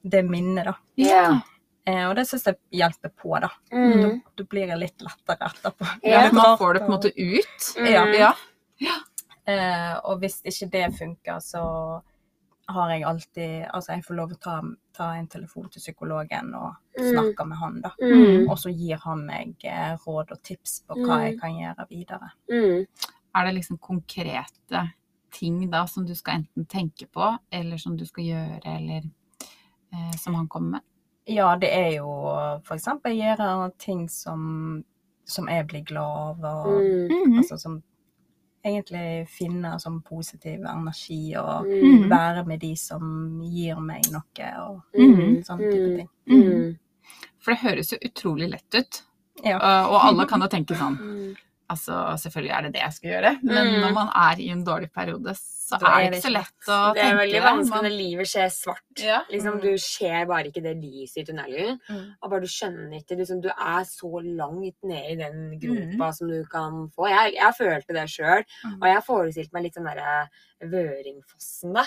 det 0.03 0.25
minnet, 0.25 0.71
da. 0.71 0.77
Ja. 0.97 1.25
Eh, 1.89 2.05
og 2.09 2.15
det 2.17 2.27
syns 2.29 2.47
jeg 2.47 2.59
hjelper 2.77 3.13
på, 3.17 3.35
da. 3.43 3.51
Mm. 3.73 4.01
Da, 4.01 4.11
da 4.41 4.47
blir 4.53 4.71
jeg 4.73 4.81
litt 4.81 5.05
lettere 5.05 5.49
etterpå. 5.51 5.89
Ja, 6.07 6.27
da 6.29 6.37
man 6.37 6.59
får 6.61 6.77
det 6.77 6.83
på 6.85 6.91
en 6.91 6.95
måte 6.97 7.13
ut. 7.17 7.71
Ja. 7.81 8.05
Mm. 8.07 8.17
Ja. 8.21 8.97
Eh, 9.51 9.95
og 10.05 10.21
hvis 10.23 10.41
ikke 10.47 10.69
det 10.75 10.87
funker, 10.99 11.41
så 11.45 11.63
har 12.73 12.91
jeg 12.91 13.03
alltid 13.05 13.67
Altså, 13.75 13.93
jeg 13.93 14.05
får 14.05 14.15
lov 14.17 14.33
å 14.33 14.39
ta, 14.41 14.61
ta 14.97 15.09
en 15.17 15.27
telefon 15.29 15.69
til 15.71 15.81
psykologen 15.81 16.55
og 16.55 16.75
Mm. 16.99 17.13
snakke 17.15 17.47
med 17.49 17.57
han, 17.59 17.81
da. 17.81 17.91
Mm. 18.03 18.49
Og 18.51 18.59
så 18.59 18.69
gir 18.77 18.97
han 18.99 19.25
meg 19.27 19.55
eh, 19.65 19.97
råd 20.07 20.33
og 20.33 20.43
tips 20.43 20.83
på 20.89 20.95
hva 20.97 21.17
Mm. 21.17 21.23
jeg 21.25 21.41
kan 21.41 21.51
gjøre 21.51 21.89
videre. 21.89 22.31
Mm. 22.51 22.87
Er 23.35 23.45
det 23.47 23.55
liksom 23.55 23.79
konkrete 23.79 24.91
ting 25.31 25.71
da 25.71 25.85
som 25.87 26.05
du 26.07 26.15
skal 26.15 26.35
enten 26.41 26.67
tenke 26.67 27.07
på, 27.07 27.39
eller 27.53 27.77
som 27.79 27.97
du 27.97 28.05
skal 28.05 28.25
gjøre, 28.25 28.61
eller 28.65 29.03
eh, 29.93 30.17
som 30.19 30.35
han 30.35 30.49
kommer 30.49 30.71
med? 30.71 30.81
Ja, 31.27 31.55
det 31.57 31.71
er 31.73 31.91
jo 31.97 32.11
eksempel 32.75 33.13
gjøre 33.17 33.71
ting 33.79 34.09
som 34.09 34.85
som 35.27 35.47
jeg 35.47 35.69
blir 35.69 35.85
glad 35.85 36.45
av. 36.45 36.67
Og, 36.67 36.81
Mm. 36.83 37.09
Mhm. 37.09 37.39
Altså 37.39 37.57
som 37.59 37.83
egentlig 38.65 39.29
finne 39.33 39.75
sånn 39.81 40.03
positiv 40.05 40.65
energi 40.69 41.35
og 41.41 41.67
Mm. 41.67 42.09
være 42.11 42.45
med 42.47 42.61
de 42.61 42.75
som 42.77 43.41
gir 43.43 43.81
meg 43.81 44.03
noe 44.13 44.51
og 44.61 44.83
mm. 44.99 45.43
sånn 45.45 45.59
type 45.59 45.97
ting. 45.97 46.09
Mm. 46.29 46.79
For 47.41 47.53
det 47.53 47.61
høres 47.63 47.93
jo 47.93 47.99
utrolig 48.05 48.51
lett 48.51 48.75
ut. 48.75 49.03
Ja. 49.45 49.57
Og 49.89 49.97
alle 50.05 50.27
kan 50.31 50.41
jo 50.41 50.49
tenke 50.49 50.77
sånn 50.77 50.99
Mm. 51.01 51.37
Altså, 51.71 51.95
selvfølgelig 52.19 52.51
er 52.57 52.63
det 52.67 52.73
det 52.75 52.81
jeg 52.83 52.93
skal 52.97 53.11
gjøre, 53.15 53.33
men 53.43 53.67
Mm. 53.71 53.81
når 53.85 53.93
man 53.95 54.09
er 54.17 54.41
i 54.43 54.49
en 54.51 54.65
dårlig 54.67 54.89
periode, 54.93 55.35
så 55.39 55.79
det 55.79 55.87
er 55.87 56.01
det 56.03 56.11
det 56.11 56.19
ikke 56.19 56.27
så 56.27 56.33
lett 56.35 56.67
å 56.67 56.79
tenke 56.81 56.95
Det 56.99 57.05
er 57.05 57.19
veldig 57.21 57.37
det. 57.39 57.43
vanskelig 57.47 57.83
når 57.87 57.95
livet 57.97 58.27
skjer 58.27 58.49
svart. 58.51 58.97
Ja. 58.99 59.21
Liksom, 59.31 59.55
Mm. 59.55 59.61
du 59.63 59.79
ser 59.79 60.27
bare 60.27 60.45
ikke 60.51 60.63
det 60.65 60.77
lyset 60.83 61.17
i 61.23 61.25
tunnelen. 61.29 61.79
Mm. 61.89 62.07
Og 62.23 62.31
bare 62.31 62.41
du 62.41 62.47
skjønner 62.51 62.97
ikke 62.99 63.17
liksom, 63.21 63.41
Du 63.41 63.49
er 63.49 63.85
så 63.87 64.11
langt 64.37 64.75
nede 64.83 65.13
i 65.13 65.15
den 65.15 65.61
gropa 65.63 66.09
Mm. 66.11 66.15
som 66.15 66.29
du 66.29 66.45
kan 66.51 66.91
få. 66.91 67.07
Jeg, 67.09 67.35
jeg 67.39 67.55
følte 67.55 67.95
det 67.95 68.09
sjøl. 68.11 68.45
Mm. 68.67 68.83
Og 68.83 68.87
jeg 68.91 69.05
forestilte 69.07 69.53
meg 69.53 69.63
litt 69.63 69.75
sånn 69.75 69.87
derre 69.87 70.29
Vøringfossen, 70.61 71.73
da. 71.75 71.85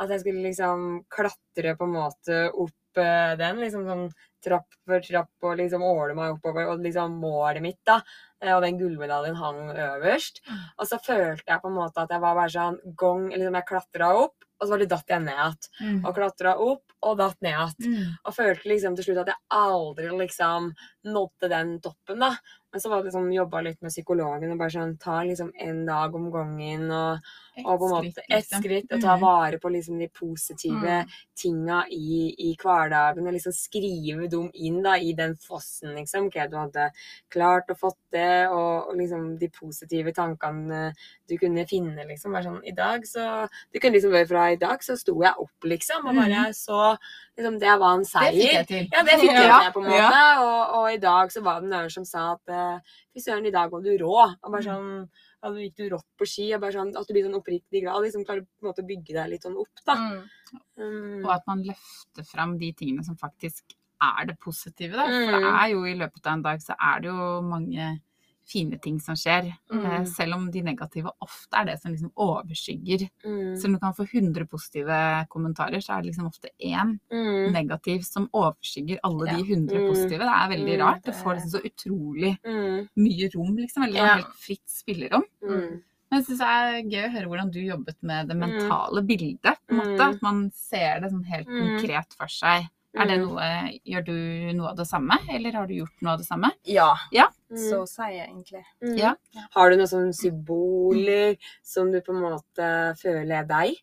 At 0.00 0.08
jeg 0.12 0.20
skulle 0.24 0.42
liksom 0.48 1.04
klatre 1.12 1.76
på 1.78 1.86
en 1.86 1.94
måte 1.96 2.40
opp 2.54 2.72
eh, 2.96 3.36
den. 3.36 3.58
Liksom 3.60 3.84
sånn 3.84 4.06
trapp 4.46 4.78
for 4.86 5.02
trapp 5.04 5.46
og 5.50 5.58
liksom 5.60 5.84
åle 5.86 6.16
meg 6.16 6.36
oppover. 6.38 6.70
Og 6.72 6.86
liksom 6.86 7.18
målet 7.22 7.64
mitt, 7.64 7.80
da. 7.86 8.00
eh, 8.40 8.54
Og 8.54 8.62
den 8.64 8.78
gullmedaljen 8.80 9.36
hang 9.42 9.70
øverst. 9.74 10.42
Mm. 10.48 10.64
Og 10.78 10.90
så 10.90 10.98
følte 11.02 11.50
jeg 11.52 11.62
på 11.62 11.70
en 11.72 11.78
måte 11.78 12.02
at 12.06 12.14
jeg 12.14 12.22
var 12.24 12.38
bare 12.38 12.52
sånn 12.54 12.80
gong 12.96 13.30
Liksom 13.34 13.58
jeg 13.58 13.68
klatra 13.68 14.12
opp, 14.24 14.36
og 14.56 14.64
så 14.64 14.72
bare 14.72 14.88
datt 14.88 15.10
jeg 15.12 15.20
ned 15.26 15.34
igjen. 15.36 15.56
Mm. 15.84 15.96
Og 16.06 16.14
klatra 16.16 16.52
opp, 16.64 16.84
og 17.06 17.18
datt 17.20 17.42
ned 17.44 17.52
igjen. 17.52 17.96
Mm. 17.96 18.12
Og 18.24 18.36
følte 18.38 18.70
liksom 18.70 18.96
til 18.96 19.08
slutt 19.10 19.24
at 19.26 19.32
jeg 19.34 19.42
aldri 19.58 20.06
liksom 20.16 20.70
nådde 21.12 21.50
den 21.52 21.74
toppen, 21.84 22.22
da. 22.24 22.30
Men 22.72 22.82
så 22.82 22.92
var 22.92 23.02
det 23.02 23.10
liksom 23.10 23.28
jobba 23.34 23.60
litt 23.66 23.82
med 23.84 23.92
psykologen 23.92 24.52
og 24.54 24.62
bare 24.62 24.74
sånn 24.74 24.96
ta 25.00 25.18
liksom 25.24 25.52
en 25.64 25.84
dag 25.88 26.16
om 26.16 26.30
gangen 26.32 26.88
og, 26.92 27.28
og 27.64 27.78
på 27.80 27.86
en 27.86 27.92
måte 27.94 28.20
ett 28.28 28.44
liksom. 28.44 28.60
skritt 28.62 28.92
og 28.92 29.00
ta 29.00 29.14
Mm. 29.16 29.20
vare 29.20 29.58
på 29.58 29.68
liksom 29.72 29.98
de 29.98 30.08
positive 30.08 30.96
Mm. 31.04 31.08
tinga 31.36 31.84
i, 31.90 32.34
i 32.38 32.56
hverdagen 32.60 33.26
og 33.26 33.32
liksom 33.32 33.52
skrive 33.52 34.28
dem 34.28 34.50
inn 34.54 34.82
da 34.82 34.96
i 34.96 35.12
den 35.12 35.34
fossen, 35.36 35.94
liksom. 35.96 36.30
Hva 36.30 36.48
du 36.50 36.56
hadde 36.56 36.90
klart 37.30 37.70
og 37.70 37.78
fått 37.78 37.98
det, 38.12 38.48
og, 38.48 38.88
og 38.90 38.96
liksom 38.96 39.38
de 39.38 39.48
positive 39.48 40.12
tankene 40.12 40.92
du 41.28 41.36
kunne 41.38 41.66
finne, 41.66 42.04
liksom. 42.06 42.32
Bare 42.32 42.44
sånn 42.44 42.60
i 42.64 42.72
dag 42.72 43.02
så 43.06 43.48
Du 43.72 43.78
kunne 43.80 43.92
liksom 43.96 44.12
være 44.12 44.28
fra 44.28 44.50
i 44.52 44.56
dag 44.56 44.78
så 44.82 44.96
sto 44.98 45.16
jeg 45.22 45.32
opp, 45.38 45.64
liksom, 45.64 46.06
og 46.06 46.14
bare 46.14 46.52
så 46.52 46.96
liksom 47.38 47.58
Det 47.60 47.78
var 47.78 47.94
en 47.98 48.04
seier. 48.04 48.32
Det 48.32 48.40
fikk 48.42 48.52
jeg 48.52 48.66
til. 48.66 48.88
Ja, 48.92 49.02
det 49.02 49.20
fikk 49.20 49.30
jeg 49.32 49.46
Ja, 49.48 49.58
med, 49.64 49.72
på 49.72 49.80
en 49.80 49.90
måte. 49.90 49.96
ja. 49.96 50.42
Og, 50.42 50.74
og 50.82 50.92
i 50.92 50.96
dag 50.98 51.30
så 51.32 51.42
var 51.42 51.60
det 51.60 51.70
noen 51.70 51.90
som 51.90 52.04
sa 52.04 52.32
at 52.32 52.82
fy 53.14 53.20
søren, 53.20 53.46
i 53.46 53.50
dag 53.50 53.70
var 53.70 53.80
du 53.80 53.96
rå. 53.98 54.16
Og 54.42 54.52
bare 54.52 54.62
sånn 54.62 55.08
ja, 55.42 55.50
gikk 55.52 55.76
du 55.76 55.88
rått 55.92 56.06
på 56.18 56.26
ski. 56.26 56.54
Og 56.54 56.60
bare 56.60 56.72
sånn, 56.72 56.92
at 56.96 57.06
du 57.06 57.12
blir 57.14 57.24
sånn 57.26 57.38
oppriktig 57.38 57.82
glad. 57.84 58.02
Liksom 58.02 58.24
klarer 58.26 58.42
på 58.46 58.64
en 58.64 58.70
måte 58.70 58.82
å 58.84 58.88
bygge 58.88 59.14
deg 59.14 59.30
litt 59.30 59.42
sånn 59.46 59.56
opp, 59.60 59.82
da. 59.86 59.94
Mm. 59.94 60.60
Mm. 60.78 61.24
Og 61.24 61.30
at 61.34 61.46
man 61.46 61.62
løfter 61.66 62.24
fram 62.28 62.58
de 62.58 62.72
tingene 62.72 63.04
som 63.04 63.16
faktisk 63.16 63.76
er 64.02 64.26
det 64.26 64.38
positive. 64.38 64.92
Da. 64.96 65.06
For 65.06 65.32
det 65.32 65.42
Mm. 65.42 65.54
er 65.62 65.68
jo 65.72 65.84
i 65.84 65.94
løpet 65.96 66.26
av 66.26 66.32
en 66.34 66.42
dag 66.42 66.58
så 66.60 66.74
er 66.78 67.00
det 67.00 67.08
jo 67.08 67.40
mange 67.42 68.00
fine 68.46 68.78
ting 68.80 69.00
som 69.00 69.14
skjer. 69.18 69.52
Mm. 69.72 69.84
Eh, 69.86 70.04
Selv 70.04 70.34
om 70.34 70.50
de 70.50 70.62
negative 70.62 71.10
ofte 71.20 71.54
er 71.60 71.64
det 71.64 71.80
som 71.82 71.92
liksom 71.92 72.12
overskygger. 72.16 73.08
Mm. 73.24 73.56
Selv 73.58 73.66
om 73.66 73.72
du 73.74 73.80
kan 73.80 73.94
få 73.94 74.06
100 74.12 74.46
positive 74.48 75.26
kommentarer, 75.28 75.80
så 75.82 75.96
er 75.96 76.02
det 76.02 76.12
liksom 76.12 76.26
ofte 76.30 76.48
én 76.62 76.98
Mm. 77.10 77.52
negativ 77.52 78.02
som 78.04 78.28
overskygger 78.32 78.98
alle 79.02 79.26
de 79.26 79.38
Ja. 79.38 79.44
100 79.56 79.78
Mm. 79.78 79.88
positive. 79.90 80.18
Det 80.18 80.36
er 80.36 80.48
veldig 80.56 80.76
Mm. 80.78 80.84
rart. 80.86 81.02
Du 81.04 81.12
får 81.12 81.34
liksom 81.34 81.50
så 81.50 81.60
utrolig 81.64 82.38
Mm. 82.44 82.88
mye 82.96 83.28
rom, 83.34 83.56
liksom. 83.56 83.82
Eller 83.84 83.96
Ja. 83.96 84.14
helt 84.16 84.34
fritt 84.34 84.66
spillerom. 84.68 85.22
Mm. 85.42 85.82
Men 86.10 86.22
jeg 86.22 86.26
syns 86.26 86.38
det 86.38 86.46
er 86.46 86.82
gøy 86.82 87.04
å 87.08 87.12
høre 87.12 87.26
hvordan 87.28 87.50
du 87.50 87.58
jobbet 87.60 87.96
med 88.02 88.28
det 88.28 88.36
Mm. 88.36 88.40
mentale 88.48 89.02
bildet. 89.06 89.56
på 89.68 89.72
en 89.72 89.76
måte. 89.78 89.98
Mm. 89.98 90.14
At 90.14 90.22
man 90.22 90.50
ser 90.54 91.00
det 91.00 91.10
sånn 91.10 91.24
helt 91.26 91.48
Mm. 91.48 91.80
konkret 91.80 92.12
for 92.16 92.26
seg. 92.28 92.68
Er 92.96 93.06
det 93.06 93.18
Mm. 93.20 93.26
noe, 93.28 93.78
Gjør 93.86 94.04
du 94.04 94.52
noe 94.56 94.68
av 94.70 94.76
det 94.76 94.86
samme, 94.86 95.18
eller 95.28 95.52
har 95.52 95.66
du 95.66 95.74
gjort 95.74 96.02
noe 96.02 96.12
av 96.12 96.18
det 96.18 96.26
samme? 96.26 96.50
Ja, 96.64 96.94
Ja. 97.12 97.28
Mm. 97.50 97.58
så 97.70 97.86
sier 97.86 98.10
jeg 98.12 98.28
egentlig. 98.28 98.64
Mm. 98.82 98.96
Ja. 98.98 99.14
Har 99.54 99.70
du 99.70 99.76
noen 99.76 99.86
sånne 99.86 100.14
symboler 100.14 101.36
som 101.62 101.92
du 101.92 102.00
på 102.00 102.14
en 102.14 102.22
måte 102.22 102.96
føler 102.98 103.40
er 103.40 103.44
deg? 103.44 103.76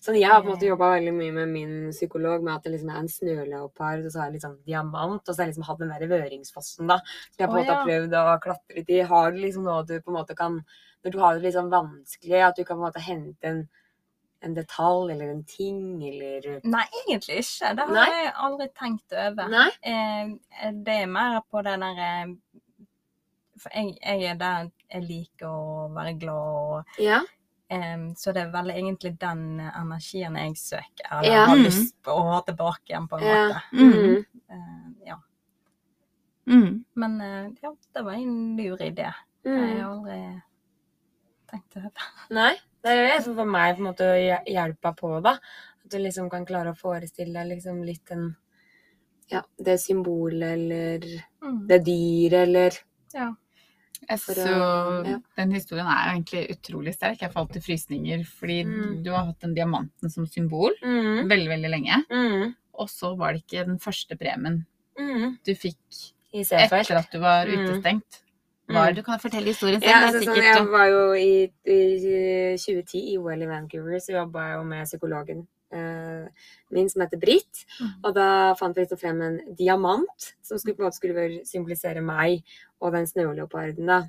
Sånn, 0.00 0.16
jeg 0.16 0.30
har 0.30 0.40
på 0.40 0.48
en 0.48 0.54
måte 0.54 0.64
jobba 0.64 0.94
veldig 0.96 1.12
mye 1.12 1.32
med 1.32 1.48
min 1.52 1.72
psykolog 1.92 2.42
med 2.42 2.54
at 2.54 2.62
det 2.64 2.72
liksom 2.72 2.88
er 2.88 3.00
en 3.02 3.08
snøleopard, 3.08 4.06
og 4.06 4.10
så 4.10 4.20
har 4.20 4.30
jeg 4.30 4.38
litt 4.38 4.44
sånn 4.46 4.64
diamant, 4.64 5.20
og 5.20 5.34
så 5.34 5.36
har 5.36 5.44
jeg 5.44 5.52
liksom 5.52 5.66
hatt 5.68 5.78
den 5.82 5.90
der 5.92 6.06
Vøringsfossen, 6.08 6.86
da. 6.88 6.96
Som 7.34 7.42
jeg 7.42 7.50
på 7.50 7.52
en 7.52 7.58
oh, 7.58 7.60
måte 7.60 7.74
har 7.74 7.82
ja. 7.82 7.88
prøvd 7.90 8.16
å 8.16 8.40
klatre 8.46 8.76
litt 8.78 8.88
i. 8.94 9.00
Har 9.10 9.30
du 9.30 9.42
liksom 9.42 9.66
noe 9.68 9.82
du 9.84 10.00
på 10.00 10.08
en 10.08 10.16
måte 10.16 10.36
kan 10.38 10.64
Når 11.04 11.12
du 11.12 11.18
har 11.18 11.34
det 11.34 11.42
litt 11.42 11.54
sånn 11.54 11.70
vanskelig, 11.72 12.40
at 12.44 12.56
du 12.56 12.64
kan 12.64 12.76
på 12.76 12.82
en 12.82 12.88
måte 12.90 13.00
hente 13.00 13.44
en, 13.48 13.60
en 14.42 14.54
detalj 14.54 15.12
eller 15.12 15.30
en 15.30 15.44
ting, 15.44 16.02
eller 16.02 16.60
Nei, 16.64 16.84
egentlig 17.06 17.38
ikke. 17.42 17.74
Det 17.76 17.84
har 17.86 17.92
Nei? 17.94 18.06
jeg 18.24 18.32
aldri 18.36 18.68
tenkt 18.78 19.12
over. 19.12 19.48
Nei? 19.48 19.68
Eh, 19.82 20.72
det 20.72 20.94
er 21.02 21.06
mer 21.06 21.40
på 21.50 21.62
den 21.62 21.80
derre 21.80 22.36
For 23.60 23.68
jeg, 23.74 23.98
jeg 24.00 24.22
er 24.30 24.34
der 24.40 24.70
jeg 24.90 25.02
liker 25.04 25.46
å 25.46 25.88
være 25.92 26.14
glad 26.18 26.34
og 26.78 26.84
Ja. 26.98 27.20
eh, 27.70 27.98
Så 28.16 28.32
det 28.32 28.42
er 28.46 28.50
vel 28.50 28.70
egentlig 28.70 29.18
den 29.20 29.60
energien 29.60 30.36
jeg 30.36 30.56
søker, 30.56 31.10
eller 31.18 31.30
Ja. 31.32 31.44
har 31.46 31.56
Mm. 31.56 31.64
lyst 31.64 31.94
på 32.02 32.10
å 32.10 32.32
ha 32.32 32.40
tilbake 32.40 32.88
igjen, 32.88 33.08
på 33.08 33.16
en 33.18 33.26
Ja. 33.26 33.48
måte. 33.48 33.62
Mm. 33.72 34.24
Eh, 34.50 35.06
ja. 35.06 35.16
Mm. 36.46 36.84
Men 36.96 37.20
eh, 37.20 37.50
ja, 37.62 37.74
det 37.94 38.02
var 38.04 38.12
en 38.12 38.56
lur 38.56 38.76
idé. 38.78 39.12
Jeg 39.44 39.52
Mm. 39.52 39.80
har 39.80 39.90
aldri 39.90 40.42
tenkt 41.48 41.76
over. 41.76 41.92
Nei. 42.30 42.56
Det 42.82 42.90
er 42.92 43.08
det 43.16 43.24
som 43.24 43.34
for 43.36 43.44
meg 43.44 43.76
på 43.76 43.82
en 43.84 43.88
måte 43.92 44.06
hj- 44.16 44.46
hjelper 44.48 44.94
på, 44.96 45.22
da. 45.22 45.34
At 45.84 45.90
du 45.90 45.98
liksom 45.98 46.30
kan 46.30 46.46
klare 46.46 46.72
å 46.72 46.78
forestille 46.78 47.32
deg 47.34 47.56
liksom 47.56 47.82
litt 47.84 48.04
den 48.06 48.36
Ja, 49.30 49.42
det 49.62 49.76
symbolet 49.78 50.42
eller 50.56 50.98
Mm. 51.42 51.66
det 51.68 51.84
dyret 51.84 52.42
eller 52.48 52.70
Ja. 53.14 53.34
Så 54.08 54.18
For 54.18 54.32
synes 54.34 54.48
å- 54.48 55.06
ja. 55.06 55.18
Den 55.36 55.50
historien 55.52 55.86
er 55.86 56.14
egentlig 56.16 56.50
utrolig 56.50 56.94
sterk. 56.96 57.20
Jeg 57.20 57.32
falt 57.32 57.54
i 57.54 57.60
frysninger 57.60 58.24
fordi 58.26 58.64
Mm. 58.64 59.02
du 59.04 59.10
har 59.10 59.26
hatt 59.26 59.38
den 59.40 59.54
diamanten 59.54 60.10
som 60.10 60.26
symbol 60.26 60.72
mm. 60.82 61.28
veldig, 61.28 61.48
veldig 61.48 61.70
lenge. 61.70 62.04
Mm. 62.10 62.54
Og 62.74 62.88
så 62.88 63.16
var 63.16 63.32
det 63.34 63.44
ikke 63.46 63.66
den 63.66 63.78
første 63.78 64.16
premien 64.18 64.64
Mm. 64.98 65.38
du 65.44 65.54
fikk 65.54 66.12
etter 66.34 66.96
at 66.96 67.10
du 67.12 67.18
var 67.20 67.46
Mm. 67.46 67.68
utestengt. 67.68 68.22
Var, 68.70 68.90
Mm. 68.90 68.94
du 68.96 69.02
kan 69.02 69.20
fortelle 69.20 69.46
historien 69.52 69.80
selv. 69.80 69.90
Ja, 69.90 70.06
altså, 70.06 70.20
sånn, 70.24 70.36
jeg 70.42 70.66
var 70.70 70.86
jo 70.86 71.12
i, 71.12 71.50
i 71.66 71.78
2010 72.56 73.00
i 73.14 73.18
OL 73.18 73.42
i 73.42 73.46
Vancouver, 73.50 73.98
så 73.98 74.12
jobba 74.20 74.46
jeg 74.48 74.56
jo 74.58 74.62
med 74.70 74.84
psykologen 74.86 75.46
eh, 75.72 76.26
min 76.74 76.88
som 76.90 77.02
heter 77.04 77.20
Britt. 77.20 77.64
Mm. 77.80 77.92
Og 78.04 78.14
da 78.16 78.28
fant 78.58 78.76
vi 78.76 78.84
liksom 78.84 79.00
frem 79.00 79.22
en 79.26 79.38
diamant 79.58 80.32
som 80.42 80.58
skulle, 80.58 80.76
på 80.76 80.82
en 80.82 80.88
måte 80.88 80.98
skulle 80.98 81.44
symbolisere 81.46 82.02
meg 82.02 82.42
og 82.80 82.94
den 82.94 83.04
snøleoparden. 83.06 83.86
da. 83.86 84.02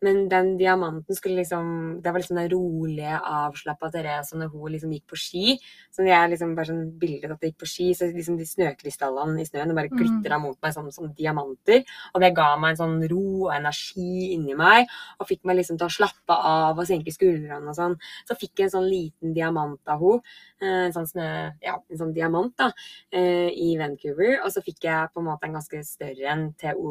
Men 0.00 0.28
den 0.28 0.56
diamanten 0.58 1.14
skulle 1.16 1.36
liksom 1.42 2.00
Det 2.02 2.12
var 2.12 2.20
liksom 2.20 2.36
den 2.36 2.50
rolige, 2.50 3.20
avslappa 3.20 3.90
Therese 3.92 4.32
når 4.34 4.48
hun 4.52 4.72
liksom 4.72 4.92
gikk 4.92 5.06
på 5.12 5.16
ski. 5.16 5.58
Så 5.92 6.02
det 6.02 6.12
jeg 6.12 6.30
liksom 6.30 6.54
bare 6.56 6.66
sånn 6.66 6.98
bildet 6.98 7.30
at 7.30 7.40
det 7.40 7.52
gikk 7.52 7.60
på 7.60 7.68
ski, 7.68 7.90
så 7.94 8.08
liksom 8.12 8.38
de 8.38 8.44
snøkrystallene 8.48 9.40
i 9.40 9.44
snøen 9.44 9.74
bare 9.74 9.90
Mm. 9.90 9.98
glitra 9.98 10.38
mot 10.40 10.56
meg 10.62 10.72
som, 10.72 10.90
som 10.90 11.12
diamanter. 11.12 11.84
Og 12.14 12.20
det 12.20 12.34
ga 12.34 12.56
meg 12.56 12.70
en 12.70 12.80
sånn 12.82 13.08
ro 13.10 13.46
og 13.46 13.54
energi 13.54 14.32
inni 14.34 14.54
meg, 14.54 14.86
og 15.20 15.28
fikk 15.28 15.44
meg 15.44 15.56
liksom 15.56 15.78
til 15.78 15.86
å 15.86 15.92
slappe 15.92 16.32
av 16.32 16.78
og 16.78 16.86
senke 16.86 17.12
skuldrene 17.12 17.68
og 17.68 17.76
sånn. 17.76 17.96
Så 18.26 18.36
fikk 18.36 18.58
jeg 18.58 18.64
en 18.64 18.76
sånn 18.80 18.88
liten 18.90 19.34
diamant 19.34 19.80
av 19.86 20.00
henne. 20.00 20.22
En 20.60 20.92
sånn 20.92 21.06
snø... 21.06 21.52
Ja, 21.62 21.76
en 21.90 21.98
sånn 21.98 22.03
diamant, 22.12 22.52
da. 22.58 22.70
eh, 23.12 23.48
I 23.48 23.76
Vancouver. 23.80 24.40
Og 24.44 24.52
så 24.52 24.62
fikk 24.64 24.84
jeg 24.84 25.12
på 25.14 25.22
en 25.22 25.28
måte 25.30 25.48
en 25.48 25.56
ganske 25.56 25.80
større 25.86 26.32
en 26.34 26.52
til 26.60 26.82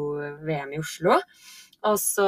VM 0.48 0.74
i 0.74 0.80
Oslo. 0.82 1.20
Og 1.84 1.98
så 2.00 2.26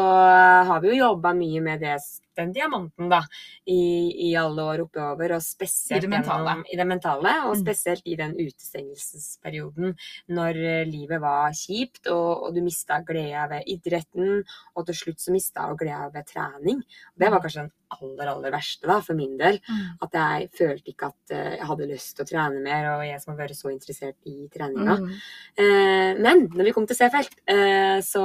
har 0.68 0.81
vi 0.85 0.92
jo 0.92 1.01
jobba 1.07 1.33
mye 1.35 1.62
med 1.64 1.81
det, 1.81 1.96
den 2.37 2.53
diamanten, 2.53 3.09
da, 3.12 3.22
i, 3.66 4.31
i 4.31 4.35
alle 4.37 4.62
år 4.62 4.85
oppover. 4.87 5.35
Og 5.37 5.42
spesielt 5.44 6.03
I 6.03 6.07
det 6.07 6.11
mentale. 6.12 6.44
gjennom- 6.51 6.66
I 6.72 6.77
det 6.77 6.87
mentale, 6.87 7.35
og 7.49 7.57
Mm. 7.57 7.62
spesielt 7.64 8.03
i 8.07 8.16
den 8.16 8.35
utestengelsesperioden 8.37 9.95
når 10.28 10.57
eh, 10.57 10.84
livet 10.89 11.20
var 11.22 11.51
kjipt, 11.57 12.07
og, 12.12 12.47
og 12.49 12.55
du 12.55 12.62
mista 12.62 13.01
gleda 13.07 13.47
ved 13.51 13.66
idretten, 13.66 14.43
og 14.76 14.87
til 14.87 14.95
slutt 14.95 15.20
så 15.22 15.32
mista 15.34 15.66
du 15.70 15.76
gleda 15.80 16.11
ved 16.14 16.26
trening. 16.26 16.82
Det 17.16 17.30
var 17.30 17.41
kanskje 17.41 17.62
den 17.66 17.72
aller, 17.97 18.26
aller 18.32 18.51
verste 18.51 18.89
da, 18.91 18.97
for 19.01 19.14
min 19.14 19.37
del. 19.39 19.61
Mm. 19.68 19.82
At 20.03 20.16
jeg 20.18 20.51
følte 20.59 20.91
ikke 20.93 21.07
at 21.12 21.34
eh, 21.37 21.57
jeg 21.59 21.66
hadde 21.68 21.87
lyst 21.93 22.16
til 22.16 22.24
å 22.26 22.28
trene 22.28 22.62
mer, 22.64 22.89
og 22.97 23.05
jeg 23.07 23.20
som 23.22 23.32
har 23.34 23.45
vært 23.47 23.57
så 23.59 23.70
interessert 23.72 24.16
i 24.26 24.49
treninga. 24.53 24.97
Mm. 24.99 25.12
Eh, 25.62 26.12
men 26.22 26.47
når 26.51 26.64
vi 26.70 26.72
kom 26.76 26.87
til 26.87 26.99
C-felt, 26.99 27.37
eh, 27.47 28.01
så 28.05 28.24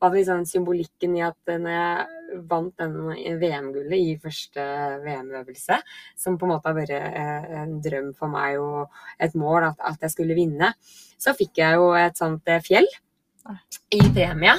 var 0.00 0.10
det 0.10 0.22
liksom 0.22 0.46
symbolikken 0.46 1.16
i 1.18 1.24
at 1.26 1.36
eh, 1.50 1.58
når 1.58 1.74
jeg 1.78 2.06
vant 2.48 2.74
den 2.80 2.96
VM-gullet 3.40 3.98
i 3.98 4.16
første 4.22 4.64
VM-øvelse, 5.04 5.78
som 6.18 6.38
på 6.38 6.48
en 6.48 6.54
måte 6.54 6.70
har 6.70 6.78
vært 6.78 6.94
eh, 6.96 7.48
en 7.62 7.78
drøm 7.84 8.12
for 8.18 8.32
meg 8.32 8.60
og 8.62 8.92
et 9.22 9.36
mål 9.38 9.70
at, 9.72 9.80
at 9.92 10.06
jeg 10.06 10.14
skulle 10.14 10.38
vinne, 10.38 10.72
så 11.20 11.36
fikk 11.38 11.62
jeg 11.62 11.80
jo 11.80 11.92
et 11.98 12.18
sånt 12.18 12.48
eh, 12.50 12.62
fjell 12.64 12.88
i 13.92 14.00
premie 14.14 14.52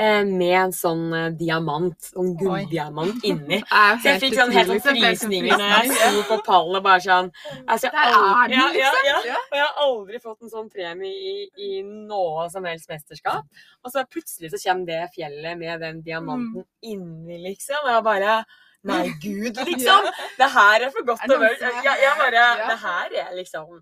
eh, 0.00 0.24
med 0.26 0.54
en 0.58 0.72
sånn 0.74 1.02
eh, 1.14 1.28
diamant, 1.38 1.98
sånn 2.12 2.32
gulldiamant 2.40 3.24
inni. 3.28 3.60
Så 4.02 4.08
jeg 4.08 4.22
fikk 4.24 4.38
sånn 4.38 4.54
helt 4.56 4.72
sånn 4.72 4.98
frysninger 4.98 5.60
når 5.60 5.74
jeg 5.74 5.92
sto 5.98 6.24
på 6.30 6.38
pallen 6.46 6.80
og 6.80 6.86
bare 6.86 7.04
sånn 7.04 7.30
altså, 7.66 7.90
jeg 7.90 7.92
er 7.92 8.16
aldri- 8.16 8.56
ja, 8.56 8.66
ja, 8.80 8.90
liksom. 8.96 9.28
ja. 9.28 9.38
Og 9.44 9.58
jeg 9.58 9.66
har 9.66 9.84
aldri 9.86 10.22
fått 10.24 10.40
en 10.48 10.54
sånn 10.56 10.72
premie 10.72 11.12
i, 11.12 11.36
i 11.68 11.70
noe 11.84 12.48
som 12.52 12.66
helst 12.68 12.90
mesterskap. 12.90 13.46
Og 13.84 13.94
så 13.94 14.06
plutselig 14.08 14.52
så 14.54 14.62
kommer 14.64 14.88
det 14.90 15.00
fjellet 15.14 15.58
med 15.60 15.84
den 15.84 16.02
diamanten 16.06 16.66
inni, 16.80 17.38
liksom. 17.46 17.84
Og 17.84 17.96
jeg 17.96 18.06
bare 18.10 18.42
Nei, 18.82 19.12
gud, 19.22 19.54
liksom! 19.68 20.08
Det 20.34 20.48
her 20.56 20.88
er 20.88 20.90
for 20.90 21.06
godt 21.06 21.22
å 21.30 21.36
være 21.38 21.70
jeg 21.86 22.14
bare 22.18 22.46
Det 22.64 22.78
her 22.82 23.18
er 23.28 23.36
liksom 23.36 23.76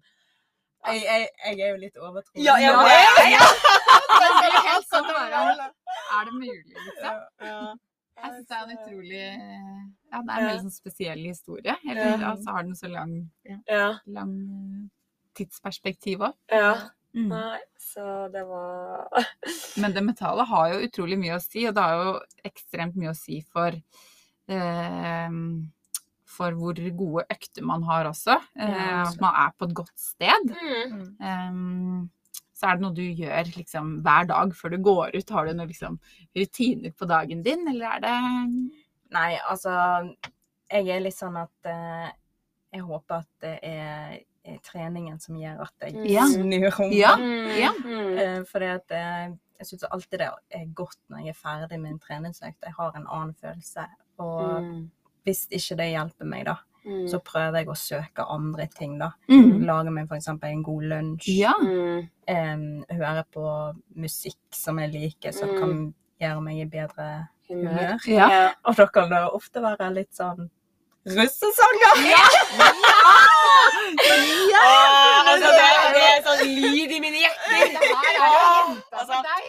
Jeg, 0.86 1.02
jeg, 1.04 1.28
jeg 1.44 1.60
er 1.66 1.70
jo 1.74 1.78
litt 1.82 1.96
overtroisk. 2.00 2.40
Ja, 2.40 2.54
jeg 2.60 2.72
Ja, 2.72 2.80
vet! 2.86 3.18
ja, 3.34 3.46
Det 4.20 4.28
er 6.16 6.24
det 6.24 6.34
mulig, 6.34 6.74
liksom? 6.74 7.18
Ja. 7.44 7.74
Jeg 8.20 8.32
syns 8.34 8.46
det 8.48 8.56
er 8.56 8.62
en 8.64 8.72
utrolig 8.76 9.20
Ja, 9.20 9.26
det 9.30 10.16
er 10.16 10.20
en 10.20 10.30
veldig 10.46 10.62
sånn 10.64 10.74
spesiell 10.74 11.22
historie. 11.24 11.74
Eller 11.88 12.16
så 12.16 12.30
altså, 12.30 12.54
har 12.56 12.64
den 12.66 12.76
så 12.76 12.90
lang, 12.92 13.12
lang 14.06 14.32
eh, 14.36 14.88
tidsperspektiv 15.40 16.26
òg. 16.30 16.34
ja. 16.52 16.72
Mm. 17.10 17.26
Nei, 17.26 17.58
så 17.82 18.28
det 18.30 18.44
var 18.46 19.08
Men 19.82 19.90
det 19.96 20.02
metallet 20.06 20.46
har 20.46 20.68
jo 20.70 20.84
utrolig 20.86 21.16
mye 21.18 21.40
å 21.40 21.42
si, 21.42 21.64
og 21.66 21.74
det 21.74 21.82
har 21.82 21.96
jo 21.98 22.12
ekstremt 22.46 22.94
mye 22.94 23.10
å 23.10 23.16
si 23.18 23.40
for 23.50 23.74
eh, 23.74 25.32
for 26.30 26.54
hvor 26.54 26.78
gode 26.96 27.24
økter 27.34 27.64
man 27.66 27.82
har 27.88 28.06
også. 28.10 28.36
Eh, 28.56 29.02
at 29.02 29.20
man 29.20 29.34
er 29.34 29.50
på 29.58 29.66
et 29.68 29.74
godt 29.82 29.92
sted. 29.98 30.52
mm. 30.54 30.94
Mm. 30.94 31.10
Eh, 31.20 32.08
så 32.60 32.68
er 32.68 32.76
det 32.76 32.82
noe 32.84 32.92
du 32.92 33.02
gjør 33.02 33.48
liksom, 33.56 33.92
hver 34.04 34.26
dag 34.28 34.50
før 34.54 34.74
du 34.74 34.78
går 34.84 35.14
ut. 35.16 35.30
Har 35.32 35.46
du 35.48 35.54
noen 35.56 35.70
liksom, 35.70 35.94
rutiner 36.36 36.92
på 36.92 37.06
dagen 37.08 37.42
din, 37.46 37.66
eller 37.72 37.96
er 37.96 38.00
det 38.04 38.16
Nei, 39.10 39.38
altså 39.50 39.72
Jeg 40.70 40.86
er 40.94 41.00
litt 41.02 41.16
sånn 41.16 41.38
at 41.40 41.66
eh, 41.66 42.10
jeg 42.76 42.84
håper 42.86 43.16
at 43.24 43.30
det 43.42 43.54
er, 43.66 44.12
er 44.46 44.58
treningen 44.62 45.16
som 45.18 45.34
gjør 45.40 45.64
at 45.64 45.88
jeg 45.88 46.04
Ja. 46.12 46.26
snur 46.30 46.76
om. 46.84 46.92
Ja. 46.94 47.16
Mm. 47.16 47.48
Ja. 47.64 47.72
Mm. 47.80 48.18
Eh, 48.22 48.44
fordi 48.46 48.68
at 48.76 48.94
eh, 48.94 49.32
jeg 49.58 49.66
syns 49.72 49.88
alltid 49.90 50.18
det 50.22 50.28
er 50.60 50.68
godt 50.78 51.00
når 51.10 51.24
jeg 51.24 51.34
er 51.34 51.40
ferdig 51.40 51.80
med 51.80 51.90
en 51.96 51.98
treningsøkt. 51.98 52.60
Jeg 52.62 52.76
har 52.76 52.94
en 52.96 53.08
annen 53.08 53.34
følelse. 53.40 53.88
Og 54.20 54.62
Mm. 54.62 54.90
Hvis 55.26 55.46
ikke 55.50 55.76
det 55.80 55.90
hjelper 55.94 56.24
meg, 56.26 56.44
da, 56.50 56.56
Mm. 56.80 57.02
så 57.12 57.18
prøver 57.20 57.58
jeg 57.58 57.68
å 57.68 57.74
søke 57.76 58.24
andre 58.32 58.64
ting, 58.72 58.94
da. 58.98 59.10
Mm. 59.28 59.66
Lage 59.68 59.90
meg 59.92 60.06
f.eks. 60.08 60.28
en 60.32 60.62
god 60.64 60.82
lunsj. 60.88 61.26
Ja. 61.36 61.52
Um, 61.60 62.84
høre 62.88 63.24
på 63.34 63.74
musikk 64.00 64.38
som 64.56 64.78
jeg 64.80 64.90
liker, 64.94 65.32
som 65.36 65.52
kan 65.58 65.94
gjøre 66.22 66.40
meg 66.42 66.62
i 66.62 66.64
bedre 66.72 67.28
humør. 67.50 67.98
Ja. 68.08 68.54
Og 68.64 68.76
da 68.80 68.86
kan 68.86 69.10
det 69.12 69.20
ofte 69.28 69.60
være 69.60 69.90
litt 69.92 70.14
sånn 70.16 70.48
russesanger. 71.04 72.00
Åh, 74.60 75.28
altså, 75.30 75.48
det, 75.56 75.68
det 75.94 76.02
er 76.06 76.20
sånn 76.26 76.42
lyd 76.48 76.90
i 76.96 76.98
mine 77.02 77.20
hjerter. 77.22 77.60
Det 77.74 77.90
her 77.90 78.10
er 78.10 78.16
jo 78.16 78.40
jenta 78.40 78.98
altså, 79.00 79.12
for 79.12 79.22
deg. 79.28 79.46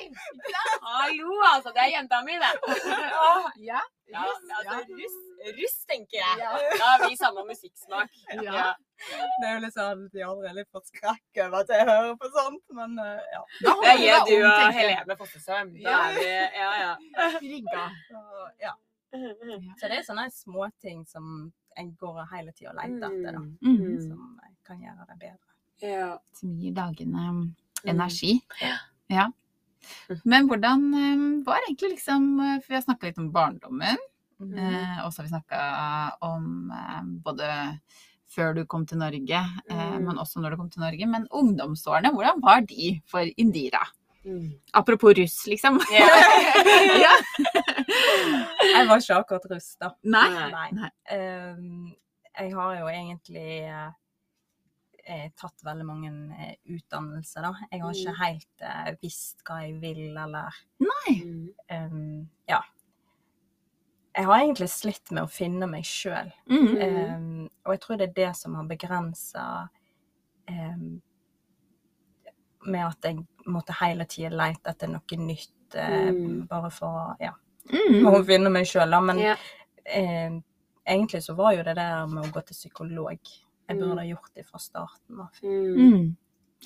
Hallo, 0.91 1.34
altså. 1.54 1.74
Det 1.76 1.82
er 1.86 1.89
jenta 1.95 2.22
mi, 2.28 2.38
det. 2.41 2.54
Ja. 3.68 3.82
Ja, 4.12 4.24
altså, 4.28 4.78
russ, 4.99 5.18
russ, 5.58 5.76
tenker 5.88 6.18
jeg. 6.20 6.39
Ja. 6.41 6.52
Da 6.82 6.86
har 6.93 7.04
vi 7.08 7.16
samme 7.20 7.45
musikksmak. 7.47 8.10
Ja. 8.43 8.74
Det 9.08 9.47
er 9.47 9.54
jo 9.56 9.62
litt 9.64 9.74
sånn 9.78 10.04
at 10.06 10.14
de 10.14 10.20
har 10.22 10.30
allerede 10.34 10.66
fått 10.76 10.91
skrekk 10.91 11.39
over 11.45 11.64
at 11.64 11.72
jeg 11.74 11.88
hører 11.89 12.12
på 12.22 12.28
sånt, 12.36 12.64
men 12.78 12.99
eh, 13.02 13.24
ja. 13.34 13.41
Det 13.64 13.93
er 13.93 14.04
jeg, 14.04 14.20
du 14.28 14.36
og. 14.45 14.76
Helene 14.78 15.16
Fossesøm. 15.20 15.72
Da 15.80 15.89
Ja. 15.89 15.99
er 16.10 16.20
vi 16.20 16.28
Ja, 16.60 16.72
ja. 16.84 16.93
Rigga. 17.41 17.86
Så, 18.12 18.20
ja. 18.68 18.74
Så 19.12 19.88
det 19.89 19.97
er 19.99 20.05
sånne 20.07 20.28
småting 20.32 21.05
som 21.07 21.51
en 21.78 21.91
går 21.99 22.26
hele 22.34 22.51
tida 22.55 22.72
og 22.72 22.78
leter 22.80 23.07
etter, 23.09 23.32
da. 23.38 23.43
Mm. 23.66 24.01
Som 24.07 24.39
kan 24.68 24.80
gjøre 24.82 25.07
det 25.09 25.18
bedre. 25.20 25.51
Ja. 25.82 26.18
Som 26.38 26.57
gir 26.59 26.74
dagene 26.78 27.28
Mm. 27.32 27.55
energi. 27.86 28.41
Ja. 29.09 29.28
Men 30.24 30.47
hvordan 30.47 30.93
eh, 30.93 31.43
var 31.43 31.57
egentlig 31.68 31.95
liksom 31.97 32.38
For 32.62 32.68
vi 32.70 32.76
har 32.76 32.84
snakka 32.86 33.07
litt 33.07 33.18
om 33.18 33.32
barndommen. 33.32 33.97
Mm. 34.39 34.53
Eh, 34.57 35.05
og 35.05 35.12
så 35.14 35.22
har 35.22 35.28
vi 35.28 35.34
snakka 35.36 36.18
om 36.22 36.72
eh, 36.72 37.01
både 37.26 37.80
før 38.32 38.53
du 38.55 38.66
kom 38.66 38.86
til 38.86 38.97
Norge, 38.97 39.41
eh, 39.70 39.91
Mm. 39.97 40.05
men 40.05 40.18
også 40.18 40.39
når 40.39 40.51
du 40.51 40.57
kom 40.57 40.70
til 40.70 40.82
Norge. 40.82 41.05
Men 41.07 41.28
ungdomsårene, 41.32 42.14
hvordan 42.14 42.41
var 42.41 42.62
de 42.62 43.01
for 43.05 43.26
Indira? 43.38 43.82
Mm. 44.26 44.51
Apropos 44.74 45.13
russ, 45.17 45.47
liksom. 45.47 45.80
Ja. 45.91 46.07
ja. 47.05 47.13
Jeg 48.74 48.88
var 48.88 48.99
ikke 49.01 49.15
akkurat 49.17 49.47
russ, 49.51 49.72
da. 49.82 49.89
Nei. 50.03 50.28
Nei. 50.51 50.67
Nei. 50.78 50.89
Ehm, 51.15 51.88
jeg 52.38 52.53
har 52.55 52.76
jo 52.80 52.88
egentlig 52.91 53.47
eh, 53.67 53.88
eh, 55.05 55.26
tatt 55.41 55.65
veldig 55.65 55.88
mange 55.88 56.11
eh, 56.38 56.53
utdannelser, 56.76 57.47
da. 57.47 57.53
Jeg 57.72 57.82
har 57.82 57.97
ikke 57.97 58.13
Mm. 58.13 58.22
helt 58.22 59.01
visst 59.01 59.41
hva 59.47 59.61
jeg 59.65 59.80
vil, 59.82 60.03
eller 60.17 60.53
Nei. 60.86 61.15
Um, 61.72 62.30
Ja. 62.47 62.61
Jeg 64.15 64.26
har 64.28 64.41
egentlig 64.43 64.67
slitt 64.69 65.11
med 65.15 65.24
å 65.24 65.30
finne 65.32 65.67
meg 65.72 65.86
sjøl. 65.88 66.32
Mm. 66.51 66.72
Um, 67.15 67.49
og 67.65 67.72
jeg 67.74 67.80
tror 67.82 67.97
det 68.01 68.09
er 68.09 68.15
det 68.17 68.32
som 68.36 68.55
har 68.59 68.65
begrensa 68.67 69.69
Med 72.66 72.86
at 72.86 72.97
jeg 73.03 73.26
måtte 73.47 73.74
hele 73.80 74.05
tida 74.05 74.30
lete 74.30 74.70
etter 74.70 74.88
noe 74.88 75.18
nytt, 75.18 75.76
eh, 75.76 76.12
Mm. 76.12 76.47
bare 76.47 76.70
for 76.70 76.88
å 76.88 77.16
ja, 77.20 77.32
Mm. 77.72 78.26
finne 78.26 78.51
meg 78.51 78.66
sjøl, 78.66 78.89
da. 78.91 78.99
Men 79.01 79.18
Ja. 79.20 79.36
eh, 79.86 80.30
egentlig 80.88 81.22
så 81.24 81.36
var 81.36 81.53
jo 81.53 81.64
det 81.64 81.76
der 81.76 82.05
med 82.07 82.24
å 82.26 82.32
gå 82.32 82.45
til 82.45 82.53
psykolog 82.55 83.18
Jeg 83.70 83.78
Mm. 83.80 83.88
burde 83.88 83.99
ha 83.99 84.05
gjort 84.05 84.34
det 84.36 84.45
fra 84.45 84.57
starten 84.59 85.20
av. 85.22 85.30
Mm. 85.43 85.76
Mm. 85.78 86.16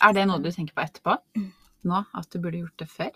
Er 0.02 0.14
det 0.14 0.26
noe 0.28 0.40
du 0.40 0.50
tenker 0.52 0.74
på 0.74 0.82
etterpå? 0.84 1.18
Nå? 1.86 2.06
At 2.16 2.30
du 2.32 2.40
burde 2.40 2.58
gjort 2.58 2.78
det 2.78 2.88
før? 2.88 3.12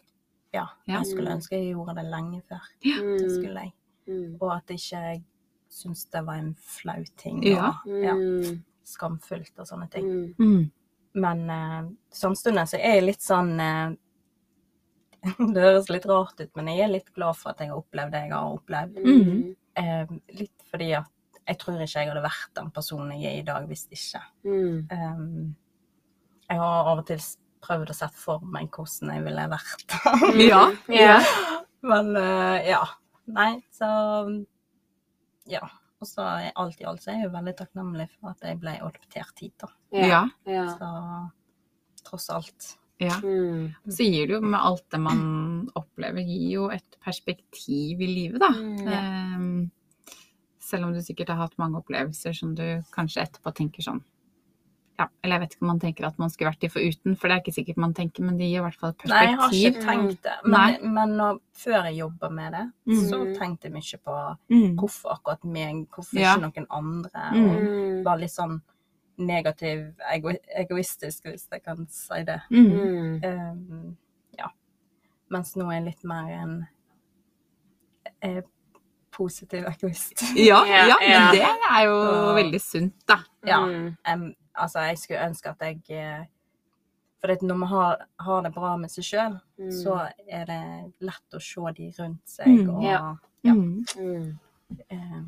Ja, 0.53 0.67
Ja. 0.87 0.99
jeg 0.99 1.05
skulle 1.07 1.31
ønske 1.31 1.49
jeg 1.57 1.73
gjorde 1.75 1.95
det 1.95 2.05
lenge 2.05 2.41
før. 2.47 2.61
Det 2.83 3.01
Mm. 3.01 3.29
skulle 3.29 3.55
jeg. 3.61 3.73
Mm. 4.07 4.37
Og 4.41 4.51
at 4.55 4.67
ikke 4.67 4.91
jeg 5.01 5.23
syntes 5.71 6.05
det 6.11 6.23
var 6.25 6.33
en 6.35 6.53
flau 6.55 7.03
ting. 7.17 7.37
Og, 7.57 7.73
ja, 7.85 8.13
skamfullt 8.85 9.57
og 9.59 9.65
sånne 9.67 9.89
ting. 9.89 10.35
Mm. 10.39 10.71
Mm. 11.19 11.25
Men 11.25 11.55
eh, 11.55 11.89
samtidig 12.15 12.65
så 12.71 12.79
er 12.79 12.97
jeg 12.97 13.05
litt 13.09 13.25
sånn 13.25 13.53
eh, 13.63 13.89
Det 15.53 15.61
høres 15.61 15.89
litt 15.91 16.07
rart 16.09 16.39
ut, 16.39 16.51
men 16.55 16.71
jeg 16.71 16.85
er 16.85 16.93
litt 16.93 17.09
glad 17.15 17.37
for 17.37 17.51
at 17.51 17.63
jeg 17.63 17.71
har 17.73 17.79
opplevd 17.81 18.15
det 18.15 18.25
jeg 18.25 18.35
har 18.35 18.53
opplevd. 18.55 18.99
Mm. 19.03 19.41
Eh, 19.79 20.13
litt 20.39 20.69
fordi 20.71 20.93
at 20.99 21.41
jeg 21.49 21.57
tror 21.59 21.81
ikke 21.81 22.03
jeg 22.03 22.11
hadde 22.11 22.23
vært 22.23 22.51
den 22.59 22.69
personen 22.73 23.17
jeg 23.17 23.31
er 23.31 23.41
i 23.41 23.47
dag 23.47 23.67
hvis 23.69 23.87
ikke. 23.89 24.21
Mm. 24.45 24.85
Um, 24.93 25.55
jeg 26.49 26.61
har 26.61 26.89
av 26.91 27.01
og 27.01 27.07
til 27.09 27.21
prøvd 27.65 27.91
å 27.91 27.97
sette 27.97 28.21
for 28.21 28.45
meg 28.45 28.69
hvordan 28.75 29.13
jeg 29.15 29.25
ville 29.25 29.49
vært. 29.55 29.97
Ja. 30.51 30.63
Yeah. 31.01 31.33
Men 31.85 32.13
eh, 32.19 32.69
ja. 32.69 32.83
Nei, 33.29 33.51
så 33.73 33.89
Ja. 35.49 35.65
Og 35.99 36.07
så 36.07 36.23
er 36.23 36.53
alt 36.59 36.79
i 36.79 36.85
alt 36.87 37.03
så 37.03 37.11
er 37.11 37.17
jeg 37.19 37.27
jo 37.27 37.33
veldig 37.33 37.53
takknemlig 37.59 38.05
for 38.13 38.31
at 38.31 38.45
jeg 38.47 38.59
ble 38.61 38.75
adoptert 38.79 39.41
hit, 39.43 39.55
da. 39.59 39.71
Ja. 39.99 40.21
Ja. 40.47 40.67
Så 40.77 40.91
tross 42.07 42.29
alt. 42.31 42.75
ja. 42.99 43.17
Mm. 43.23 43.73
Så 43.87 44.07
gir 44.07 44.27
det 44.27 44.37
jo 44.37 44.43
med 44.43 44.59
alt 44.59 44.85
det 44.91 44.99
man 45.03 45.19
opplever, 45.79 46.23
gir 46.23 46.47
jo 46.53 46.69
et 46.71 46.97
perspektiv 47.03 47.99
i 47.99 48.07
livet, 48.07 48.39
da. 48.43 48.49
Mm. 48.55 48.87
Ehm, 48.95 50.15
selv 50.59 50.87
om 50.87 50.93
du 50.95 51.01
sikkert 51.03 51.33
har 51.33 51.43
hatt 51.43 51.57
mange 51.59 51.79
opplevelser 51.81 52.35
som 52.35 52.55
du 52.55 52.65
kanskje 52.95 53.23
etterpå 53.25 53.53
tenker 53.57 53.85
sånn 53.85 54.03
ja, 54.99 55.05
Eller 55.23 55.35
jeg 55.37 55.41
vet 55.45 55.53
ikke 55.55 55.63
om 55.63 55.67
man 55.71 55.79
tenker 55.79 56.05
at 56.09 56.17
man 56.19 56.29
skulle 56.29 56.49
vært 56.51 56.59
de 56.65 56.69
foruten, 56.69 57.15
for 57.17 57.27
det 57.29 57.35
er 57.37 57.41
ikke 57.43 57.53
sikkert 57.55 57.77
man 57.79 57.93
tenker, 57.95 58.23
men 58.27 58.37
det 58.37 58.49
gir 58.49 58.59
i 58.59 58.63
hvert 58.65 58.79
fall 58.81 58.89
et 58.91 59.05
Nei, 59.07 59.21
jeg 59.25 59.37
har 59.39 59.53
ikke 59.55 59.83
tenkt 59.85 60.23
det. 60.27 60.33
Men, 60.45 60.75
men 60.93 61.13
når, 61.17 61.39
før 61.55 61.85
jeg 61.87 61.97
jobba 62.01 62.29
med 62.29 62.51
det, 62.57 62.65
Mm. 62.89 63.03
så 63.09 63.19
tenkte 63.39 63.69
jeg 63.69 63.73
mye 63.73 63.97
på 64.05 64.17
Mm. 64.51 64.75
hvorfor 64.75 65.13
akkurat 65.15 65.43
meg, 65.45 65.87
hvorfor 65.95 66.19
Ja. 66.19 66.35
ikke 66.35 66.41
noen 66.49 66.67
andre. 66.69 67.23
Mm. 67.33 67.49
Og 67.49 67.61
Mm. 67.63 68.03
var 68.03 68.17
litt 68.17 68.31
sånn 68.35 68.61
negativ, 69.17 69.93
ego 70.13 70.31
egoistisk, 70.55 71.23
hvis 71.25 71.47
jeg 71.51 71.63
kan 71.63 71.87
si 71.89 72.23
det. 72.23 72.41
Um, 72.51 73.97
ja. 74.37 74.47
Mens 75.29 75.55
nå 75.55 75.65
er 75.69 75.79
jeg 75.81 75.85
litt 75.85 76.03
mer 76.03 76.29
en 76.41 76.67
eh, 78.21 78.41
positiv 79.11 79.65
egoist. 79.67 80.21
Ja, 80.35 80.63
Ja, 80.65 80.95
men 80.99 81.35
det 81.35 81.41
er 81.43 81.83
jo 81.85 81.95
veldig 82.35 82.61
sunt, 82.61 82.93
da. 83.07 83.17
Ja. 83.45 83.59
Mm. 83.65 84.35
Altså, 84.59 84.83
jeg 84.89 84.97
skulle 85.01 85.25
ønske 85.29 85.49
at 85.53 85.63
jeg 85.65 85.79
eh, 85.95 86.25
For 87.21 87.33
når 87.43 87.57
man 87.59 87.67
har, 87.69 88.05
har 88.23 88.43
det 88.45 88.53
bra 88.55 88.75
med 88.79 88.91
seg 88.93 89.03
sjøl, 89.03 89.39
Mm. 89.59 89.71
så 89.75 89.95
er 90.31 90.45
det 90.47 90.59
lett 91.03 91.35
å 91.35 91.39
se 91.43 91.71
de 91.75 91.89
rundt 91.99 92.21
seg. 92.31 92.47
Mm, 92.47 92.69
og, 92.71 92.83
ja. 92.85 93.01
Ja. 93.43 93.53
Mm. 93.53 93.85
Mm. 93.97 94.39
eh, 94.89 95.23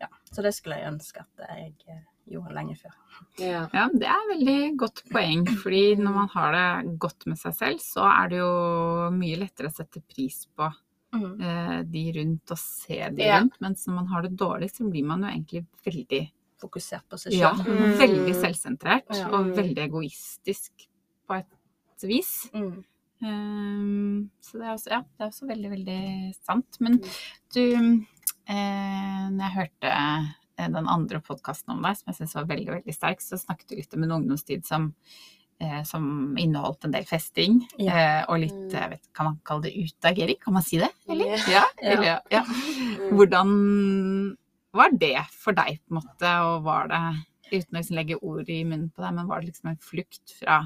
ja. 0.00 0.08
Så 0.32 0.42
det 0.42 0.54
skulle 0.56 0.78
jeg 0.80 0.88
ønske 0.94 1.20
at 1.20 1.44
jeg 1.58 1.74
eh, 1.92 2.00
gjorde 2.32 2.54
lenge 2.56 2.76
før. 2.80 2.94
Ja. 3.36 3.66
Ja, 3.76 3.84
det 3.92 4.08
er 4.08 4.28
veldig 4.32 4.56
godt 4.80 5.02
poeng. 5.12 5.44
Fordi 5.60 5.82
når 6.00 6.14
man 6.22 6.28
har 6.32 6.56
det 6.56 6.98
godt 7.04 7.26
med 7.28 7.36
seg 7.38 7.52
selv, 7.58 7.84
så 7.84 8.08
er 8.08 8.28
det 8.32 8.38
jo 8.40 9.10
mye 9.12 9.36
lettere 9.44 9.68
å 9.68 9.76
sette 9.76 10.00
pris 10.08 10.46
på 10.56 10.70
eh, 11.12 11.82
de 11.84 12.04
rundt 12.16 12.50
og 12.56 12.58
se 12.64 13.10
de 13.12 13.22
Ja. 13.28 13.40
rundt. 13.42 13.60
Mens 13.60 13.84
når 13.86 13.94
man 14.00 14.06
har 14.14 14.22
det 14.22 14.36
dårlig, 14.40 14.70
så 14.72 14.88
blir 14.88 15.04
man 15.04 15.20
jo 15.20 15.28
egentlig 15.34 15.66
veldig 15.84 16.30
Fokusert 16.60 17.06
på 17.08 17.18
seg 17.18 17.32
Ja. 17.38 17.52
Mm. 17.54 17.96
veldig 17.98 18.34
selvsentrert 18.36 19.16
Ja. 19.16 19.28
og 19.32 19.54
veldig 19.56 19.82
egoistisk 19.88 20.86
på 21.28 21.38
et 21.40 22.06
vis. 22.06 22.48
Mm. 22.54 22.84
Um, 23.22 24.30
så 24.40 24.58
det 24.58 24.66
er 24.66 24.72
også, 24.74 24.90
ja, 24.90 25.00
det 25.00 25.24
er 25.24 25.28
også 25.28 25.46
veldig, 25.48 25.70
veldig 25.74 26.34
sant. 26.46 26.78
Men 26.80 26.96
du, 27.54 27.64
eh, 28.48 29.26
når 29.30 29.42
jeg 29.44 29.56
hørte 29.58 29.90
eh, 29.90 30.68
den 30.68 30.88
andre 30.88 31.20
podkasten 31.24 31.74
om 31.74 31.82
deg, 31.84 31.96
som 31.98 32.08
jeg 32.12 32.16
syns 32.20 32.34
var 32.38 32.48
veldig, 32.48 32.70
veldig 32.78 32.94
sterk, 32.96 33.20
så 33.24 33.36
snakket 33.40 33.68
du 33.68 33.76
litt 33.76 33.94
om 33.96 34.02
en 34.04 34.10
ungdomstid 34.18 34.64
som, 34.66 34.94
eh, 35.60 35.82
som 35.84 36.34
inneholdt 36.40 36.84
en 36.88 36.92
del 36.96 37.04
festing. 37.04 37.60
Ja. 37.78 37.92
Eh, 37.92 38.24
og 38.28 38.40
litt, 38.40 38.52
Mm. 38.54 38.70
jeg 38.72 38.90
vet, 38.90 39.12
kan 39.14 39.24
man 39.26 39.40
kalle 39.44 39.62
det 39.68 39.76
utagering? 39.76 40.40
Kan 40.40 40.54
man 40.54 40.62
si 40.62 40.78
det? 40.78 40.90
Eller? 41.08 41.26
Ja. 41.26 41.36
Ja. 41.46 41.64
Ja. 41.82 41.90
eller, 41.92 42.20
ja. 42.30 42.42
Mm. 42.44 43.16
Hvordan 43.16 44.36
var 44.72 44.90
det 44.98 45.16
for 45.32 45.52
deg, 45.52 45.80
på 45.86 45.94
en 45.94 46.00
måte, 46.02 46.34
og 46.46 46.62
var 46.64 46.88
det, 46.88 47.00
uten 47.50 47.74
å 47.74 47.80
liksom 47.80 47.96
legge 47.96 48.18
ord 48.22 48.48
i 48.48 48.60
munnen 48.64 48.90
på 48.94 49.02
deg, 49.02 49.14
men 49.14 49.26
var 49.26 49.40
det 49.40 49.48
liksom 49.50 49.70
en 49.72 49.80
flukt 49.82 50.36
fra 50.38 50.60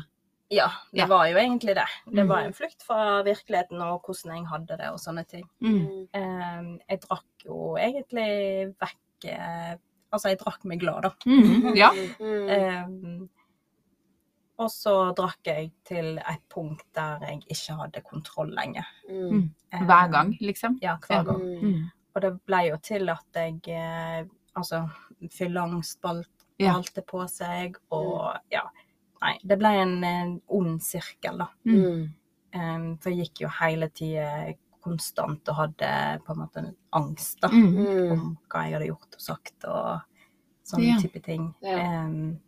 Ja, 0.50 0.66
det 0.92 1.00
Ja. 1.00 1.06
var 1.08 1.24
jo 1.26 1.36
egentlig 1.40 1.74
det. 1.74 1.86
Det 2.06 2.22
Mm. 2.24 2.28
var 2.28 2.38
en 2.44 2.52
flukt 2.52 2.82
fra 2.84 3.22
virkeligheten 3.24 3.80
og 3.80 4.02
hvordan 4.04 4.36
jeg 4.36 4.46
hadde 4.46 4.76
det 4.78 4.90
og 4.92 4.98
sånne 5.00 5.26
ting. 5.26 5.48
Mm. 5.62 6.08
Um, 6.14 6.80
jeg 6.88 7.00
drakk 7.00 7.46
jo 7.46 7.76
egentlig 7.80 8.74
vekk 8.78 9.24
eh, 9.24 9.76
Altså, 10.12 10.28
jeg 10.28 10.38
drakk 10.38 10.64
meg 10.64 10.78
glad, 10.78 11.02
da. 11.02 11.10
Mm. 11.26 11.74
Ja. 11.74 11.90
Mm. 12.20 12.48
Eh, 12.48 13.26
og 14.62 14.68
så 14.70 15.12
drakk 15.16 15.42
jeg 15.48 15.72
til 15.84 16.18
et 16.18 16.42
punkt 16.48 16.84
der 16.94 17.18
jeg 17.26 17.40
ikke 17.50 17.74
hadde 17.80 18.00
kontroll 18.04 18.52
lenger. 18.54 18.84
Mm. 19.10 19.50
Eh, 19.72 19.80
Hver 19.82 20.10
gang, 20.12 20.36
liksom? 20.40 20.78
Ja, 20.80 20.96
hver 21.08 21.24
gang. 21.24 21.90
Mm. 22.14 22.20
Mm. 22.20 22.20
Og 22.20 22.22
det 22.22 22.46
ble 22.46 22.60
jo 22.68 22.76
til 22.82 23.08
at 23.10 23.26
jeg 23.34 23.60
eh, 23.74 24.24
Altså, 24.54 24.84
fylleangst 25.34 26.00
balte 26.00 27.02
på 27.02 27.24
seg, 27.26 27.74
og 27.90 28.36
ja. 28.54 28.62
Nei, 29.20 29.32
det 29.42 29.56
ble 29.58 29.72
en, 29.80 30.04
en 30.04 30.40
ond 30.46 30.76
sirkel, 30.80 31.40
da. 31.40 31.48
Mm. 31.66 32.04
Um, 32.54 32.84
for 33.02 33.10
jeg 33.10 33.24
gikk 33.26 33.40
jo 33.42 33.50
hele 33.50 33.88
tida 33.90 34.52
konstant 34.84 35.48
og 35.50 35.56
hadde 35.58 36.20
på 36.22 36.32
en 36.36 36.38
måte 36.38 36.62
en 36.62 36.76
angst, 36.94 37.40
da. 37.42 37.48
Mm. 37.50 37.66
Mm. 37.80 38.12
Om 38.12 38.38
hva 38.46 38.62
jeg 38.62 38.76
hadde 38.76 38.90
gjort 38.92 39.18
og 39.18 39.24
sagt 39.26 39.66
og 39.66 40.22
sånne 40.70 40.92
Ja. 40.92 41.00
type 41.02 41.20
ting. 41.26 41.50
Ja. 41.66 42.04
Um, 42.06 42.38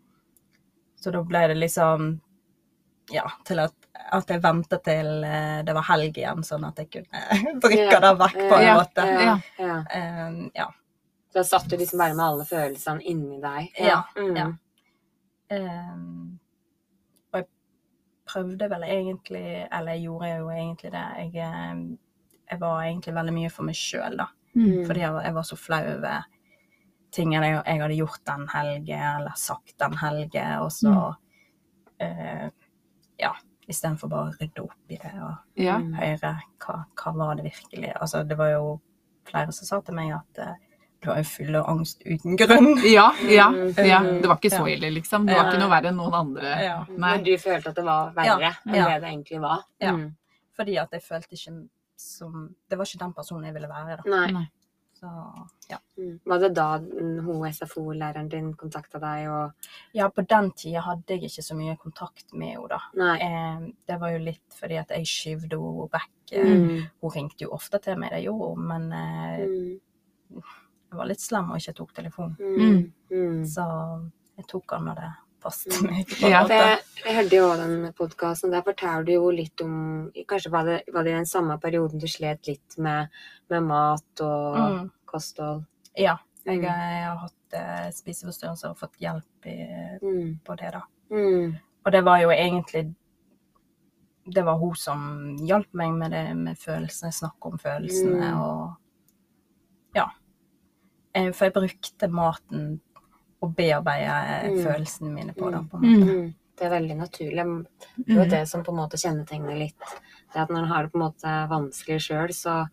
så 0.94 1.10
da 1.10 1.24
ble 1.26 1.42
det 1.50 1.58
liksom 1.58 2.20
Ja, 3.10 3.22
til 3.46 3.60
at, 3.62 3.74
at 4.12 4.30
jeg 4.32 4.42
ventet 4.42 4.82
til 4.84 5.24
eh, 5.24 5.60
det 5.62 5.74
var 5.76 5.84
helg 5.92 6.16
igjen, 6.18 6.42
sånn 6.42 6.64
at 6.66 6.80
jeg 6.82 6.88
kunne 6.90 7.20
drikke 7.64 8.00
det 8.02 8.10
vekk 8.18 8.38
på 8.50 8.56
en 8.56 8.64
Ja. 8.66 8.74
måte. 8.80 9.04
Ja. 9.06 9.36
Ja. 9.62 9.76
Em, 9.94 10.40
ja. 10.54 10.66
Da 11.36 11.44
satt 11.44 11.68
du 11.70 11.76
liksom 11.76 12.00
bare 12.00 12.14
med 12.16 12.24
alle 12.24 12.44
følelsene 12.48 13.02
inni 13.06 13.38
deg. 13.42 13.68
Ja, 13.78 14.00
Mm. 14.16 14.36
ja. 14.36 14.46
Em, 15.50 16.38
og 17.32 17.38
jeg 17.40 17.46
prøvde 18.26 18.68
vel 18.72 18.82
egentlig, 18.88 19.44
eller 19.70 19.92
jeg 19.94 20.02
gjorde 20.08 20.30
jo 20.38 20.48
egentlig 20.50 20.90
det. 20.92 21.04
Jeg, 21.36 21.98
jeg 22.50 22.60
var 22.60 22.80
egentlig 22.82 23.14
veldig 23.14 23.34
mye 23.36 23.50
for 23.54 23.68
meg 23.68 23.78
sjøl, 23.78 24.16
da. 24.18 24.26
Mm. 24.56 24.86
Fordi 24.88 25.00
jeg, 25.04 25.12
var- 25.12 25.22
jeg 25.28 25.34
var 25.36 25.42
så 25.46 25.56
flau 25.60 25.82
over 25.94 26.24
ting 27.12 27.32
jeg, 27.32 27.42
jeg 27.64 27.80
hadde 27.80 27.96
gjort 27.96 28.24
den 28.26 28.48
helgen, 28.52 29.04
eller 29.20 29.36
sagt 29.40 29.76
den 29.78 29.94
helgen, 29.96 30.58
og 30.60 30.72
så 30.74 31.14
eh, 32.02 32.48
Ja, 33.18 33.32
istedenfor 33.68 34.08
bare 34.12 34.30
å 34.30 34.36
rydde 34.40 34.62
opp 34.62 34.74
i 34.92 34.96
det 35.00 35.12
og 35.22 35.34
Ja. 35.56 35.78
Mm. 35.78 35.94
høre 35.98 36.32
hva, 36.60 36.84
hva 37.02 37.12
var 37.16 37.34
det 37.36 37.44
virkelig 37.50 37.92
Altså, 38.00 38.22
det 38.28 38.36
var 38.38 38.50
jo 38.52 38.80
flere 39.26 39.52
som 39.52 39.66
sa 39.66 39.80
til 39.80 39.94
meg 39.94 40.12
at 40.14 40.38
eh, 40.38 40.54
du 41.02 41.08
var 41.10 41.16
jo 41.18 41.24
full 41.28 41.56
av 41.56 41.66
angst 41.68 42.02
uten 42.06 42.36
grunn. 42.36 42.76
Ja, 42.96 43.12
ja, 43.28 43.48
Mm. 43.50 43.72
ja. 43.86 44.00
Det 44.02 44.26
var 44.28 44.36
ikke 44.38 44.50
så 44.56 44.66
ille, 44.68 44.90
liksom. 44.90 45.26
Det 45.26 45.34
var 45.36 45.50
ikke 45.52 45.60
noe 45.60 45.70
verre 45.70 45.88
enn 45.92 45.96
noen 46.00 46.14
andre. 46.14 46.54
Ja. 46.64 46.76
Nei. 46.88 46.96
Men 47.16 47.24
du 47.24 47.32
følte 47.38 47.68
at 47.68 47.74
det 47.76 47.84
var 47.84 48.12
verre 48.16 48.40
Ja, 48.40 48.52
enn 48.66 48.74
ja. 48.74 48.86
det 48.88 49.00
det 49.02 49.10
egentlig 49.10 49.40
var? 49.40 49.64
Ja. 49.80 49.92
Mm. 49.92 50.16
Fordi 50.56 50.76
at 50.80 50.90
jeg 50.92 51.02
følte 51.02 51.36
ikke 51.36 51.68
som 51.98 52.54
Det 52.68 52.76
var 52.78 52.84
ikke 52.84 52.98
den 53.04 53.12
personen 53.14 53.44
jeg 53.44 53.54
ville 53.54 53.68
være, 53.68 53.96
da. 54.04 54.26
Nei. 54.32 54.46
Så 54.96 55.08
ja. 55.68 55.76
Mm. 55.98 56.14
Var 56.24 56.38
det 56.40 56.48
da 56.56 56.78
mm, 56.80 57.18
hun 57.26 57.42
SFO-læreren 57.52 58.28
din 58.32 58.52
kontakta 58.56 59.00
deg 59.02 59.26
og 59.28 59.68
Ja, 59.96 60.08
på 60.08 60.24
den 60.28 60.50
tida 60.56 60.80
hadde 60.86 61.16
jeg 61.18 61.28
ikke 61.28 61.44
så 61.44 61.56
mye 61.58 61.76
kontakt 61.80 62.32
med 62.32 62.54
henne, 62.54 62.68
da. 62.72 62.80
Eh, 63.20 63.66
det 63.88 63.98
var 64.00 64.14
jo 64.14 64.22
litt 64.24 64.56
fordi 64.56 64.78
at 64.80 64.94
jeg 64.96 65.10
skyvde 65.10 65.58
henne 65.60 65.88
vekk. 65.92 66.36
Mm. 66.46 66.86
Hun 67.02 67.12
ringte 67.14 67.44
jo 67.44 67.52
ofte 67.56 67.78
til 67.84 67.98
meg, 68.00 68.10
det 68.16 68.24
gjorde 68.24 68.54
hun, 68.54 68.66
men 68.72 68.92
eh, 68.92 69.44
Mm. 69.46 70.42
jeg 70.90 70.98
var 70.98 71.06
litt 71.06 71.20
slem 71.22 71.50
og 71.52 71.60
ikke 71.60 71.76
tok 71.78 71.92
telefonen. 71.94 72.36
Mm. 72.40 72.92
Mm. 73.12 73.44
Så 73.46 73.62
jeg 74.36 74.46
tok 74.50 74.72
han 74.74 74.88
når 74.88 74.94
det 75.02 75.12
passet 75.46 75.78
Mm. 75.80 76.02
Ja. 76.26 76.42
Jeg, 76.50 76.78
jeg 77.04 77.16
hørte 77.20 77.38
jo 77.38 77.48
den 77.62 77.92
podkasten. 77.96 78.50
Der 78.52 78.62
forteller 78.66 79.04
du 79.06 79.12
jo 79.16 79.30
litt 79.30 79.60
om 79.64 80.10
Kanskje 80.28 80.50
var 80.52 80.64
det, 80.68 80.82
var 80.92 81.06
det 81.06 81.14
den 81.16 81.26
samme 81.30 81.56
perioden 81.62 82.02
du 82.02 82.06
slet 82.10 82.46
litt 82.50 82.76
med, 82.78 83.08
med 83.50 83.62
mat 83.70 84.22
og 84.26 84.58
Mm. 84.58 84.90
kosthold? 85.06 85.64
Ja. 85.96 86.16
Jeg, 86.46 86.58
Mm. 86.58 86.62
jeg 86.62 87.04
har 87.06 87.16
hatt 87.24 87.32
eh, 87.56 87.90
spiseforstyrrelser 87.90 88.70
og 88.70 88.78
fått 88.78 88.98
hjelp 89.02 89.46
i, 89.46 89.56
Mm. 90.02 90.38
på 90.44 90.56
det, 90.58 90.72
da. 90.74 90.82
Mm. 91.10 91.56
Og 91.86 91.92
det 91.92 92.04
var 92.04 92.18
jo 92.20 92.28
egentlig 92.30 92.94
Det 94.34 94.42
var 94.44 94.58
hun 94.58 94.74
som 94.74 95.36
hjalp 95.46 95.68
meg 95.72 95.92
med 95.94 96.10
det 96.10 96.36
med 96.36 96.56
følelsene, 96.58 97.12
snakke 97.14 97.46
om 97.52 97.58
følelsene 97.58 98.32
Mm. 98.32 98.40
og 98.40 98.76
Ja. 99.94 100.06
Eh, 101.14 101.30
For 101.32 101.44
jeg 101.46 101.54
brukte 101.54 102.08
maten 102.10 102.80
å 103.46 103.54
bearbeide 103.54 104.50
Mm. 104.50 104.64
følelsene 104.64 105.12
mine 105.12 105.32
på, 105.34 105.50
da, 105.50 105.62
på. 105.62 105.78
Mm. 105.82 106.34
Det 106.56 106.64
er 106.66 106.70
veldig 106.80 106.96
naturlig. 106.96 107.44
Det 107.96 108.08
er 108.08 108.14
jo 108.16 108.24
Mm. 108.24 108.30
det 108.30 108.48
som 108.48 108.62
på 108.64 108.72
en 108.72 108.78
måte 108.78 108.96
kjennetegner 108.96 109.58
litt. 109.58 109.78
Det 110.32 110.40
at 110.40 110.48
når 110.48 110.58
en 110.62 110.68
har 110.68 110.82
det 110.84 110.92
på 110.92 110.96
en 110.98 111.10
måte 111.12 111.48
vanskelig 111.48 112.00
sjøl, 112.00 112.28
så 112.32 112.66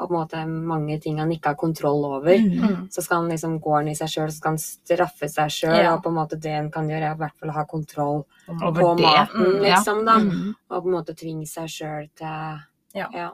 og 0.00 0.08
på 0.08 0.14
en 0.14 0.20
måte 0.26 0.48
mange 0.48 0.98
ting 1.02 1.18
han 1.18 1.28
ikke 1.30 1.48
har 1.48 1.54
kontroll 1.56 2.04
over, 2.06 2.32
Mm. 2.38 2.60
Mm. 2.60 2.88
så 2.88 3.02
skal 3.02 3.20
han 3.20 3.28
liksom 3.30 3.60
gå 3.60 3.76
han 3.76 3.88
i 3.88 3.92
seg 3.94 4.08
sjøl, 4.08 4.28
så 4.30 4.36
skal 4.38 4.50
han 4.52 4.56
straffe 4.58 5.28
seg 5.28 5.50
sjøl, 5.50 5.76
Ja. 5.82 5.94
og 5.94 6.02
på 6.02 6.08
en 6.08 6.14
måte 6.14 6.40
det 6.40 6.50
en 6.52 6.70
kan 6.70 6.88
gjøre, 6.88 7.02
er 7.10 7.14
i 7.14 7.18
hvert 7.18 7.36
fall 7.38 7.50
ha 7.50 7.64
kontroll 7.66 8.24
Over 8.48 8.80
på 8.80 8.96
det. 8.96 9.04
maten, 9.04 9.44
Mm, 9.44 9.62
ja. 9.66 9.76
liksom, 9.76 10.04
da. 10.06 10.18
Mm. 10.18 10.54
Og 10.70 10.82
på 10.82 10.86
en 10.88 10.94
måte 11.04 11.14
tvinge 11.14 11.46
seg 11.46 11.68
sjøl 11.68 12.08
til 12.16 12.60
Ja. 12.94 13.06
Ja. 13.12 13.30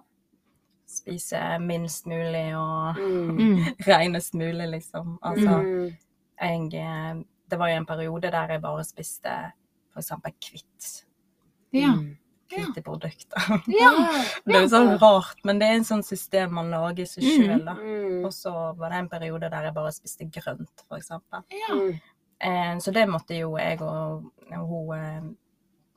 Spise 0.88 1.58
minst 1.60 2.06
mulig 2.06 2.54
og 2.56 2.96
Mm. 2.96 3.36
Mm. 3.38 3.74
renest 3.86 4.34
mulig, 4.34 4.68
liksom. 4.70 5.18
Altså, 5.22 5.62
Mm. 5.62 5.96
Jeg 6.40 6.74
eh, 6.74 7.22
Det 7.48 7.58
var 7.58 7.68
jo 7.68 7.76
en 7.76 7.86
periode 7.86 8.30
der 8.30 8.48
jeg 8.48 8.62
bare 8.62 8.84
spiste 8.84 9.52
for 9.92 10.00
eksempel 10.00 10.32
kvitt. 10.42 11.04
Ja. 11.72 11.92
Mm. 11.94 12.16
Hvite 12.50 12.82
produkter. 12.82 13.36
Ja. 13.80 13.90
Det 14.46 14.54
er 14.54 14.62
jo 14.62 14.68
sånn 14.70 14.98
rart, 14.98 15.38
men 15.44 15.58
det 15.58 15.66
er 15.68 15.76
en 15.76 15.84
sånn 15.86 16.02
system 16.04 16.52
man 16.54 16.70
lager 16.70 17.06
seg 17.06 17.22
Mm. 17.24 17.46
sjøl, 17.46 17.64
da. 17.64 17.74
Mm. 17.74 18.24
Og 18.26 18.32
så 18.32 18.52
var 18.76 18.90
det 18.90 18.98
en 18.98 19.08
periode 19.08 19.50
der 19.50 19.62
jeg 19.64 19.74
bare 19.74 19.92
spiste 19.92 20.28
grønt, 20.30 20.84
eksempel. 20.92 21.42
Ja. 21.50 21.74
Mm. 21.74 22.00
Eh, 22.40 22.76
så 22.78 22.92
det 22.92 23.08
måtte 23.08 23.38
jo 23.38 23.56
jeg 23.56 23.80
og, 23.82 24.30
og 24.52 24.66
hun 24.68 24.98
eh, 24.98 25.22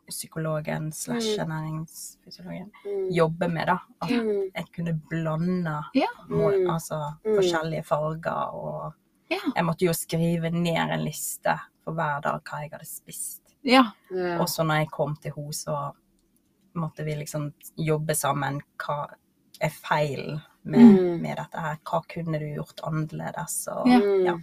psykologen 0.09 0.91
slash 0.91 1.35
Mm. 1.37 1.43
ernæringsfysiologen 1.43 2.71
Mm. 2.85 3.09
jobbe 3.13 3.47
med, 3.49 3.65
da. 3.67 3.77
At 4.01 4.09
Mm. 4.09 4.51
jeg 4.55 4.65
kunne 4.75 5.01
blande 5.09 5.83
Ja. 5.95 6.07
Mm. 6.29 6.69
altså, 6.69 7.13
Mm. 7.25 7.35
forskjellige 7.35 7.83
farger 7.85 8.53
og 8.53 8.93
Ja. 9.30 9.39
Jeg 9.55 9.65
måtte 9.65 9.86
jo 9.86 9.93
skrive 9.93 10.49
ned 10.51 10.77
en 10.91 11.03
liste 11.05 11.53
for 11.84 11.93
hver 11.93 12.21
dag 12.21 12.41
hva 12.43 12.61
jeg 12.63 12.71
hadde 12.71 12.86
spist. 12.89 13.41
Ja. 13.63 13.84
Og 14.39 14.47
så 14.49 14.63
når 14.65 14.84
jeg 14.84 14.91
kom 14.91 15.15
til 15.21 15.32
henne, 15.36 15.53
så 15.53 15.91
måtte 16.80 17.03
vi 17.05 17.15
liksom 17.15 17.53
jobbe 17.77 18.15
sammen. 18.15 18.61
Hva 18.77 19.07
er 19.61 19.69
feilen 19.69 20.41
med, 20.63 20.80
Mm. 20.80 21.21
med 21.21 21.38
dette 21.38 21.59
her? 21.59 21.77
Hva 21.84 22.01
kunne 22.07 22.39
du 22.39 22.45
gjort 22.55 22.80
annerledes? 22.84 23.67
Og, 23.67 23.88
Ja. 23.88 23.99
ja. 24.32 24.38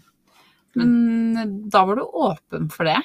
Men 0.74 1.68
da 1.70 1.84
var 1.87 1.97
du 1.97 2.03
åpen 2.03 2.68
for 2.70 2.84
det? 2.84 3.03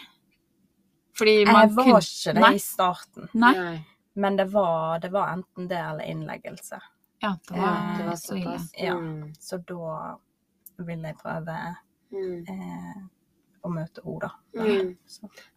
Fordi 1.17 1.45
man 1.45 1.67
Jeg 1.67 1.75
var 1.75 1.83
kunne- 1.83 1.99
ikke 2.01 2.33
det 2.33 2.41
Nei. 2.41 2.53
i 2.55 2.57
starten, 2.59 3.29
Nei. 3.33 3.85
Men 4.15 4.35
det 4.35 4.45
var, 4.51 4.99
det 4.99 5.11
var 5.11 5.27
enten 5.29 5.67
det 5.69 5.77
eller 5.77 6.03
innleggelse. 6.03 6.79
Ja, 7.21 7.35
det 7.47 7.55
Eh, 7.57 7.61
var, 7.61 7.97
Det 7.97 8.05
var 8.05 8.15
så 8.15 8.35
ille. 8.35 8.59
Ja. 8.77 8.93
Mm. 8.95 9.33
Så 9.39 9.57
da 9.65 10.17
ville 10.87 11.11
jeg 11.13 11.17
prøve 11.21 11.57
Mm. 12.11 12.43
eh, 12.49 13.01
å 13.63 13.69
møte 13.71 14.01
henne, 14.03 14.19
da. 14.19 14.31
Mm. 14.57 14.97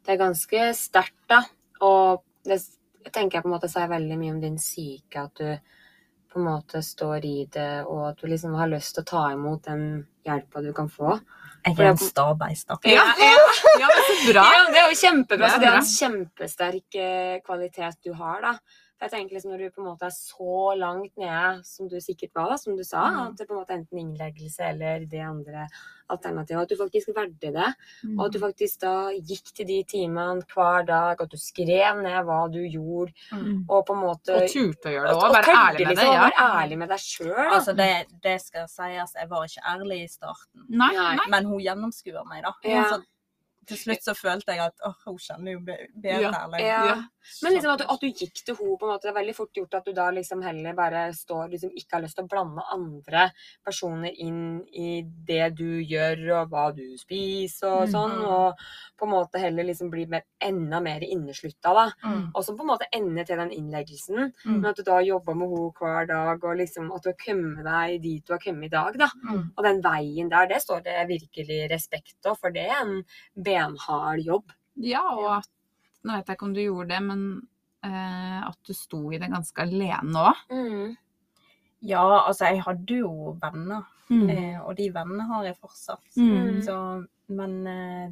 Det 0.05 0.13
er 0.13 0.21
ganske 0.21 0.67
sterkt, 0.79 1.25
da. 1.29 1.41
Og 1.81 2.23
det 2.45 2.61
tenker 3.13 3.39
jeg 3.39 3.43
på 3.43 3.49
en 3.51 3.55
måte 3.57 3.69
sier 3.73 3.89
veldig 3.91 4.19
mye 4.21 4.35
om 4.37 4.41
din 4.41 4.59
syke, 4.59 5.25
at 5.25 5.35
du 5.35 5.59
på 6.35 6.41
en 6.41 6.47
måte 6.47 6.81
står 6.83 7.25
i 7.25 7.47
det, 7.51 7.85
og 7.87 8.09
at 8.11 8.17
du 8.19 8.27
liksom 8.27 8.55
har 8.59 8.67
lyst 8.71 8.95
til 8.95 9.03
å 9.05 9.07
ta 9.07 9.25
imot 9.33 9.63
den 9.69 10.07
hjelpa 10.27 10.63
du 10.63 10.73
kan 10.73 10.89
få. 10.91 11.21
Jeg 11.65 11.79
er 11.79 11.91
en 11.93 11.97
sta 12.01 12.35
beist, 12.35 12.67
da. 12.69 12.77
Ja, 12.85 13.05
ja, 13.19 13.37
ja, 13.81 13.89
men 13.89 14.03
så 14.09 14.33
bra. 14.33 14.43
Ja, 14.53 14.65
det 14.71 14.81
er 14.83 14.91
jo 14.91 14.99
kjempebra. 15.01 15.39
Det 15.39 15.47
er 15.47 15.55
Så 15.55 15.61
det 15.61 15.69
er 15.71 15.77
en 15.79 15.93
kjempesterk 15.95 16.99
eh, 17.01 17.37
kvalitet 17.47 17.97
du 18.05 18.13
har, 18.19 18.43
da. 18.43 18.59
Jeg 19.05 19.11
tenker 19.13 19.37
liksom 19.37 19.51
Når 19.53 19.59
du 19.61 19.71
på 19.75 19.83
en 19.85 19.89
måte 19.91 20.07
er 20.09 20.15
så 20.17 20.77
langt 20.81 21.13
nede, 21.21 21.61
som 21.69 21.89
du 21.93 21.99
sikkert 22.01 22.33
var, 22.35 22.57
som 22.57 22.77
du 22.77 22.83
sa, 22.85 23.03
Mm. 23.11 23.21
at 23.29 23.37
det 23.37 23.47
på 23.49 23.53
en 23.55 23.61
måte 23.61 23.75
enten 23.77 23.99
innleggelse 24.01 24.61
eller 24.71 25.05
det 25.05 25.21
andre 25.21 25.67
alternativet, 26.09 26.63
at 26.63 26.69
du 26.69 26.77
faktisk 26.77 27.09
verdig 27.17 27.53
det, 27.53 27.75
Mm. 28.05 28.19
og 28.19 28.27
at 28.27 28.33
du 28.33 28.39
faktisk 28.41 28.81
da 28.81 29.11
gikk 29.13 29.53
til 29.55 29.67
de 29.67 29.83
timene 29.85 30.43
hver 30.55 30.87
dag, 30.87 31.21
at 31.21 31.29
du 31.31 31.37
skrev 31.37 32.01
ned 32.03 32.25
hva 32.25 32.51
du 32.53 32.61
gjorde, 32.65 33.13
Mm. 33.33 33.65
og 33.69 33.87
på 33.87 33.93
en 33.93 34.03
måte 34.03 34.33
Og 34.43 34.49
turte 34.49 34.89
å 34.89 34.93
gjøre 34.97 35.09
det 35.09 35.17
og- 35.17 35.23
òg. 35.23 35.33
Være 35.35 35.55
ærlig 35.55 35.87
med 35.87 35.97
det. 35.97 35.97
liksom 35.97 36.09
å 36.09 36.15
Ja. 36.15 36.31
Være 36.31 36.65
ærlig 36.65 36.79
med 36.79 36.89
deg 36.89 36.99
sjøl. 36.99 37.51
Altså, 37.53 37.77
det, 37.77 38.07
det 38.23 38.41
skal 38.41 38.69
sies, 38.69 39.13
jeg 39.21 39.29
var 39.29 39.45
ikke 39.45 39.65
ærlig 39.69 40.03
i 40.05 40.09
starten. 40.09 40.65
Nei, 40.69 40.93
Nei. 40.95 41.17
Men 41.29 41.45
hun 41.45 41.61
gjennomskuer 41.61 42.25
meg, 42.27 42.43
da. 42.43 42.53
Ja. 42.65 42.85
Så 42.85 43.03
til 43.67 43.77
slutt 43.77 44.03
så 44.05 44.15
følte 44.17 44.53
jeg 44.55 44.61
at 44.61 44.75
åh, 44.87 44.95
hun 45.07 45.19
kjenner 45.19 45.53
jo 45.53 45.61
bedre. 45.61 45.89
Ja, 46.05 46.45
eller- 46.45 46.59
Ja. 46.65 46.85
Ja. 46.87 47.03
Men 47.43 47.55
liksom 47.55 47.73
at 47.73 47.79
du, 47.81 47.85
at 47.89 48.01
du 48.01 48.07
gikk 48.13 48.35
til 48.45 48.55
henne 48.55 48.77
på 48.79 48.85
en 48.85 48.91
måte, 48.93 49.03
Det 49.03 49.11
er 49.17 49.21
veldig 49.21 49.35
fort 49.35 49.53
gjort 49.57 49.75
at 49.75 49.85
du 49.87 49.93
da 49.97 50.11
liksom 50.11 50.43
heller 50.45 50.75
bare 50.75 51.13
står 51.17 51.49
liksom 51.51 51.71
ikke 51.73 51.93
har 51.97 52.03
lyst 52.03 52.17
til 52.17 52.25
å 52.25 52.29
blande 52.29 52.63
andre 52.71 53.31
personer 53.65 54.13
inn 54.21 54.61
i 54.75 55.03
det 55.03 55.55
du 55.57 55.81
gjør, 55.81 56.43
og 56.43 56.51
hva 56.51 56.67
du 56.77 56.83
spiser 57.01 57.69
og 57.83 57.89
sånn, 57.89 58.19
og 58.25 58.59
på 58.99 59.07
en 59.07 59.13
måte 59.15 59.41
heller 59.41 59.65
liksom 59.65 59.91
bli 59.91 60.05
mer, 60.07 60.23
enda 60.41 60.81
mer 60.85 61.01
inneslutta, 61.01 61.73
da. 61.75 61.87
Mm. 62.05 62.31
Og 62.35 62.45
så 62.45 62.55
på 62.57 62.61
en 62.61 62.71
måte 62.75 62.89
ende 62.93 63.25
til 63.25 63.41
den 63.41 63.51
innleggelsen. 63.57 64.33
Mm. 64.45 64.61
Men 64.61 64.67
at 64.67 64.77
du 64.77 64.83
da 64.83 65.01
jobber 65.01 65.35
med 65.35 65.49
henne 65.49 65.73
hver 65.81 66.07
dag, 66.07 66.45
og 66.45 66.57
liksom 66.61 66.93
at 66.95 67.03
du 67.03 67.09
har 67.09 67.19
kommet 67.25 67.65
deg 67.65 68.03
dit 68.03 68.27
du 68.27 68.33
har 68.35 68.39
kommet 68.45 68.65
i 68.69 68.69
dag, 68.77 68.99
da. 68.99 69.09
Mm. 69.25 69.51
Og 69.57 69.65
den 69.65 69.81
veien 69.83 70.29
der, 70.29 70.47
det 70.47 70.61
står 70.63 70.85
det 70.85 71.09
virkelig 71.09 71.71
respekt 71.71 72.27
av, 72.27 72.37
for 72.39 72.51
det 72.51 72.69
er 72.69 72.83
en 72.83 73.05
benhard 73.55 74.21
jobb. 74.27 74.53
Ja, 74.83 75.07
og 75.15 75.31
at 75.39 75.51
Nå 76.05 76.13
vet 76.19 76.27
jeg 76.29 76.37
ikke 76.37 76.45
om 76.45 76.53
du 76.53 76.61
gjorde 76.61 76.91
det, 76.91 76.99
men 77.01 77.21
eh, 77.87 78.41
at 78.45 78.59
du 78.69 78.75
sto 78.77 78.99
i 79.09 79.17
det 79.23 79.31
ganske 79.33 79.63
alene 79.63 80.21
òg. 80.21 80.43
Mm. 80.53 80.91
Ja, 81.89 82.03
altså, 82.27 82.51
jeg 82.53 82.61
hadde 82.67 82.99
jo 83.01 83.39
venner, 83.41 83.87
Mm. 84.13 84.29
eh, 84.29 84.59
og 84.61 84.75
de 84.77 84.91
vennene 84.93 85.25
har 85.31 85.47
jeg 85.47 85.57
fortsatt. 85.57 86.03
Mm. 86.21 86.59
Så, 86.67 86.75
men 87.33 87.55
eh, 87.67 88.11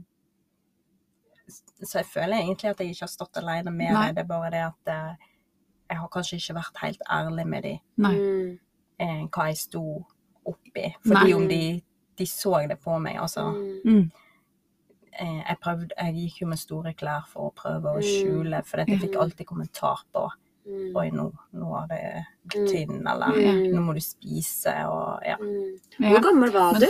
Så 1.85 1.99
jeg 1.99 2.07
føler 2.09 2.39
egentlig 2.41 2.71
at 2.71 2.81
jeg 2.81 2.95
ikke 2.95 3.05
har 3.05 3.13
stått 3.13 3.37
alene 3.43 3.71
med 3.75 3.93
Nei. 3.93 4.07
det. 4.09 4.15
Det 4.17 4.23
er 4.25 4.29
bare 4.31 4.51
det 4.55 4.63
at 4.71 4.89
eh, 4.95 5.29
jeg 5.91 5.99
har 6.01 6.09
kanskje 6.15 6.39
ikke 6.41 6.57
vært 6.63 6.81
helt 6.87 7.03
ærlig 7.13 7.47
med 7.51 7.63
dem 7.67 7.79
Nei. 8.07 8.15
Mm. 8.17 8.59
eh, 9.05 9.23
hva 9.35 9.49
jeg 9.51 9.59
sto 9.61 9.83
oppi. 10.49 10.87
Fordi 11.05 11.29
Nei. 11.29 11.37
om 11.37 11.49
de, 11.51 11.61
de 12.17 12.27
så 12.27 12.55
det 12.71 12.79
på 12.81 12.97
meg, 13.03 13.19
altså. 13.21 13.51
Mm. 13.85 14.07
Mm. 15.21 15.27
Eh, 15.27 15.45
jeg, 15.49 15.59
prøvde, 15.61 15.89
jeg 15.99 16.15
gikk 16.15 16.41
jo 16.41 16.47
med 16.47 16.59
store 16.59 16.95
klær 16.95 17.27
for 17.29 17.51
å 17.51 17.55
prøve 17.55 17.85
å 17.85 17.97
Mm. 17.99 18.03
skjule, 18.03 18.65
for 18.65 18.79
jeg 18.79 19.01
fikk 19.01 19.13
Mm. 19.15 19.21
alltid 19.21 19.47
kommentar 19.47 19.99
på 20.15 20.31
Mm. 20.65 20.95
Oi, 20.97 21.11
nå, 21.11 21.33
nå 21.55 21.83
er 21.83 21.87
det 21.89 22.25
tynn, 22.69 23.01
eller 23.07 23.27
Mm. 23.35 23.73
nå 23.75 23.81
må 23.83 23.95
du 23.95 24.01
spise, 24.01 24.73
og 24.89 25.21
ja. 25.27 25.37
Mm. 25.37 25.77
Hvor 25.99 26.23
gammel 26.23 26.51
var 26.53 26.79
du? 26.79 26.87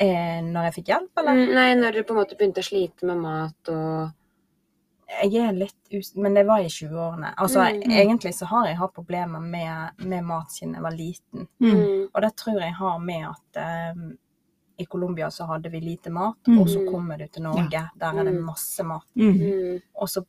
Eh, 0.00 0.40
når 0.42 0.64
jeg 0.72 0.74
fikk 0.74 0.86
hjelp, 0.88 1.10
eller? 1.16 1.32
Mm, 1.32 1.54
Nei, 1.54 1.74
når 1.74 1.92
du 1.92 2.02
på 2.02 2.10
en 2.10 2.24
måte 2.24 2.36
begynte 2.36 2.58
å 2.58 2.64
slite 2.68 3.04
med 3.04 3.18
mat 3.18 3.68
og 3.68 4.12
Jeg 5.22 5.34
er 5.36 5.52
litt 5.52 5.74
us... 5.92 6.14
Men 6.16 6.32
det 6.34 6.46
var 6.46 6.58
i 6.60 6.68
20-årene. 6.68 7.34
Altså, 7.36 7.58
Mm. 7.60 7.82
egentlig 7.92 8.32
så 8.34 8.46
har 8.46 8.66
jeg 8.66 8.76
hatt 8.78 8.94
problemer 8.94 9.40
med, 9.40 9.90
med 9.98 10.24
mat 10.24 10.48
siden 10.50 10.72
jeg 10.72 10.82
var 10.82 10.90
liten. 10.90 11.48
Mm. 11.60 11.70
Mm. 11.70 12.08
Og 12.14 12.22
det 12.22 12.34
tror 12.36 12.58
jeg 12.60 12.72
har 12.72 12.98
med 12.98 13.26
at 13.28 13.56
eh, 13.60 13.94
i 14.78 14.84
Colombia 14.86 15.30
så 15.30 15.44
hadde 15.44 15.68
vi 15.70 15.80
lite 15.80 16.10
mat, 16.10 16.36
Mm. 16.48 16.58
og 16.60 16.68
så 16.68 16.86
kommer 16.90 17.16
du 17.18 17.26
til 17.28 17.42
Norge, 17.42 17.88
der 18.00 18.06
er 18.18 18.24
det 18.24 18.34
Mm. 18.34 18.44
masse 18.44 18.82
mat. 18.82 19.02
Mm. 19.14 19.32
Mm. 19.32 19.80
Og 19.94 20.08
så, 20.08 20.24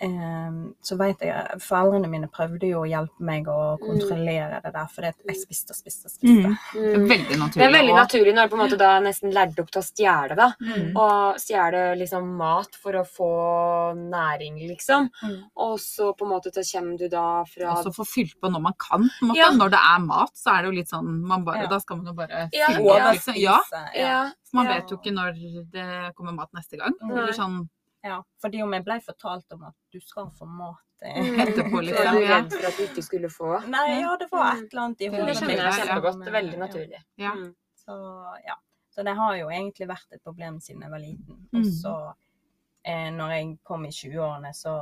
så 0.00 0.96
vet 0.98 1.22
jeg 1.26 1.60
Foreldrene 1.64 2.08
mine 2.10 2.28
prøvde 2.30 2.68
jo 2.70 2.84
å 2.84 2.88
hjelpe 2.88 3.24
meg 3.24 3.48
å 3.50 3.76
kontrollere 3.82 4.60
det 4.62 4.70
der, 4.74 4.86
for 4.92 5.06
jeg 5.08 5.38
spiste 5.40 5.74
og 5.74 5.78
spiste 5.78 6.06
og 6.06 6.12
spiste. 6.14 6.52
Mm. 6.52 6.54
Mm. 6.54 7.06
Veldig 7.10 7.38
Det 7.56 7.64
er 7.66 7.72
veldig 7.74 7.96
naturlig 7.96 8.34
når 8.36 8.46
du 8.46 8.52
på 8.52 8.58
en 8.58 8.62
måte 8.62 8.78
da 8.80 8.90
nesten 9.02 9.34
lærte 9.34 9.64
opp 9.64 9.72
til 9.74 9.82
å 9.82 9.86
stjele, 9.86 10.36
da. 10.38 10.48
Mm. 10.62 10.92
Og 10.94 11.40
stjele 11.42 11.82
liksom 11.98 12.28
mat 12.38 12.78
for 12.78 13.00
å 13.00 13.04
få 13.06 13.30
næring, 13.98 14.60
liksom. 14.68 15.08
Mm. 15.22 15.38
Og 15.66 15.74
så 15.82 16.12
på 16.18 16.26
en 16.28 16.32
måte 16.34 16.52
så 16.54 16.62
kommer 16.70 16.98
du 17.00 17.08
da 17.12 17.26
fra 17.50 17.72
Og 17.76 17.88
så 17.88 17.94
få 17.98 18.06
fylt 18.08 18.36
på 18.40 18.52
når 18.52 18.64
man 18.68 18.76
kan. 18.78 19.08
På 19.18 19.26
en 19.26 19.32
måte. 19.32 19.40
Ja. 19.40 19.50
Når 19.58 19.74
det 19.74 19.80
er 19.82 20.04
mat, 20.04 20.34
så 20.38 20.54
er 20.54 20.62
det 20.62 20.70
jo 20.70 20.76
litt 20.78 20.92
sånn 20.92 21.10
man 21.26 21.44
bare, 21.46 21.64
Ja. 21.64 21.72
Da 21.72 21.80
skal 21.82 21.98
man 21.98 22.06
jo 22.06 22.14
bare 22.14 22.48
Ja, 22.52 22.68
fylle 22.70 22.94
ja. 22.96 23.10
liksom. 23.12 23.34
Ja, 23.36 23.58
Ja. 23.94 24.20
for 24.46 24.62
man 24.62 24.68
vet 24.70 24.90
jo 24.90 24.96
ikke 24.96 25.12
når 25.12 25.34
det 25.72 26.14
kommer 26.14 26.32
mat 26.32 26.52
neste 26.54 26.78
gang. 26.78 26.94
Eller 27.02 27.32
sånn 27.32 27.68
Ja, 28.04 28.20
fordi 28.40 28.62
om 28.62 28.72
jeg 28.76 28.84
ble 28.86 29.00
fortalt 29.02 29.52
om 29.56 29.64
at 29.70 29.74
du 29.92 30.00
skal 30.00 30.30
få 30.38 30.46
mat 30.46 30.84
Mm. 30.98 31.36
Etterpå, 31.44 31.78
liksom, 31.80 32.04
var 32.04 32.14
du 32.18 32.24
redd 32.26 32.52
for 32.56 32.66
at 32.66 32.76
du 32.76 32.82
ikke 32.82 33.02
skulle 33.06 33.28
få. 33.30 33.48
Nei, 33.70 34.00
ja, 34.00 34.16
det 34.18 34.26
var 34.32 34.48
et 34.56 34.64
eller 34.72 34.82
annet 34.82 35.00
i 35.00 35.04
Det 35.04 35.10
Det 35.12 35.20
hodet 35.20 35.34
skjønner 35.38 35.60
jeg 35.62 35.74
kjempegodt. 35.76 36.16
Det 36.24 36.26
er 36.26 36.34
veldig 36.34 36.58
naturlig. 36.58 37.02
Ja. 37.22 37.32
Mm. 37.38 37.52
Så 37.78 37.98
ja. 38.48 38.56
Så 38.90 39.04
det 39.06 39.12
har 39.14 39.36
jo 39.38 39.46
egentlig 39.54 39.86
vært 39.86 40.16
et 40.16 40.22
problem 40.26 40.56
siden 40.60 40.82
jeg 40.82 40.90
var 40.90 40.98
liten. 40.98 41.36
Og 41.52 41.60
Mm. 41.60 41.68
så, 41.70 41.92
eh, 42.84 43.10
når 43.14 43.30
jeg 43.36 43.58
kom 43.62 43.84
i 43.86 43.92
20-årene, 43.94 44.50
så 44.58 44.72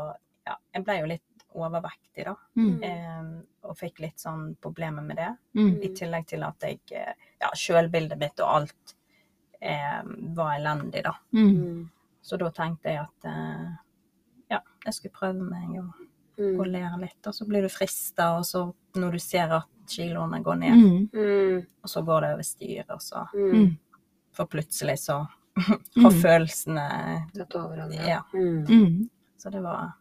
ja, 0.46 0.54
jeg 0.72 0.84
ble 0.86 0.96
jo 1.02 1.06
litt 1.12 1.44
overvektig, 1.54 2.24
da. 2.24 2.34
mm. 2.56 2.82
Eh, 2.82 3.68
og 3.68 3.76
fikk 3.76 4.00
litt 4.00 4.16
sånn 4.24 4.56
problemer 4.56 5.02
med 5.04 5.16
det. 5.20 5.28
Mm. 5.54 5.82
I 5.84 5.88
tillegg 6.00 6.26
til 6.32 6.42
at 6.48 6.56
jeg 6.64 6.80
eh, 6.92 7.12
Ja, 7.42 7.50
sjølbildet 7.52 8.16
mitt 8.18 8.40
og 8.40 8.48
alt 8.56 8.96
eh, 9.60 10.00
var 10.32 10.56
elendig, 10.56 11.02
da. 11.04 11.12
Mm. 11.34 11.90
Så 12.26 12.38
da 12.40 12.48
tenkte 12.50 12.90
jeg 12.90 13.04
at 13.04 13.28
eh, 13.30 13.66
ja, 14.50 14.58
jeg 14.84 14.94
skulle 14.96 15.14
prøve 15.14 15.46
meg 15.46 15.76
og 15.78 15.92
mm. 16.38 16.58
og 16.60 16.66
lære 16.66 16.98
litt. 17.04 17.20
Og 17.30 17.34
så 17.36 17.46
blir 17.48 17.62
du 17.62 17.70
frista, 17.72 18.32
og 18.40 18.44
så 18.48 18.64
når 18.98 19.12
du 19.16 19.18
ser 19.22 19.52
at 19.60 19.68
kiloene 19.86 20.40
går 20.42 20.56
ned, 20.58 20.76
Mm. 20.76 21.08
Mm. 21.14 21.60
og 21.82 21.88
så 21.92 22.02
går 22.02 22.20
det 22.24 22.30
over 22.34 22.42
styr, 22.42 22.84
og 22.90 23.00
så 23.02 23.26
Mm. 23.34 23.52
Mm. 23.54 23.76
For 24.32 24.44
plutselig 24.46 24.98
så 24.98 25.20
Mm. 25.56 26.02
har 26.02 26.10
følelsene 26.10 26.88
Tatt 27.34 27.54
overhånd, 27.56 27.94
Ja. 27.94 28.20
Mm. 28.34 28.64
Mm. 28.68 29.10
Så 29.38 29.50
det 29.50 29.62
var 29.62 29.94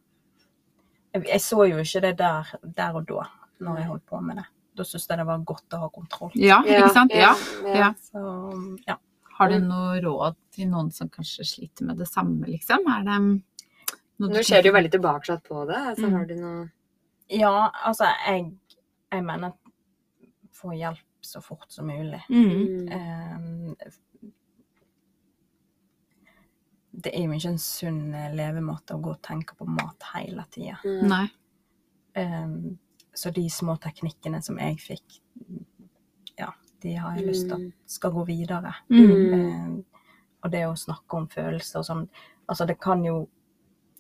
jeg, 1.14 1.28
jeg 1.30 1.40
så 1.42 1.64
jo 1.70 1.78
ikke 1.78 2.02
det 2.02 2.18
der, 2.18 2.44
der 2.76 2.94
og 2.96 3.06
da, 3.08 3.24
når 3.60 3.78
jeg 3.78 3.88
holdt 3.88 4.06
på 4.06 4.20
med 4.22 4.36
det. 4.36 4.46
Da 4.78 4.84
syntes 4.84 5.08
jeg 5.10 5.18
det 5.18 5.26
var 5.28 5.38
godt 5.48 5.70
å 5.74 5.78
ha 5.80 5.88
kontroll. 5.90 6.32
Ja, 6.36 6.58
ikke 6.64 6.90
sant? 6.92 7.12
Ja. 7.16 7.32
ja. 7.64 7.94
Så 8.02 8.78
ja. 8.88 8.96
Har 9.36 9.50
du 9.52 9.58
noe 9.60 9.98
råd 10.04 10.36
til 10.56 10.70
noen 10.72 10.92
som 10.96 11.10
kanskje 11.12 11.44
sliter 11.48 11.86
med 11.90 11.98
det 12.00 12.08
samme, 12.08 12.48
liksom? 12.48 12.86
Er 12.88 13.04
det 13.04 13.18
noe 13.20 14.32
Nå 14.32 14.44
ser 14.48 14.62
du 14.64 14.70
jo 14.70 14.76
veldig 14.78 14.92
tilbakesatt 14.94 15.44
på 15.44 15.66
det. 15.68 15.76
Altså, 15.92 16.08
Mm. 16.08 16.14
har 16.16 16.26
du 16.30 16.36
noe 16.40 16.72
ja, 17.28 17.72
altså, 17.84 18.06
jeg, 18.28 18.52
jeg 19.12 19.24
mener 19.26 19.52
få 20.54 20.76
hjelp 20.78 21.02
så 21.26 21.42
fort 21.42 21.72
som 21.74 21.88
mulig. 21.90 22.22
Mm. 22.30 22.86
Um, 22.94 23.76
det 26.96 27.12
er 27.12 27.26
jo 27.26 27.34
ikke 27.36 27.50
en 27.56 27.60
sunn 27.60 28.14
levemåte 28.38 28.96
å 28.96 29.02
gå 29.04 29.16
og 29.16 29.22
tenke 29.26 29.58
på 29.58 29.66
mat 29.68 30.06
hele 30.14 30.46
tida. 30.54 30.78
Mm. 30.86 31.30
Um, 32.16 32.78
så 33.16 33.32
de 33.36 33.50
små 33.52 33.76
teknikkene 33.84 34.42
som 34.44 34.60
jeg 34.62 34.78
fikk, 34.84 35.18
de 36.86 36.94
har 37.02 37.16
jeg 37.18 37.28
lyst 37.28 37.48
til 37.50 37.58
Mm. 37.58 37.68
at 37.68 37.92
skal 37.98 38.12
gå 38.16 38.26
videre. 38.28 38.74
Mm. 38.90 39.34
Eh, 39.34 39.84
og 40.44 40.52
det 40.54 40.64
å 40.68 40.76
snakke 40.78 41.18
om 41.18 41.28
følelser 41.28 41.80
og 41.82 41.86
sånn, 41.88 42.08
altså 42.48 42.68
det 42.70 42.80
kan 42.80 43.04
jo, 43.04 43.28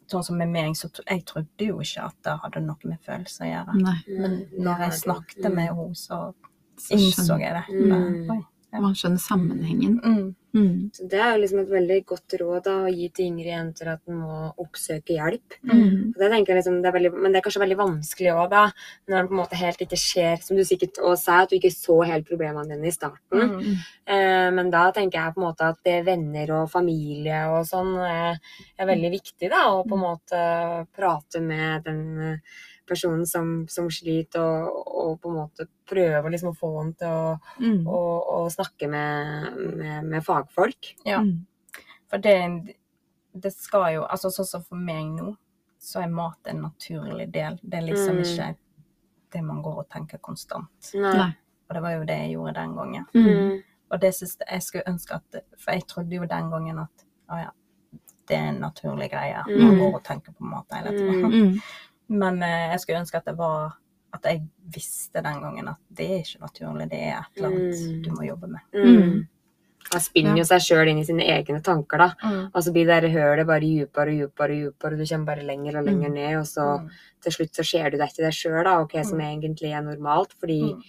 sånn 0.07 0.23
som 0.23 0.37
med 0.37 0.49
meg, 0.53 0.75
så 0.77 0.87
jeg 1.09 1.25
trodde 1.25 1.65
jo 1.65 1.79
ikke 1.81 2.03
at 2.05 2.15
det 2.23 2.35
hadde 2.43 2.61
noe 2.65 2.77
med 2.85 2.99
følelser 3.01 3.45
å 3.45 3.51
gjøre. 3.53 3.75
Nei. 3.81 3.97
Men 4.19 4.31
Mm. 4.37 4.63
når 4.63 4.79
jeg 4.85 4.91
snakket 5.01 5.53
med 5.53 5.67
henne, 5.69 5.95
så 5.95 6.33
Så 6.77 6.93
innså 6.93 7.39
jeg 7.39 7.53
det. 7.53 7.65
Mm. 7.73 8.45
Man 8.81 8.97
skjønner 8.97 9.21
sammenhengen. 9.21 9.99
Mm. 10.03 10.33
Mm. 10.55 10.89
Så 10.95 11.03
det 11.11 11.19
er 11.19 11.33
jo 11.33 11.39
liksom 11.41 11.59
et 11.61 11.71
veldig 11.71 11.97
godt 12.07 12.35
råd 12.39 12.61
da, 12.63 12.75
å 12.85 12.91
gi 12.91 13.09
til 13.11 13.27
yngre 13.27 13.49
jenter 13.49 13.89
at 13.91 14.01
en 14.07 14.21
må 14.21 14.37
oppsøke 14.63 15.17
hjelp. 15.17 15.57
Mm. 15.67 16.13
Og 16.13 16.21
Det 16.21 16.29
jeg 16.31 16.45
liksom, 16.47 16.77
det 16.83 16.89
er 16.89 16.95
veldig, 16.95 17.11
men 17.17 17.33
det 17.33 17.41
er 17.41 17.45
kanskje 17.47 17.63
veldig 17.65 17.77
vanskelig 17.81 18.31
òg, 18.31 18.45
da. 18.53 18.61
Når 19.09 19.17
det 19.17 19.31
på 19.31 19.35
en 19.35 19.41
måte 19.41 19.59
helt 19.59 19.83
ikke 19.83 19.99
skjer, 19.99 20.37
som 20.45 20.55
du 20.55 20.63
sikkert 20.67 21.01
også 21.01 21.23
sa, 21.25 21.39
at 21.43 21.51
du 21.51 21.57
ikke 21.57 21.73
så 21.75 21.97
helt 22.07 22.29
problemene 22.29 22.71
dine 22.71 22.87
i 22.87 22.95
starten. 22.95 23.55
Mm. 23.55 23.81
Eh, 24.15 24.47
men 24.55 24.71
da 24.71 24.85
tenker 24.95 25.19
jeg 25.19 25.35
på 25.35 25.43
en 25.43 25.47
måte 25.49 25.71
at 25.73 25.81
det 25.87 25.97
venner 26.07 26.53
og 26.61 26.71
familie 26.71 27.41
og 27.51 27.67
sånn 27.67 27.91
eh, 28.05 28.55
er 28.79 28.91
veldig 28.93 29.11
viktig, 29.17 29.51
da. 29.51 29.65
Og 29.75 29.89
på 29.89 29.99
en 29.99 30.05
måte 30.05 30.45
prate 30.95 31.43
med 31.43 31.83
den 31.89 32.39
personen 32.87 33.25
som, 33.27 33.65
som 33.67 33.89
sliter, 33.89 34.41
og, 34.41 34.87
og 35.05 35.21
på 35.21 35.29
en 35.31 35.35
måte 35.39 35.67
prøve 35.89 36.31
liksom 36.31 36.51
å 36.53 36.57
få 36.57 36.71
henne 36.79 36.95
til 36.99 37.07
å, 37.07 37.39
Mm. 37.59 37.85
å, 37.87 37.99
å 38.35 38.49
snakke 38.51 38.87
med, 38.91 39.55
med, 39.77 40.05
med 40.11 40.23
fagfolk. 40.25 40.93
Ja. 41.05 41.19
Mm. 41.21 41.45
For 42.09 42.17
det, 42.21 42.35
det 43.33 43.51
skal 43.53 43.93
jo, 43.95 44.03
altså 44.05 44.29
sånn 44.31 44.45
som 44.49 44.63
for 44.63 44.75
meg 44.77 45.09
nå, 45.15 45.35
så 45.81 46.01
er 46.03 46.07
mat 46.13 46.47
en 46.49 46.61
naturlig 46.65 47.27
del. 47.33 47.59
Det 47.61 47.77
er 47.79 47.87
liksom 47.91 48.15
Mm. 48.17 48.23
ikke 48.25 48.55
det 49.35 49.41
man 49.43 49.61
går 49.61 49.79
og 49.83 49.89
tenker 49.89 50.17
konstant. 50.23 50.93
Nei. 50.95 51.31
Og 51.69 51.73
det 51.75 51.81
var 51.81 51.91
jo 51.97 52.05
det 52.05 52.15
jeg 52.21 52.31
gjorde 52.37 52.53
den 52.53 52.75
gangen. 52.77 53.05
Mm. 53.13 53.25
Mm. 53.27 53.61
Og 53.91 53.99
det 54.01 54.13
syns 54.15 54.37
jeg 54.49 54.61
skulle 54.65 54.83
ønske 54.89 55.13
at 55.15 55.43
For 55.61 55.71
jeg 55.73 55.85
trodde 55.87 56.15
jo 56.15 56.25
den 56.25 56.49
gangen 56.51 56.79
at 56.79 57.03
å 57.29 57.37
ja, 57.41 57.49
det 58.27 58.37
er 58.37 58.47
en 58.49 58.59
naturlig 58.61 59.11
greie. 59.11 59.43
Man 59.47 59.75
Mm. 59.75 59.79
går 59.79 59.95
og 59.95 60.03
tenker 60.03 60.31
på 60.33 60.43
mat 60.45 60.65
hele 60.73 60.89
tiden. 60.97 61.31
Mm. 61.31 61.61
Men 62.09 62.41
eh, 62.43 62.71
jeg 62.71 62.79
skulle 62.79 62.99
ønske 63.01 63.17
at 63.17 63.25
det 63.25 63.37
var 63.37 63.73
At 64.15 64.23
jeg 64.23 64.45
visste 64.71 65.21
den 65.21 65.41
gangen 65.41 65.67
at 65.67 65.77
det 65.91 66.05
er 66.09 66.19
ikke 66.23 66.39
naturlig, 66.39 66.85
det 66.89 66.99
er 67.03 67.17
et 67.19 67.35
eller 67.35 67.49
annet 67.49 67.75
Mm. 67.75 68.03
du 68.03 68.09
må 68.11 68.23
jobbe 68.25 68.47
med. 68.47 68.61
Mm. 68.73 69.27
Man 69.91 70.01
spinner 70.01 70.37
jo 70.37 70.43
seg 70.47 70.61
sjøl 70.63 70.87
inn 70.89 70.97
i 70.99 71.03
sine 71.03 71.25
egne 71.27 71.59
tanker, 71.61 71.97
da. 71.97 72.07
Mm. 72.23 72.45
Og 72.55 72.63
så 72.63 72.71
blir 72.71 72.85
det 73.01 73.11
hølet 73.11 73.45
bare 73.45 73.59
djupere 73.59 74.07
og 74.13 74.15
djupere, 74.21 74.55
og 74.55 74.61
djupere, 74.71 74.93
og 74.93 74.97
du 74.97 75.05
kommer 75.05 75.25
bare 75.25 75.43
lenger 75.45 75.77
og 75.81 75.85
lenger 75.85 76.09
Mm. 76.09 76.13
ned, 76.15 76.35
og 76.39 76.45
så 76.47 76.79
Mm. 76.79 76.89
til 77.21 77.31
slutt 77.33 77.53
så 77.59 77.63
ser 77.65 77.89
du 77.91 77.97
deg 77.97 78.07
ikke 78.09 78.23
deg 78.23 78.33
sjøl, 78.33 78.63
da, 78.63 78.79
og 78.79 78.89
hva 78.89 79.03
som 79.05 79.19
egentlig 79.19 79.73
er 79.75 79.81
normalt. 79.83 80.31
Fordi 80.39 80.61
Mm. 80.73 80.81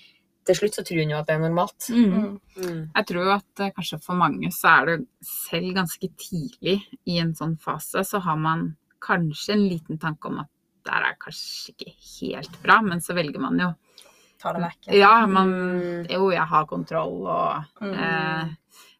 til 0.46 0.54
slutt 0.54 0.74
så 0.78 0.84
tror 0.86 1.00
hun 1.02 1.10
jo 1.10 1.16
at 1.18 1.26
det 1.26 1.34
er 1.34 1.48
normalt. 1.48 1.90
Mm. 1.90 2.12
Mm. 2.14 2.40
Mm. 2.62 2.90
Jeg 2.94 3.06
tror 3.06 3.24
jo 3.24 3.30
at 3.32 3.60
eh, 3.60 3.70
kanskje 3.72 4.00
for 4.02 4.14
mange 4.14 4.52
så 4.52 4.68
er 4.82 4.86
det 4.86 5.06
selv 5.20 5.74
ganske 5.74 6.08
tidlig 6.16 6.82
i 7.08 7.18
en 7.18 7.34
sånn 7.34 7.58
fase, 7.58 8.04
så 8.06 8.20
har 8.22 8.36
man 8.36 8.76
kanskje 9.02 9.50
en 9.54 9.68
liten 9.68 9.98
tanke 9.98 10.26
om 10.26 10.38
at 10.38 10.46
det 10.86 10.94
her 10.94 11.08
er 11.10 11.18
kanskje 11.20 11.74
ikke 11.74 11.92
helt 12.20 12.56
bra, 12.62 12.80
men 12.86 13.02
så 13.04 13.14
velger 13.18 13.42
man 13.42 13.58
jo 13.60 13.72
Ta 14.38 14.52
det 14.52 14.60
vekk. 14.66 14.90
Ja, 14.92 15.26
man 15.26 15.48
Mm. 15.48 16.06
Jo, 16.12 16.30
jeg 16.30 16.44
har 16.46 16.66
kontroll 16.66 17.26
og 17.26 17.64
Mm. 17.80 17.92
eh, 17.94 18.54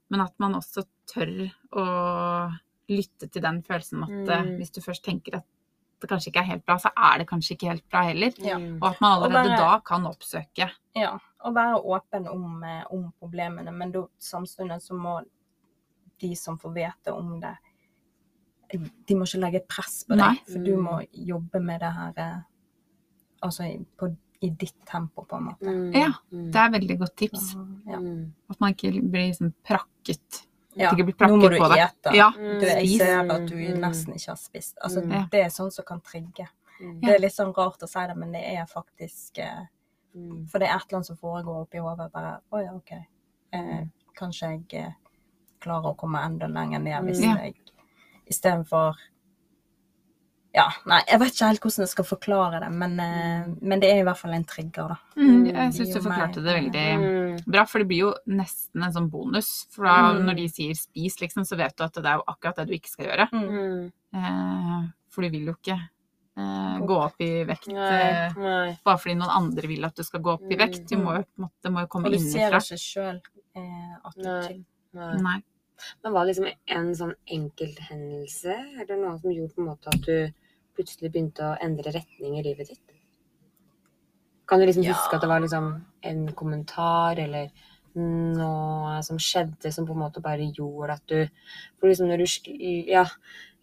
Men 0.09 0.21
at 0.21 0.35
man 0.39 0.55
også 0.55 0.85
tør 1.11 1.51
å 1.73 2.53
lytte 2.89 3.29
til 3.31 3.43
den 3.43 3.63
følelsen 3.63 4.05
at 4.05 4.29
eh, 4.31 4.43
Mm. 4.45 4.57
hvis 4.59 4.71
du 4.73 4.81
først 4.81 5.03
tenker 5.05 5.37
at 5.39 5.45
det 6.01 6.09
kanskje 6.11 6.29
ikke 6.31 6.41
er 6.41 6.51
helt 6.53 6.65
bra, 6.67 6.77
så 6.77 6.91
er 6.97 7.19
det 7.19 7.27
kanskje 7.27 7.57
ikke 7.57 7.69
helt 7.71 7.89
bra 7.91 8.03
heller. 8.05 8.33
Ja. 8.39 8.57
Og 8.57 8.85
at 8.85 9.01
man 9.01 9.13
allerede 9.23 9.49
bare- 9.49 9.57
da 9.57 9.81
kan 9.81 10.05
oppsøke. 10.07 10.71
Ja, 10.95 11.19
og 11.45 11.55
være 11.55 11.83
åpen 11.85 12.29
om, 12.29 12.63
eh, 12.63 12.85
om 12.91 13.13
problemene, 13.21 13.73
men 13.75 13.91
da 13.93 14.07
samtidig 14.19 14.81
så 14.81 14.93
må 14.95 15.25
de 16.21 16.35
som 16.37 16.59
får 16.59 16.73
vite 16.75 17.13
om 17.13 17.41
det, 17.41 17.57
de 18.73 19.15
må 19.15 19.27
ikke 19.29 19.41
legge 19.41 19.61
press 19.69 20.05
på 20.09 20.17
Nei. 20.19 20.33
deg, 20.35 20.53
for 20.53 20.65
du 20.67 20.77
må 20.83 20.97
jobbe 21.13 21.61
med 21.63 21.81
det 21.81 21.91
her 21.95 22.13
eh, 22.19 22.39
altså 23.47 23.69
på, 23.99 24.09
i 24.43 24.51
ditt 24.51 24.75
tempo, 24.89 25.25
på 25.25 25.37
en 25.39 25.45
måte. 25.51 25.71
Mm. 25.71 25.93
Ja, 25.95 26.13
Mm. 26.33 26.51
Det 26.53 26.61
er 26.61 26.71
veldig 26.71 26.99
godt 26.99 27.17
tips. 27.17 27.55
Ja. 27.87 27.99
Mm. 28.01 28.33
At 28.51 28.61
man 28.61 28.75
ikke 28.75 28.91
blir 29.01 29.29
liksom 29.31 29.53
prakket. 29.65 30.43
Ja, 30.77 30.91
Ikke 30.93 31.05
bli 31.07 31.15
nå 31.21 31.37
må 31.37 31.49
prakket 31.49 31.71
du 32.03 32.11
ete. 32.11 32.17
Ja. 32.17 32.31
Du, 32.37 32.67
jeg 32.67 32.99
ser 32.99 33.31
at 33.33 33.47
du 33.49 33.55
nesten 33.57 34.13
ikke 34.19 34.31
har 34.35 34.37
spist. 34.37 34.77
Altså, 34.83 35.01
Mm. 35.01 35.13
Ja. 35.13 35.23
Det 35.33 35.41
er 35.45 35.49
sånn 35.49 35.71
som 35.73 35.85
kan 35.85 36.01
trigge. 36.01 36.49
Mm. 36.81 37.01
Det 37.01 37.15
er 37.15 37.19
litt 37.21 37.33
sånn 37.33 37.55
rart 37.57 37.81
å 37.83 37.89
si 37.89 37.99
det, 38.07 38.17
men 38.17 38.33
det 38.33 38.43
er 38.45 38.67
faktisk 38.67 39.39
eh. 39.39 39.65
For 40.51 40.59
det 40.59 40.69
er 40.69 40.77
et 40.77 40.85
eller 40.89 40.97
annet 40.99 41.07
som 41.07 41.17
foregår 41.17 41.63
oppi 41.63 41.79
hodet. 41.79 42.11
Bare 42.13 42.41
Å 42.51 42.61
ja, 42.65 42.73
OK. 42.75 42.93
Eh, 43.53 43.87
kanskje 44.17 44.49
jeg 44.51 44.65
eh, 44.87 44.93
klarer 45.61 45.91
å 45.93 45.97
komme 45.97 46.23
enda 46.25 46.47
lenger 46.49 46.79
ned 46.81 47.05
hvis 47.05 47.21
Mm. 47.21 47.37
Jeg 47.45 47.55
istedenfor 48.31 48.95
Ja, 50.57 50.71
nei, 50.89 51.03
jeg 51.05 51.21
vet 51.21 51.35
ikke 51.35 51.49
helt 51.51 51.61
hvordan 51.67 51.83
jeg 51.85 51.91
skal 51.91 52.05
forklare 52.09 52.61
det, 52.63 52.69
men, 52.73 52.95
eh, 52.99 53.49
men 53.61 53.81
det 53.83 53.91
er 53.93 53.99
i 54.01 54.05
hvert 54.07 54.17
fall 54.17 54.33
en 54.33 54.45
trigger, 54.49 54.89
da. 54.89 54.97
Mm, 55.21 55.43
jeg 55.51 55.73
syns 55.77 55.91
du 55.93 56.01
forklarte 56.01 56.41
meg- 56.41 56.47
det 56.47 56.55
veldig 56.57 56.85
Mm. 56.97 57.43
bra, 57.53 57.65
for 57.67 57.79
det 57.81 57.89
blir 57.89 57.99
jo 58.07 58.15
nesten 58.27 58.83
en 58.87 58.93
sånn 58.95 59.11
bonus. 59.11 59.67
For 59.71 59.85
da, 59.85 60.15
Mm. 60.15 60.25
når 60.25 60.37
de 60.37 60.47
sier 60.49 60.73
spis, 60.75 61.17
liksom, 61.21 61.45
så 61.45 61.59
vet 61.59 61.77
du 61.77 61.85
at 61.85 61.93
det 61.93 62.07
er 62.07 62.17
jo 62.17 62.25
akkurat 62.27 62.57
det 62.57 62.67
du 62.69 62.73
ikke 62.73 62.89
skal 62.89 63.07
gjøre. 63.07 63.29
Mm. 63.33 63.93
Eh, 64.15 64.89
for 65.11 65.21
du 65.23 65.29
vil 65.31 65.45
jo 65.47 65.53
ikke 65.61 65.79
eh, 66.39 66.79
Gå 66.81 66.91
opp 67.05 67.15
i 67.21 67.45
vekt 67.45 67.69
Nei. 67.69 67.93
eh, 68.01 68.33
Nei. 68.37 68.79
bare 68.85 68.97
fordi 68.99 69.15
noen 69.17 69.31
andre 69.31 69.67
vil 69.69 69.85
at 69.85 69.95
du 69.95 70.03
skal 70.05 70.21
gå 70.21 70.33
opp 70.35 70.43
i 70.43 70.55
Mm. 70.57 70.59
vekt. 70.59 70.89
Du 70.89 70.97
må 70.97 71.17
jo, 71.17 71.25
det 71.63 71.73
må 71.73 71.81
jo 71.81 71.87
komme 71.87 72.07
Og 72.07 72.13
du 72.13 72.19
ser 72.19 72.51
jo 72.51 72.57
ikke 72.57 72.79
sjøl 72.79 73.21
eh, 73.55 73.97
at 74.05 74.15
du 74.15 74.23
Nei. 74.23 74.65
Nei. 75.21 75.43
Men 76.03 76.13
var 76.13 76.25
det 76.25 76.33
liksom 76.35 76.49
en 76.79 76.91
sånn 76.97 77.15
enkelthendelse, 77.27 78.57
eller 78.81 78.97
noe 79.01 79.19
som 79.21 79.33
gjorde 79.33 79.55
på 79.55 79.63
en 79.63 79.71
måte 79.71 79.93
at 79.93 80.03
du 80.07 80.33
plutselig 80.77 81.13
begynte 81.13 81.45
å 81.45 81.57
endre 81.63 81.93
retning 81.95 82.39
i 82.39 82.45
livet 82.45 82.69
ditt? 82.73 82.83
Kan 84.47 84.61
du 84.61 84.67
liksom 84.67 84.85
Ja. 84.85 84.93
huske 84.93 85.17
at 85.17 85.21
det 85.21 85.29
var 85.29 85.41
liksom 85.41 85.85
en 86.03 86.29
kommentar, 86.33 87.19
eller 87.19 87.51
noe 87.97 89.03
som 89.03 89.17
skjedde 89.19 89.73
som 89.73 89.87
på 89.87 89.93
en 89.93 90.03
måte 90.03 90.21
bare 90.21 90.53
gjorde 90.53 90.93
at 90.93 91.07
du 91.09 91.29
For 91.81 91.89
liksom 91.89 92.09
når 92.09 92.19
du 92.19 92.87
Ja, 92.89 93.07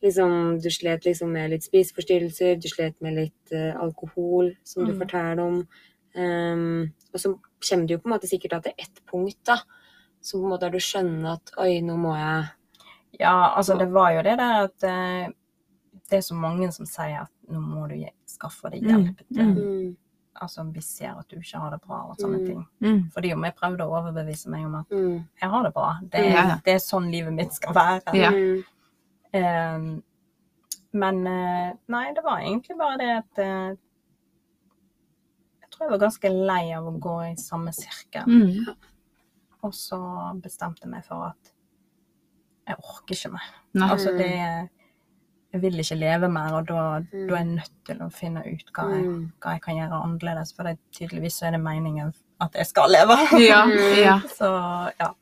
liksom 0.01 0.59
Du 0.59 0.70
slet 0.70 1.05
liksom 1.05 1.32
med 1.32 1.51
litt 1.51 1.64
spiseforstyrrelser, 1.64 2.55
du 2.59 2.68
slet 2.68 2.99
med 3.01 3.14
litt 3.14 3.53
uh, 3.53 3.76
alkohol, 3.80 4.55
som 4.64 4.86
du 4.86 4.91
Mm. 4.91 4.99
forteller 4.99 5.39
om. 5.39 5.68
Um, 6.16 6.93
og 7.14 7.20
så 7.20 7.39
kommer 7.70 7.88
du 7.88 7.93
jo 7.93 7.99
på 7.99 8.07
en 8.09 8.14
måte 8.14 8.28
sikkert 8.28 8.64
til 8.64 8.74
ett 8.78 9.01
punkt, 9.07 9.38
da. 9.45 9.57
Som 10.24 10.40
på 10.42 10.48
en 10.48 10.52
måte 10.54 10.68
har 10.70 10.72
du 10.74 10.80
skjønt 10.80 11.26
at 11.28 11.52
oi, 11.60 11.82
nå 11.84 11.98
må 12.00 12.14
jeg 12.18 12.46
Ja, 13.20 13.34
altså 13.60 13.76
det 13.78 13.90
var 13.94 14.12
jo 14.16 14.22
det 14.26 14.38
der 14.40 14.64
at 14.66 14.84
eh, 14.90 15.28
det 16.10 16.18
er 16.18 16.24
så 16.26 16.34
mange 16.36 16.72
som 16.74 16.88
sier 16.90 17.20
at 17.26 17.32
nå 17.52 17.60
må 17.62 17.84
du 17.92 18.00
skaffe 18.30 18.72
deg 18.74 18.88
hjelp. 18.88 19.20
Mm, 19.36 19.52
mm. 19.54 19.92
Altså 20.42 20.64
vi 20.74 20.82
ser 20.82 21.14
at 21.20 21.28
du 21.30 21.36
ikke 21.38 21.60
har 21.62 21.72
det 21.76 21.82
bra 21.84 22.00
og 22.10 22.18
sånne 22.18 22.40
Mm. 22.42 22.46
ting. 22.48 22.64
Mm. 22.82 23.02
Fordi 23.14 23.34
om 23.36 23.44
jeg 23.46 23.56
prøvde 23.60 23.86
å 23.86 23.94
overbevise 24.00 24.50
meg 24.50 24.66
om 24.66 24.76
at 24.82 24.90
Mm. 24.90 25.28
jeg 25.42 25.50
har 25.50 25.64
det 25.64 25.74
bra. 25.74 25.92
Det 26.02 26.20
er, 26.26 26.56
det 26.66 26.74
er 26.74 26.82
sånn 26.82 27.12
livet 27.12 27.34
mitt 27.34 27.54
skal 27.54 27.74
være. 27.74 28.16
Ja. 28.18 28.32
Mm. 28.32 28.64
Eh, 29.34 30.02
men 30.94 31.24
nei, 31.88 32.14
det 32.14 32.24
var 32.24 32.40
egentlig 32.42 32.78
bare 32.78 32.98
det 32.98 33.12
at 33.18 33.40
eh, 33.40 33.76
Jeg 35.62 35.70
tror 35.72 35.86
jeg 35.88 35.92
var 36.00 36.04
ganske 36.08 36.30
lei 36.48 36.74
av 36.78 36.86
å 36.88 37.00
gå 37.00 37.16
i 37.32 37.36
samme 37.36 37.72
sirkel. 37.74 38.26
Mm. 38.28 38.76
Og 39.64 39.72
så 39.74 39.97
bestemte 40.43 40.84
jeg 40.84 40.91
meg 40.91 41.05
for 41.05 41.30
at 41.32 41.51
jeg 42.68 42.76
orker 42.80 43.16
ikke 43.16 43.32
mer. 43.32 43.49
Nei. 43.74 43.89
Altså 43.89 44.11
det 44.18 44.30
Jeg 45.53 45.61
vil 45.61 45.78
ikke 45.84 45.95
leve 45.99 46.28
mer, 46.34 46.53
og 46.57 46.66
da, 46.68 46.99
Mm. 46.99 47.28
da 47.30 47.34
er 47.36 47.38
jeg 47.38 47.45
nødt 47.45 47.72
til 47.86 47.99
å 48.01 48.07
finne 48.11 48.39
ut 48.41 48.72
hva 48.74 48.89
jeg, 48.89 49.03
Mm. 49.05 49.32
hva 49.39 49.51
jeg 49.51 49.61
kan 49.61 49.76
gjøre 49.76 49.99
annerledes. 50.03 50.53
For 50.55 50.64
det, 50.64 50.80
tydeligvis 50.91 51.34
så 51.39 51.45
er 51.45 51.51
det 51.51 51.59
meningen 51.61 52.14
at 52.41 52.53
jeg 52.55 52.66
skal 52.66 52.89
leve. 52.89 53.16
Ja, 53.51 53.66
Mm. 53.66 54.03
ja. 54.03 54.20
Så 54.39 54.49
ja. 54.99 55.14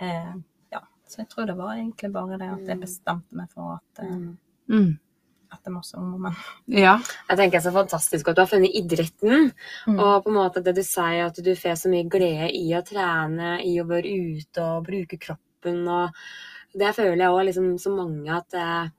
Eh, 0.00 0.34
ja. 0.72 0.80
Så 1.08 1.16
jeg 1.22 1.28
tror 1.30 1.46
det 1.46 1.56
var 1.56 1.72
egentlig 1.76 2.12
bare 2.12 2.38
det 2.38 2.50
at 2.50 2.66
jeg 2.68 2.76
Mm. 2.76 2.80
bestemte 2.84 3.32
meg 3.32 3.48
for 3.54 3.80
at, 3.80 4.04
eh, 4.04 4.34
Mm. 4.68 4.98
Mm. 5.52 5.74
masse 5.74 5.96
det 5.96 6.02
må 6.02 6.20
men 6.22 6.36
ja. 6.66 6.94
Jeg 7.28 7.36
tenker 7.36 7.58
det 7.58 7.60
er 7.60 7.66
så 7.66 7.74
fantastisk 7.74 8.28
at 8.28 8.36
du 8.36 8.42
har 8.42 8.50
funnet 8.50 8.78
idretten. 8.78 9.52
Mm. 9.86 9.98
Og 9.98 10.24
på 10.24 10.32
en 10.32 10.38
måte 10.38 10.62
det 10.64 10.74
du 10.76 10.82
sier, 10.86 11.26
at 11.26 11.36
du 11.36 11.52
får 11.58 11.76
så 11.82 11.92
mye 11.92 12.08
glede 12.08 12.50
i 12.56 12.72
å 12.76 12.82
trene, 12.86 13.58
i 13.66 13.76
å 13.80 13.86
være 13.88 14.16
ute 14.38 14.64
og 14.64 14.88
bruke 14.88 15.20
kroppen. 15.20 15.84
Og 15.88 16.78
det 16.78 16.94
føler 16.96 17.20
jeg 17.20 17.36
òg 17.36 17.46
liksom, 17.50 17.70
så 17.82 17.94
mange 17.94 18.32
at 18.34 18.58
jeg 18.58 18.92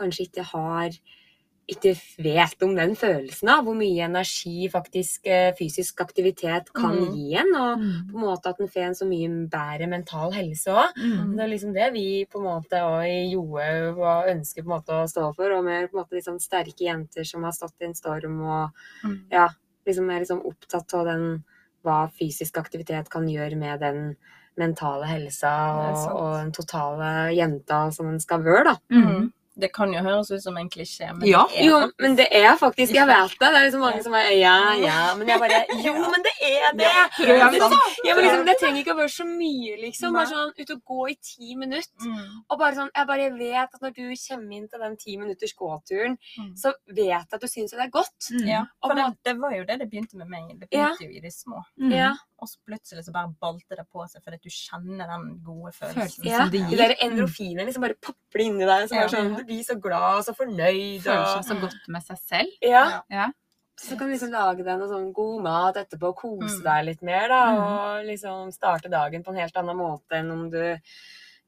kanskje 0.00 0.28
ikke 0.28 0.46
har 0.52 0.94
ikke 1.68 1.92
vet 2.18 2.62
om 2.66 2.72
den 2.74 2.96
følelsen 2.98 3.48
av 3.52 3.64
hvor 3.64 3.76
mye 3.78 4.02
energi 4.06 4.66
faktisk 4.72 5.26
eh, 5.30 5.52
fysisk 5.54 6.00
aktivitet 6.02 6.72
kan 6.74 6.96
Mm. 6.96 7.12
gi 7.14 7.34
en. 7.36 7.54
Og 7.54 7.78
Mm. 7.78 8.08
på 8.10 8.16
en 8.18 8.24
måte 8.26 8.46
at 8.48 8.60
en 8.60 8.68
får 8.68 8.82
en 8.82 8.94
så 8.94 9.06
mye 9.06 9.28
bedre 9.48 9.86
mental 9.88 10.32
helse 10.32 10.66
òg. 10.66 10.90
Mm. 10.98 11.36
Det 11.36 11.44
er 11.44 11.48
liksom 11.48 11.72
det 11.74 11.92
vi 11.92 12.24
på 12.26 12.38
en 12.38 12.44
måte 12.44 12.82
og 12.82 13.04
i 13.06 13.30
Joe 13.30 14.26
ønsker 14.34 14.62
på 14.64 14.70
en 14.72 14.80
måte 14.80 14.92
å 14.92 15.06
stå 15.08 15.34
for. 15.36 15.52
Og 15.52 15.64
mer 15.64 15.86
på 15.86 15.96
en 15.98 16.02
måte 16.04 16.16
liksom 16.18 16.40
sterke 16.40 16.80
jenter 16.88 17.24
som 17.24 17.42
har 17.44 17.52
stått 17.52 17.74
i 17.80 17.84
en 17.84 17.94
storm 17.94 18.40
og 18.42 18.70
Mm. 19.04 19.20
ja, 19.30 19.48
liksom 19.86 20.10
er 20.10 20.20
liksom 20.20 20.44
opptatt 20.44 20.92
av 20.94 21.04
den 21.06 21.44
hva 21.84 22.10
fysisk 22.10 22.58
aktivitet 22.58 23.08
kan 23.08 23.26
gjøre 23.28 23.56
med 23.56 23.80
den 23.80 24.16
mentale 24.58 25.06
helsa 25.06 25.48
og, 25.78 26.16
og 26.20 26.34
den 26.42 26.52
totale 26.52 27.32
jenta 27.34 27.90
som 27.92 28.08
en 28.08 28.18
skal 28.20 28.42
være, 28.42 28.64
da. 28.64 28.76
Det 29.60 29.68
kan 29.72 29.92
jo 29.92 30.00
høres 30.00 30.30
ut 30.32 30.42
som 30.42 30.56
en 30.56 30.68
klisjé, 30.72 31.10
men 31.12 31.26
Ja, 31.28 31.42
det 31.50 31.60
er 31.60 31.66
Jo, 31.68 31.78
men 32.00 32.16
det 32.16 32.26
er 32.32 32.56
faktisk 32.56 32.94
Jeg 32.94 33.06
vet 33.06 33.34
det. 33.36 33.38
Det 33.40 33.58
er 33.60 33.64
liksom 33.66 33.80
mange 33.84 34.02
som 34.02 34.14
er 34.14 34.30
Ja, 34.34 34.54
ja. 34.80 35.14
Men 35.18 35.28
jeg 35.28 35.40
bare 35.42 35.60
Jo, 35.84 35.92
men 35.94 36.22
det 36.24 36.32
er 36.48 36.72
det! 36.78 36.86
Ja, 36.88 37.06
Prøv, 37.16 37.26
det 37.26 37.40
er 37.40 37.50
liksom. 37.56 37.76
Ja, 38.06 38.14
men 38.14 38.24
liksom, 38.24 38.44
det 38.46 38.56
trenger 38.60 38.80
ikke 38.82 38.94
å 38.94 38.98
være 39.00 39.12
så 39.14 39.26
mye, 39.28 39.76
liksom. 39.84 40.12
Bare 40.16 40.30
sånn 40.32 40.52
ut 40.58 40.70
og 40.76 40.80
gå 40.92 41.08
i 41.10 41.16
ti 41.30 41.54
minutter. 41.60 42.06
Mm. 42.06 42.40
Og 42.50 42.58
bare 42.58 42.74
sånn, 42.78 42.90
jeg 42.96 43.06
bare 43.12 43.28
vet 43.38 43.74
at 43.76 43.80
når 43.84 43.94
du 43.96 44.02
kommer 44.26 44.56
inn 44.56 44.68
til 44.72 44.80
den 44.86 44.96
ti 44.96 45.16
minutters 45.20 45.54
gåturen, 45.58 46.16
Mm. 46.38 46.52
så 46.56 46.72
vet 46.88 47.06
jeg 47.10 47.26
at 47.32 47.40
du 47.40 47.46
syns 47.50 47.70
det 47.74 47.80
er 47.84 47.90
godt. 47.92 48.30
Mm. 48.32 48.46
Ja, 48.48 48.60
Og 48.82 48.90
for 48.90 48.94
det, 48.98 49.06
det 49.24 49.34
var 49.40 49.52
jo 49.56 49.64
det 49.64 49.78
det 49.80 49.90
begynte 49.90 50.16
med 50.16 50.28
meg. 50.28 50.58
Det 50.60 50.68
Ja. 50.72 50.88
begynte 50.94 51.04
jo 51.06 51.16
i 51.18 51.20
de 51.20 51.30
små. 51.30 51.62
Mm. 51.80 51.92
Ja. 51.92 52.12
Og 52.40 52.48
så 52.48 52.56
plutselig 52.66 53.04
så 53.04 53.12
bare 53.12 53.34
balte 53.40 53.76
det 53.76 53.84
på 53.92 54.04
seg, 54.08 54.22
fordi 54.24 54.38
du 54.42 54.48
kjenner 54.48 55.06
den 55.10 55.42
gode 55.44 55.72
følelsen. 55.76 56.24
Ja, 56.24 56.38
som 56.44 56.50
det 56.50 56.60
de 56.62 56.70
gir. 56.70 56.76
der 56.80 56.94
endorfinene 57.04 57.66
liksom 57.68 57.82
bare 57.84 57.98
popler 58.00 58.44
inni 58.46 58.64
deg. 58.64 58.88
Så 58.88 58.94
Ja. 58.96 59.06
sånn, 59.08 59.36
du 59.36 59.44
blir 59.44 59.62
så 59.62 59.76
glad 59.80 60.18
og 60.18 60.24
så 60.24 60.34
fornøyd. 60.34 61.02
Føler 61.02 61.20
Og, 61.20 61.44
seg 61.44 61.52
så 61.56 61.60
godt 61.60 61.88
med 61.88 62.02
seg 62.02 62.18
selv. 62.18 62.50
ja. 62.62 63.02
Ja. 63.10 63.30
Så 63.80 63.96
kan 63.96 64.08
du 64.08 64.12
liksom 64.12 64.30
lage 64.30 64.58
deg 64.62 64.78
noe 64.78 64.88
sånn 64.88 65.12
god 65.14 65.42
mat 65.42 65.74
etterpå, 65.76 66.14
kose 66.14 66.58
Mm. 66.60 66.62
deg 66.64 66.84
litt 66.84 67.02
mer, 67.02 67.28
da. 67.28 67.44
Mm. 67.46 67.60
Og 67.60 68.04
liksom 68.06 68.52
starte 68.52 68.90
dagen 68.90 69.22
på 69.24 69.28
en 69.30 69.36
helt 69.40 69.54
annen 69.56 69.76
måte 69.76 70.10
enn 70.12 70.30
om 70.30 70.50
du 70.50 70.78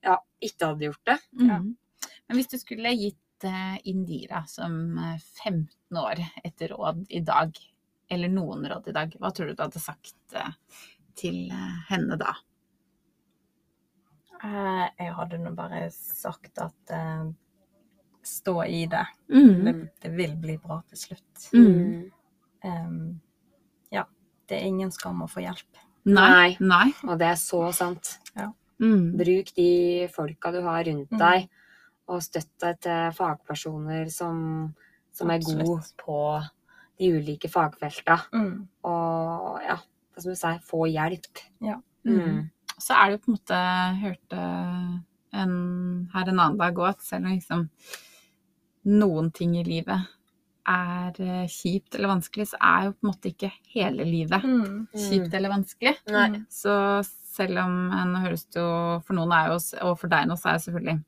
ja, 0.03 0.17
ikke 0.43 0.67
hadde 0.73 0.81
gjort 0.89 1.05
det. 1.05 1.19
Ja. 1.39 1.59
Mm. 1.59 1.77
Men 2.29 2.37
hvis 2.39 2.49
du 2.49 2.57
skulle 2.59 2.89
gitt 2.97 3.17
eh, 3.45 3.79
Indira 3.85 4.47
som 4.49 4.97
eh, 4.99 5.19
15 5.45 5.69
år 5.93 6.25
et 6.45 6.57
råd 6.71 7.07
i 7.11 7.21
dag, 7.21 7.53
eller 8.13 8.33
noen 8.33 8.67
råd 8.69 8.89
i 8.91 8.97
dag, 8.97 9.15
hva 9.21 9.31
tror 9.33 9.51
du 9.51 9.57
du 9.57 9.63
hadde 9.65 9.83
sagt 9.83 10.37
eh, 10.37 10.55
til 11.19 11.47
eh, 11.51 11.77
henne 11.89 12.19
da? 12.21 12.35
Eh, 14.43 14.87
jeg 14.99 15.15
hadde 15.19 15.41
nå 15.43 15.53
bare 15.57 15.87
sagt 15.95 16.61
at 16.63 16.97
stå 18.23 18.57
i 18.65 18.85
det. 18.87 19.07
Mm. 19.33 19.65
det. 19.65 19.75
Det 20.03 20.11
vil 20.15 20.37
bli 20.39 20.59
bra 20.63 20.81
til 20.91 20.99
slutt. 21.01 21.49
Mm. 21.55 22.11
Um, 22.63 22.99
ja. 23.91 24.05
Det 24.47 24.61
er 24.61 24.69
ingen 24.69 24.93
skam 24.95 25.25
å 25.25 25.31
få 25.31 25.43
hjelp. 25.43 25.81
Nei. 26.07 26.55
Nei. 26.63 26.93
Og 27.07 27.17
det 27.19 27.33
er 27.33 27.41
så 27.41 27.65
sant. 27.75 28.17
Mm. 28.83 29.13
Bruk 29.19 29.53
de 29.55 29.73
folka 30.11 30.51
du 30.55 30.61
har 30.63 30.85
rundt 30.87 31.11
Mm. 31.11 31.19
deg, 31.19 31.49
og 32.11 32.23
støtt 32.23 32.51
deg 32.63 32.81
til 32.83 33.13
fagpersoner 33.15 34.11
som, 34.11 34.75
som 35.15 35.31
er 35.31 35.39
gode 35.39 35.83
på 36.03 36.17
de 37.03 37.11
ulike 37.19 37.51
fagfelta. 37.51 38.21
Mm. 38.33 38.55
Og 38.89 39.61
ja, 39.67 39.77
som 40.19 40.31
du 40.33 40.39
sier, 40.39 40.63
få 40.67 40.87
hjelp. 40.91 41.43
Ja. 41.65 41.81
Mm. 42.07 42.47
Så 42.79 42.95
er 42.97 43.11
det 43.11 43.19
jo 43.19 43.23
på 43.27 43.31
en 43.33 43.37
måte 43.37 43.61
hørte 44.03 44.47
en, 45.33 45.55
her 46.15 46.29
en 46.29 46.41
annen 46.41 46.59
dag 46.61 46.79
òg 46.81 46.95
at 46.95 47.05
selv 47.07 47.29
om 47.29 47.37
liksom 47.37 47.69
noen 48.93 49.31
ting 49.35 49.55
i 49.61 49.65
livet 49.67 50.11
er 50.69 51.17
eh, 51.23 51.47
kjipt 51.51 51.97
eller 51.97 52.11
vanskelig, 52.13 52.49
så 52.53 52.59
er 52.63 52.85
jo 52.87 52.93
på 52.95 53.03
en 53.07 53.11
måte 53.11 53.31
ikke 53.33 53.51
hele 53.75 54.05
livet 54.07 54.45
Mm. 54.47 54.85
kjipt 54.95 55.35
eller 55.35 55.51
vanskelig. 55.51 55.97
Nei. 56.11 56.43
Så 56.51 56.75
selv 57.33 57.63
om 57.65 57.77
en 57.97 58.13
Nå 58.13 58.21
høres 58.27 58.45
det 58.53 58.61
jo 58.61 59.01
For 59.07 59.17
noen 59.17 59.33
er 59.33 59.47
jo 59.49 59.55
Og 59.89 59.95
for 59.97 60.13
deg 60.13 60.27
nå 60.29 60.35
så 60.37 60.51
er 60.51 60.59
det 60.59 60.65
selvfølgelig 60.67 60.99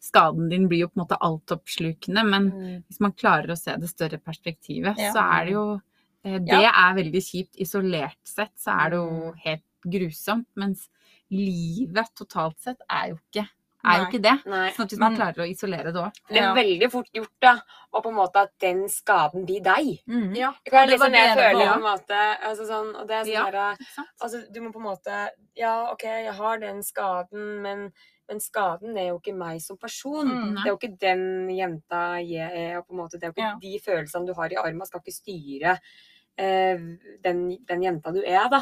Skaden 0.00 0.48
din 0.50 0.68
blir 0.68 0.80
jo 0.80 0.88
på 0.88 1.00
en 1.00 1.06
måte 1.06 1.18
altoppslukende, 1.20 2.24
men 2.28 2.50
Mm. 2.50 2.84
hvis 2.88 3.00
man 3.00 3.12
klarer 3.12 3.48
å 3.50 3.58
se 3.58 3.76
det 3.76 3.88
større 3.88 4.18
perspektivet, 4.18 4.96
Ja. 4.98 5.12
så 5.12 5.18
er 5.40 5.44
det 5.44 5.52
jo 5.52 5.80
Det 6.24 6.44
Det 6.44 6.52
er 6.64 6.94
veldig 6.94 7.22
kjipt. 7.22 7.54
Isolert 7.56 8.16
sett 8.24 8.50
så 8.58 8.72
er 8.86 8.90
det 8.90 8.96
jo 8.96 9.32
helt 9.44 9.62
grusomt. 9.86 10.46
Mens 10.56 10.88
livet 11.30 12.08
totalt 12.18 12.58
sett 12.58 12.80
er 12.90 13.10
jo 13.12 13.18
ikke, 13.20 13.44
er 13.86 13.98
jo 14.00 14.06
ikke 14.08 14.22
det. 14.24 14.32
Nei. 14.50 14.70
Sånn 14.74 14.86
at 14.86 14.90
hvis 14.90 14.98
man 14.98 15.12
Men- 15.12 15.20
klarer 15.20 15.44
å 15.44 15.48
isolere 15.48 15.92
det 15.92 15.94
òg 16.02 16.12
Det 16.28 16.38
er 16.38 16.42
Ja. 16.42 16.54
veldig 16.54 16.90
fort 16.90 17.06
gjort, 17.14 17.30
da. 17.40 17.60
Og 17.92 18.02
på 18.02 18.08
en 18.08 18.14
måte 18.16 18.36
at 18.42 18.58
den 18.58 18.88
skaden 18.88 19.46
blir 19.46 19.62
deg. 19.62 20.00
Ja. 20.34 20.52
Det 20.64 20.70
kan 20.72 20.88
liksom 20.88 21.12
det 21.12 21.22
jeg 21.22 21.36
føler 21.38 21.66
på 21.66 21.76
en 21.76 21.82
måte 21.82 22.36
altså 22.42 22.66
sånn, 22.66 22.96
Og 23.00 23.06
det 23.06 23.14
er 23.14 23.24
sånn 23.24 23.32
Ja. 23.32 23.50
der, 23.50 23.76
Altså, 24.20 24.52
du 24.52 24.60
må 24.60 24.72
på 24.72 24.76
en 24.76 24.96
måte 24.96 25.28
Ja, 25.56 25.90
OK, 25.92 26.02
jeg 26.02 26.34
har 26.34 26.58
den 26.58 26.82
skaden, 26.82 27.62
men, 27.62 27.92
men 28.28 28.40
skaden 28.40 28.96
er 28.98 29.08
jo 29.12 29.20
ikke 29.20 29.36
meg 29.36 29.60
som 29.62 29.78
person. 29.78 30.26
Mm. 30.28 30.56
Det 30.56 30.64
er 30.66 30.72
jo 30.72 30.78
ikke 30.80 30.96
den 31.00 31.24
jenta 31.54 32.02
jeg 32.24 32.50
er, 32.50 32.78
og 32.78 32.86
på 32.88 32.96
en 32.96 33.00
måte, 33.04 33.18
det 33.20 33.24
er 33.24 33.32
jo 33.32 33.36
ikke 33.36 33.48
Ja. 33.48 33.54
de 33.62 33.78
følelsene 33.84 34.26
du 34.26 34.34
har 34.34 34.52
i 34.52 34.58
armen, 34.60 34.86
skal 34.86 35.00
ikke 35.04 35.16
styre 35.20 35.78
den, 36.36 37.38
den 37.68 37.84
jenta 37.84 38.12
du 38.12 38.20
er, 38.20 38.48
da. 38.52 38.60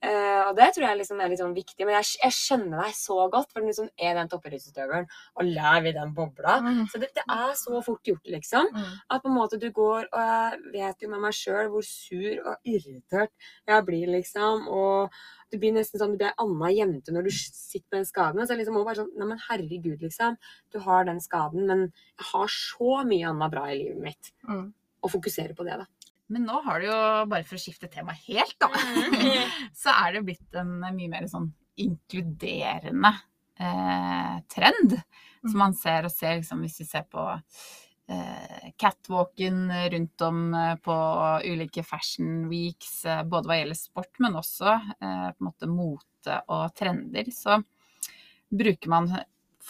Eh, 0.00 0.42
og 0.46 0.54
det 0.56 0.70
tror 0.74 0.86
jeg 0.86 1.00
liksom 1.00 1.20
er 1.20 1.32
litt 1.32 1.42
sånn 1.42 1.56
viktig. 1.56 1.84
Men 1.84 1.98
jeg, 1.98 2.14
jeg 2.24 2.36
skjønner 2.36 2.84
deg 2.84 2.94
så 2.96 3.18
godt, 3.32 3.50
for 3.52 3.60
du 3.60 3.68
liksom 3.68 3.90
er 4.00 4.16
den 4.16 4.30
toppidrettsutøveren 4.32 5.08
og 5.36 5.50
lever 5.50 5.90
i 5.90 5.96
den 5.98 6.14
bobla. 6.16 6.56
Mm. 6.64 6.84
Så 6.90 7.02
det, 7.02 7.10
det 7.16 7.26
er 7.26 7.52
så 7.60 7.82
fort 7.84 8.08
gjort, 8.08 8.24
liksom. 8.36 8.70
Mm. 8.72 8.94
At 9.12 9.24
på 9.24 9.32
en 9.32 9.36
måte 9.36 9.60
du 9.60 9.68
går, 9.76 10.08
og 10.08 10.24
jeg 10.30 10.62
vet 10.72 11.04
jo 11.04 11.12
med 11.12 11.24
meg 11.26 11.36
sjøl 11.36 11.70
hvor 11.74 11.84
sur 11.86 12.40
og 12.40 12.72
irritert 12.72 13.52
jeg 13.68 13.86
blir, 13.88 14.08
liksom. 14.16 14.66
Og 14.72 15.20
du 15.50 15.58
blir 15.60 15.74
nesten 15.74 16.00
sånn, 16.00 16.14
du 16.14 16.20
blir 16.20 16.30
ei 16.30 16.44
anna 16.44 16.72
jente 16.72 17.14
når 17.14 17.26
du 17.26 17.32
sitter 17.34 17.86
med 17.90 18.00
den 18.00 18.10
skaden. 18.10 18.42
Så 18.44 18.54
jeg 18.54 18.62
liksom 18.62 18.76
må 18.78 18.84
bare 18.86 19.02
sånn, 19.02 19.14
Neimen, 19.20 19.40
herregud, 19.48 20.02
liksom. 20.04 20.36
Du 20.72 20.80
har 20.84 21.08
den 21.08 21.20
skaden, 21.22 21.66
men 21.68 21.88
jeg 21.90 22.28
har 22.32 22.52
så 22.54 23.00
mye 23.06 23.32
annet 23.32 23.54
bra 23.54 23.68
i 23.70 23.80
livet 23.80 24.04
mitt. 24.04 24.34
Mm. 24.48 24.68
Og 25.00 25.12
fokusere 25.14 25.56
på 25.56 25.66
det, 25.66 25.80
da. 25.80 25.88
Men 26.30 26.46
nå 26.46 26.60
har 26.66 26.80
det 26.80 26.86
jo, 26.90 26.98
bare 27.30 27.46
for 27.46 27.58
å 27.58 27.62
skifte 27.62 27.90
tema 27.90 28.14
helt, 28.26 28.56
da, 28.62 28.70
så 29.82 29.94
er 30.04 30.14
det 30.14 30.26
blitt 30.28 30.58
en 30.58 30.76
mye 30.80 31.10
mer 31.10 31.26
sånn 31.30 31.50
inkluderende 31.80 33.12
eh, 33.58 34.36
trend. 34.54 34.98
Som 35.40 35.58
man 35.62 35.74
ser 35.74 36.06
og 36.06 36.12
ser 36.14 36.38
liksom, 36.38 36.62
hvis 36.62 36.82
vi 36.82 36.86
ser 36.86 37.06
på 37.10 37.24
eh, 37.34 38.70
catwalken 38.78 39.72
rundt 39.94 40.26
om 40.26 40.54
eh, 40.54 40.74
på 40.84 40.96
ulike 41.48 41.82
fashion 41.86 42.44
weeks, 42.50 43.04
eh, 43.08 43.24
både 43.24 43.50
hva 43.50 43.58
gjelder 43.60 43.80
sport, 43.80 44.12
men 44.22 44.38
også 44.40 44.74
eh, 44.76 45.28
på 45.32 45.40
en 45.40 45.48
måte 45.48 45.70
mote 45.70 46.40
og 46.52 46.74
trender, 46.76 47.30
så 47.32 47.58
bruker 48.50 48.92
man 48.92 49.10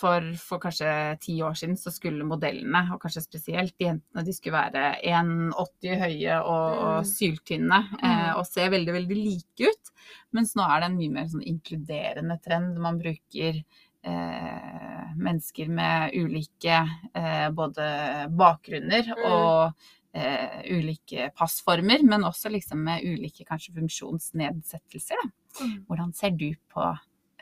for, 0.01 0.25
for 0.41 0.59
kanskje 0.63 0.91
ti 1.21 1.35
år 1.45 1.55
siden 1.61 1.77
så 1.79 1.93
skulle 1.93 2.25
modellene, 2.27 2.81
og 2.95 3.01
kanskje 3.03 3.23
spesielt 3.27 3.75
jentene, 3.81 4.25
de 4.25 4.33
skulle 4.37 4.57
være 4.57 4.85
1,80 5.05 6.01
høye 6.01 6.39
og, 6.41 6.81
og 6.81 6.97
Mm. 7.03 7.11
syltynne 7.13 7.79
eh, 8.01 8.09
Mm. 8.33 8.39
og 8.41 8.47
se 8.49 8.67
veldig, 8.73 8.93
veldig 8.97 9.19
like 9.21 9.69
ut. 9.71 9.93
Mens 10.33 10.57
nå 10.57 10.65
er 10.65 10.81
det 10.81 10.91
en 10.91 10.99
mye 10.99 11.15
mer 11.19 11.29
sånn 11.33 11.45
inkluderende 11.47 12.41
trend. 12.45 12.79
Man 12.81 12.99
bruker 13.03 13.63
eh, 14.03 15.15
mennesker 15.21 15.69
med 15.69 16.15
ulike 16.17 16.77
eh, 17.15 17.49
både 17.53 17.87
bakgrunner 18.33 19.11
Mm. 19.13 19.25
og 19.29 19.75
eh, 20.15 20.63
ulike 20.73 21.29
passformer, 21.37 22.03
men 22.03 22.25
også 22.27 22.51
liksom 22.51 22.81
med 22.83 23.05
ulike 23.05 23.45
kanskje 23.47 23.75
funksjonsnedsettelser. 23.77 25.21
Da. 25.23 25.67
Hvordan 25.89 26.15
ser 26.17 26.31
du 26.31 26.49
på 26.73 26.87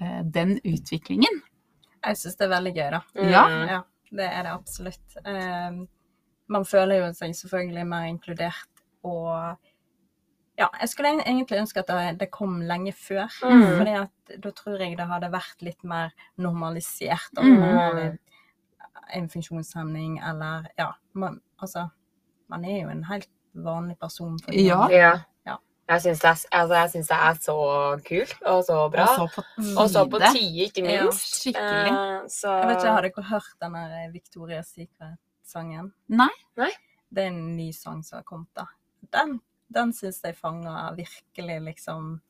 eh, 0.01 0.23
den 0.25 0.59
utviklingen? 0.65 1.41
Jeg 2.05 2.17
syns 2.17 2.37
det 2.37 2.47
er 2.47 2.53
veldig 2.55 2.75
gøy, 2.75 2.91
da. 2.95 3.01
Ja. 3.15 3.45
Mm. 3.49 3.69
Ja, 3.69 3.81
det 4.21 4.27
er 4.33 4.43
det 4.47 4.53
absolutt. 4.53 5.17
Um, 5.25 5.89
man 6.49 6.65
føler 6.65 7.03
jo 7.07 7.09
seg 7.13 7.35
selvfølgelig 7.37 7.87
mer 7.87 8.07
inkludert 8.09 8.85
og 9.05 9.57
Ja, 10.59 10.67
jeg 10.81 10.89
skulle 10.91 11.11
egentlig 11.23 11.59
ønske 11.61 11.79
at 11.85 12.19
det, 12.19 12.31
kom 12.35 12.57
lenge 12.67 12.91
før. 12.93 13.29
Mm. 13.47 13.77
Fordi 13.79 13.93
at 14.01 14.41
da 14.43 14.51
tror 14.51 14.81
jeg 14.83 14.97
det 14.99 15.07
hadde 15.07 15.29
vært 15.31 15.61
litt 15.63 15.85
mer 15.85 16.11
normalisert. 16.37 17.31
Om 17.39 17.47
Mm. 17.47 17.61
man 17.61 17.77
har 17.77 18.19
en 19.15 19.29
funksjonshemning 19.29 20.19
eller 20.19 20.67
Ja, 20.79 20.93
man, 21.15 21.41
altså 21.63 21.89
Man 22.51 22.65
er 22.65 22.83
jo 22.83 22.89
en 22.89 23.05
helt 23.05 23.29
vanlig 23.55 23.99
person. 24.01 24.39
For 24.39 24.53
Ja. 24.55 24.89
Ja. 25.89 25.95
Ja. 25.95 25.95
Jeg 25.95 26.03
syns 26.05 26.21
det, 26.21 26.29
altså, 26.53 26.75
det 26.93 27.17
er 27.17 27.39
så 27.41 27.57
kult 28.05 28.43
og 28.45 28.65
så 28.65 28.77
bra. 28.93 29.07
Og 29.07 29.17
så 29.17 29.27
på 29.35 29.43
tide. 29.57 29.77
Og 29.79 29.91
så 29.91 30.03
på 30.11 30.19
tide. 30.19 30.65
ikke 30.67 30.83
ikke 30.83 30.93
Ja, 30.93 31.03
minst. 31.05 31.43
skikkelig. 31.43 31.93
Uh, 31.93 32.29
så 32.29 32.49
Jeg 32.59 32.69
vet 32.69 32.77
ikke, 32.77 32.93
Har 32.93 33.03
dere 33.03 33.23
hørt 33.31 33.53
den 33.63 33.73
der 33.75 34.13
Victoria's 34.13 34.73
Secret-sangen? 34.75 35.93
Nei. 36.09 36.29
Nei. 36.57 36.71
Det 37.15 37.25
er 37.25 37.29
en 37.33 37.57
ny 37.57 37.71
sang 37.73 38.03
som 38.05 38.19
har 38.19 38.23
kommet, 38.29 38.49
da. 38.55 38.67
Den, 39.13 39.41
den 39.73 39.93
syns 39.93 40.21
jeg 40.25 40.37
fanger 40.37 40.95
virkelig, 40.97 41.61
liksom 41.63 42.21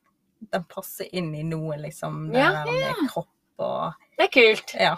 Den 0.53 0.63
passer 0.63 1.05
inn 1.11 1.33
i 1.35 1.43
noe, 1.43 1.75
liksom. 1.77 2.29
Det 2.31 2.39
Ja, 2.39 2.63
der 2.63 2.71
med 2.71 3.09
kropp 3.09 3.27
og 3.59 3.93
Det 4.17 4.29
er 4.29 4.31
kult. 4.31 4.73
Ja. 4.79 4.95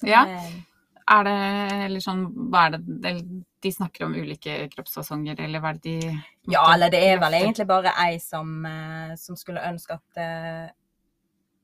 Så 0.00 0.06
Ja. 0.06 0.24
Er 1.08 1.24
det 1.24 1.36
eller 1.86 2.00
sånn 2.00 2.26
hva 2.50 2.66
er 2.66 2.70
det 2.76 2.80
eller 3.08 3.22
De 3.62 3.72
snakker 3.72 4.04
om 4.06 4.14
ulike 4.14 4.68
kroppsfasonger, 4.70 5.40
eller 5.40 5.60
hva 5.60 5.70
er 5.74 5.78
det 5.82 6.00
de 6.00 6.52
Ja, 6.52 6.62
eller 6.74 6.90
det 6.90 7.00
er 7.08 7.18
vel 7.18 7.34
egentlig 7.34 7.66
bare 7.66 7.90
ei 8.04 8.18
som, 8.22 8.64
eh, 8.66 9.14
som 9.18 9.36
skulle 9.36 9.64
ønske 9.66 9.94
at 9.98 10.16
eh, 10.22 10.68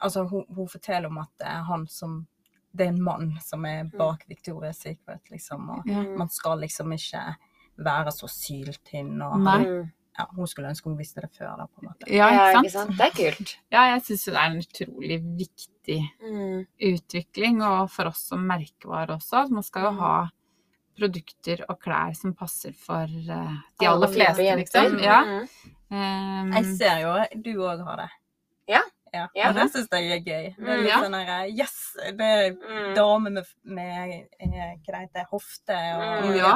Altså, 0.03 0.25
hun, 0.29 0.43
hun 0.55 0.69
forteller 0.69 1.07
om 1.09 1.19
at 1.23 1.31
det 1.39 1.47
er 1.49 1.63
han 1.65 1.87
som 1.89 2.27
Det 2.77 2.87
er 2.89 2.91
en 2.93 3.03
mann 3.07 3.29
som 3.41 3.65
er 3.65 3.85
bak 3.95 4.25
Victoria's 4.29 4.81
Secret, 4.83 5.23
liksom. 5.31 5.69
Og 5.71 5.87
mm. 5.87 6.17
man 6.19 6.29
skal 6.29 6.59
liksom 6.59 6.91
ikke 6.93 7.21
være 7.79 8.11
så 8.13 8.27
syltynn 8.29 9.23
og 9.23 9.39
Nei. 9.41 9.61
Mm. 9.65 9.87
ja, 10.19 10.27
Hun 10.35 10.47
skulle 10.51 10.69
ønske 10.73 10.89
hun 10.91 10.99
visste 10.99 11.23
det 11.23 11.31
før, 11.39 11.55
da, 11.61 11.67
på 11.71 11.81
en 11.85 11.89
måte. 11.93 12.11
Ja, 12.11 12.27
Ja, 12.35 12.49
ikke 12.51 12.65
ikke 12.67 12.73
sant? 12.75 12.91
sant? 12.91 12.99
Det 12.99 13.07
er 13.07 13.15
kult. 13.21 13.55
Ja, 13.77 13.83
jeg 13.95 14.03
syns 14.09 14.25
det 14.27 14.35
er 14.35 14.51
en 14.51 14.59
utrolig 14.67 15.21
viktig 15.39 16.01
Mm. 16.25 16.67
utvikling, 16.91 17.63
og 17.63 17.91
for 17.95 18.11
oss 18.11 18.27
som 18.29 18.43
merkevare 18.51 19.15
også. 19.21 19.47
Man 19.51 19.63
skal 19.63 19.83
jo 19.85 19.91
Mm. 19.93 19.99
ha 20.03 20.15
produkter 20.97 21.65
og 21.69 21.79
klær 21.83 22.15
som 22.17 22.35
passer 22.39 22.73
for 22.79 23.05
uh, 23.05 23.55
de 23.81 23.87
aller 23.91 24.09
fleste, 24.13 24.43
jenter. 24.47 24.91
liksom. 24.91 24.99
Ja. 25.03 25.21
Mm. 25.25 25.73
Um, 25.95 26.53
Jeg 26.57 26.65
ser 26.79 27.01
jo 27.05 27.15
du 27.45 27.53
òg 27.63 27.85
har 27.87 27.97
det. 28.05 28.11
Ja. 28.69 28.81
ja. 29.13 29.27
Ja. 29.37 29.49
Og 29.51 29.55
det 29.61 29.69
syns 29.75 29.89
jeg 29.93 30.11
er 30.11 30.23
gøy. 30.25 30.47
Det 30.59 30.73
er 30.75 30.83
litt 30.83 31.05
sånn 31.05 31.15
der, 31.19 31.47
Yes! 31.53 31.77
Det 32.19 32.31
er 32.39 32.53
Mm. 32.57 32.95
dame 32.97 33.31
med, 33.31 33.45
med 33.65 34.13
eh, 34.41 34.75
hva 34.87 34.93
det 34.93 35.01
heter, 35.05 35.27
hofte 35.31 35.77
og 35.95 36.25
Mm. 36.31 36.37
Ja. 36.41 36.55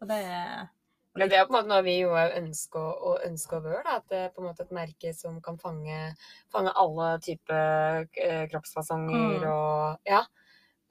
Så 0.00 0.08
det 0.08 0.16
er 0.24 0.68
Men 1.14 1.28
det 1.28 1.36
er 1.38 1.44
på 1.46 1.50
en 1.52 1.56
måte 1.58 1.68
noe 1.68 1.82
vi 1.82 1.96
jo 2.00 2.10
ønsker 2.14 2.78
å, 2.80 3.16
ønske 3.26 3.56
å 3.58 3.62
være. 3.64 3.96
At 3.96 4.04
det 4.08 4.18
er 4.18 4.28
på 4.30 4.40
en 4.40 4.46
måte 4.48 4.62
et 4.62 4.70
merke 4.72 5.10
som 5.14 5.40
kan 5.42 5.58
fange, 5.58 6.14
fange 6.52 6.70
alle 6.78 7.18
typer 7.20 8.06
eh, 8.16 8.46
kroppsfasonger 8.48 9.40
Mm. 9.42 9.48
og 9.50 9.98
ja. 10.06 10.22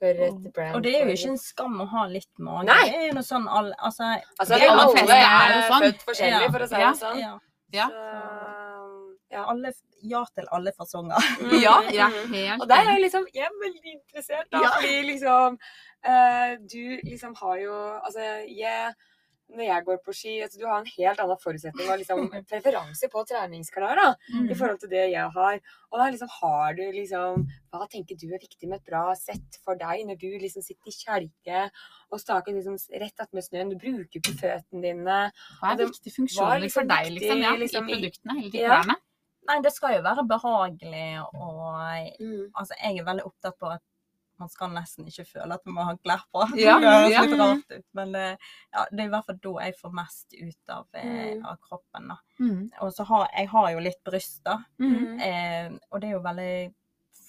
Være 0.00 0.30
et 0.30 0.52
brand 0.54 0.76
Og 0.76 0.82
det 0.84 0.94
er 0.96 1.04
jo 1.04 1.12
ikke 1.16 1.32
en 1.34 1.38
skam 1.42 1.80
å 1.84 1.86
ha 1.92 2.06
litt 2.08 2.30
mage. 2.38 2.66
Nei. 2.70 2.84
Det 2.88 3.02
er 3.10 3.14
noe 3.18 3.26
sånn 3.26 3.46
all, 3.48 3.70
altså, 3.78 4.14
Altså, 4.38 4.54
aller 4.56 4.70
alle 4.72 4.86
fleste 4.94 5.18
er 5.18 5.54
er 5.58 5.68
sånn. 5.68 5.84
født 5.86 6.04
forskjellig, 6.08 6.42
Ja. 6.46 6.50
for 6.54 6.64
å 6.64 6.68
si 6.68 6.80
Ja. 6.80 6.90
det 6.90 7.00
sånn. 7.02 7.18
ja. 7.20 7.38
Ja. 7.72 7.86
Så, 7.88 8.06
ja. 9.30 9.44
Alle, 9.46 9.72
ja 10.02 10.24
til 10.34 10.48
alle 10.50 10.72
fasonger. 10.76 11.28
Mm, 11.40 11.52
ja, 11.66 11.76
er 11.86 12.08
mm. 12.08 12.32
helt 12.34 12.62
Og 12.62 12.68
der 12.68 12.80
er 12.82 12.90
jeg 12.96 13.04
liksom 13.04 13.26
Jeg 13.34 13.46
er 13.46 13.54
veldig 13.62 13.92
interessert, 13.98 14.48
da. 14.50 14.64
Ja. 14.64 14.72
Fordi 14.76 15.02
liksom 15.12 15.58
uh, 16.08 16.50
Du 16.72 16.82
liksom 17.04 17.36
har 17.42 17.56
jo 17.58 17.76
Altså, 18.00 18.26
jeg 18.48 18.94
når 19.56 19.64
jeg 19.66 19.84
går 19.86 19.98
på 20.06 20.14
ski 20.14 20.32
altså 20.44 20.58
Du 20.60 20.66
har 20.66 20.78
en 20.80 20.86
helt 20.96 21.20
annen 21.22 21.38
forutsetning 21.42 21.88
og 21.90 21.98
liksom 22.00 22.28
preferanse 22.50 23.08
på 23.12 23.24
treningsklær 23.28 23.96
da, 24.00 24.06
i 24.46 24.54
forhold 24.54 24.78
til 24.80 24.90
det 24.92 25.04
jeg 25.12 25.30
har. 25.36 25.60
Og 25.90 25.98
da 25.98 26.06
liksom 26.14 26.30
har 26.40 26.74
du 26.78 26.82
liksom 26.94 27.44
Hva 27.72 27.86
tenker 27.90 28.16
du 28.20 28.26
er 28.34 28.38
viktig 28.42 28.68
med 28.68 28.80
et 28.80 28.86
bra 28.90 29.14
sett 29.18 29.58
for 29.64 29.74
deg 29.80 30.06
når 30.06 30.18
du 30.22 30.28
liksom 30.38 30.62
sitter 30.62 30.90
i 30.90 30.96
kjelke 30.96 31.64
og 32.10 32.20
staker 32.22 32.52
liksom 32.56 32.78
rett 33.02 33.20
attmed 33.26 33.44
snøen? 33.46 33.70
Du 33.70 33.76
bruker 33.78 34.20
på 34.26 34.34
føttene 34.40 34.82
dine. 34.82 35.20
Hva 35.60 35.74
er 35.74 35.84
viktige 35.86 36.14
funksjoner 36.16 36.60
liksom 36.64 36.82
for 36.82 36.90
deg 36.94 37.12
liksom, 37.18 37.38
ja, 37.46 37.54
liksom, 37.56 37.88
i 37.88 37.92
i- 37.92 37.94
produktene 38.00 38.38
eller 38.38 38.50
de 38.50 38.66
Ja. 38.66 38.82
Nei, 39.48 39.56
det 39.64 39.72
skal 39.72 39.96
jo 39.96 40.02
være 40.04 40.22
behagelig, 40.28 41.24
og 41.34 42.18
Mm. 42.20 42.50
altså, 42.54 42.74
jeg 42.82 42.98
er 43.00 43.04
veldig 43.04 43.24
opptatt 43.26 43.56
på 43.58 43.70
at 43.72 43.80
man 44.40 44.48
skal 44.52 44.72
nesten 44.74 45.06
ikke 45.10 45.26
føle 45.28 45.54
at 45.56 45.66
man 45.68 45.74
må 45.76 45.84
ha 45.86 45.94
klær 46.00 46.22
på. 46.32 46.42
Ja, 46.58 46.78
det 46.80 46.88
høres 46.88 47.12
ja. 47.12 47.22
litt 47.26 47.38
rart 47.40 47.74
ut, 47.76 47.84
men 47.98 48.14
eh, 48.18 48.50
ja, 48.72 48.84
det 48.90 49.04
er 49.04 49.06
i 49.06 49.12
hvert 49.14 49.28
fall 49.28 49.38
da 49.44 49.52
jeg 49.66 49.76
får 49.78 49.94
mest 50.00 50.36
ut 50.40 50.74
av, 50.76 50.86
eh, 50.94 51.18
Mm. 51.36 51.44
av 51.46 51.56
kroppen. 51.62 52.10
Mm. 52.40 52.70
Og 52.80 52.92
så 52.96 53.04
har 53.04 53.28
jeg 53.36 53.48
har 53.52 53.70
jo 53.74 53.84
litt 53.84 54.00
bryst, 54.04 54.40
da. 54.48 54.58
Mm. 54.80 55.20
Eh, 55.20 55.78
og 55.90 56.00
det 56.00 56.08
er 56.08 56.16
jo 56.16 56.22
veldig 56.24 56.54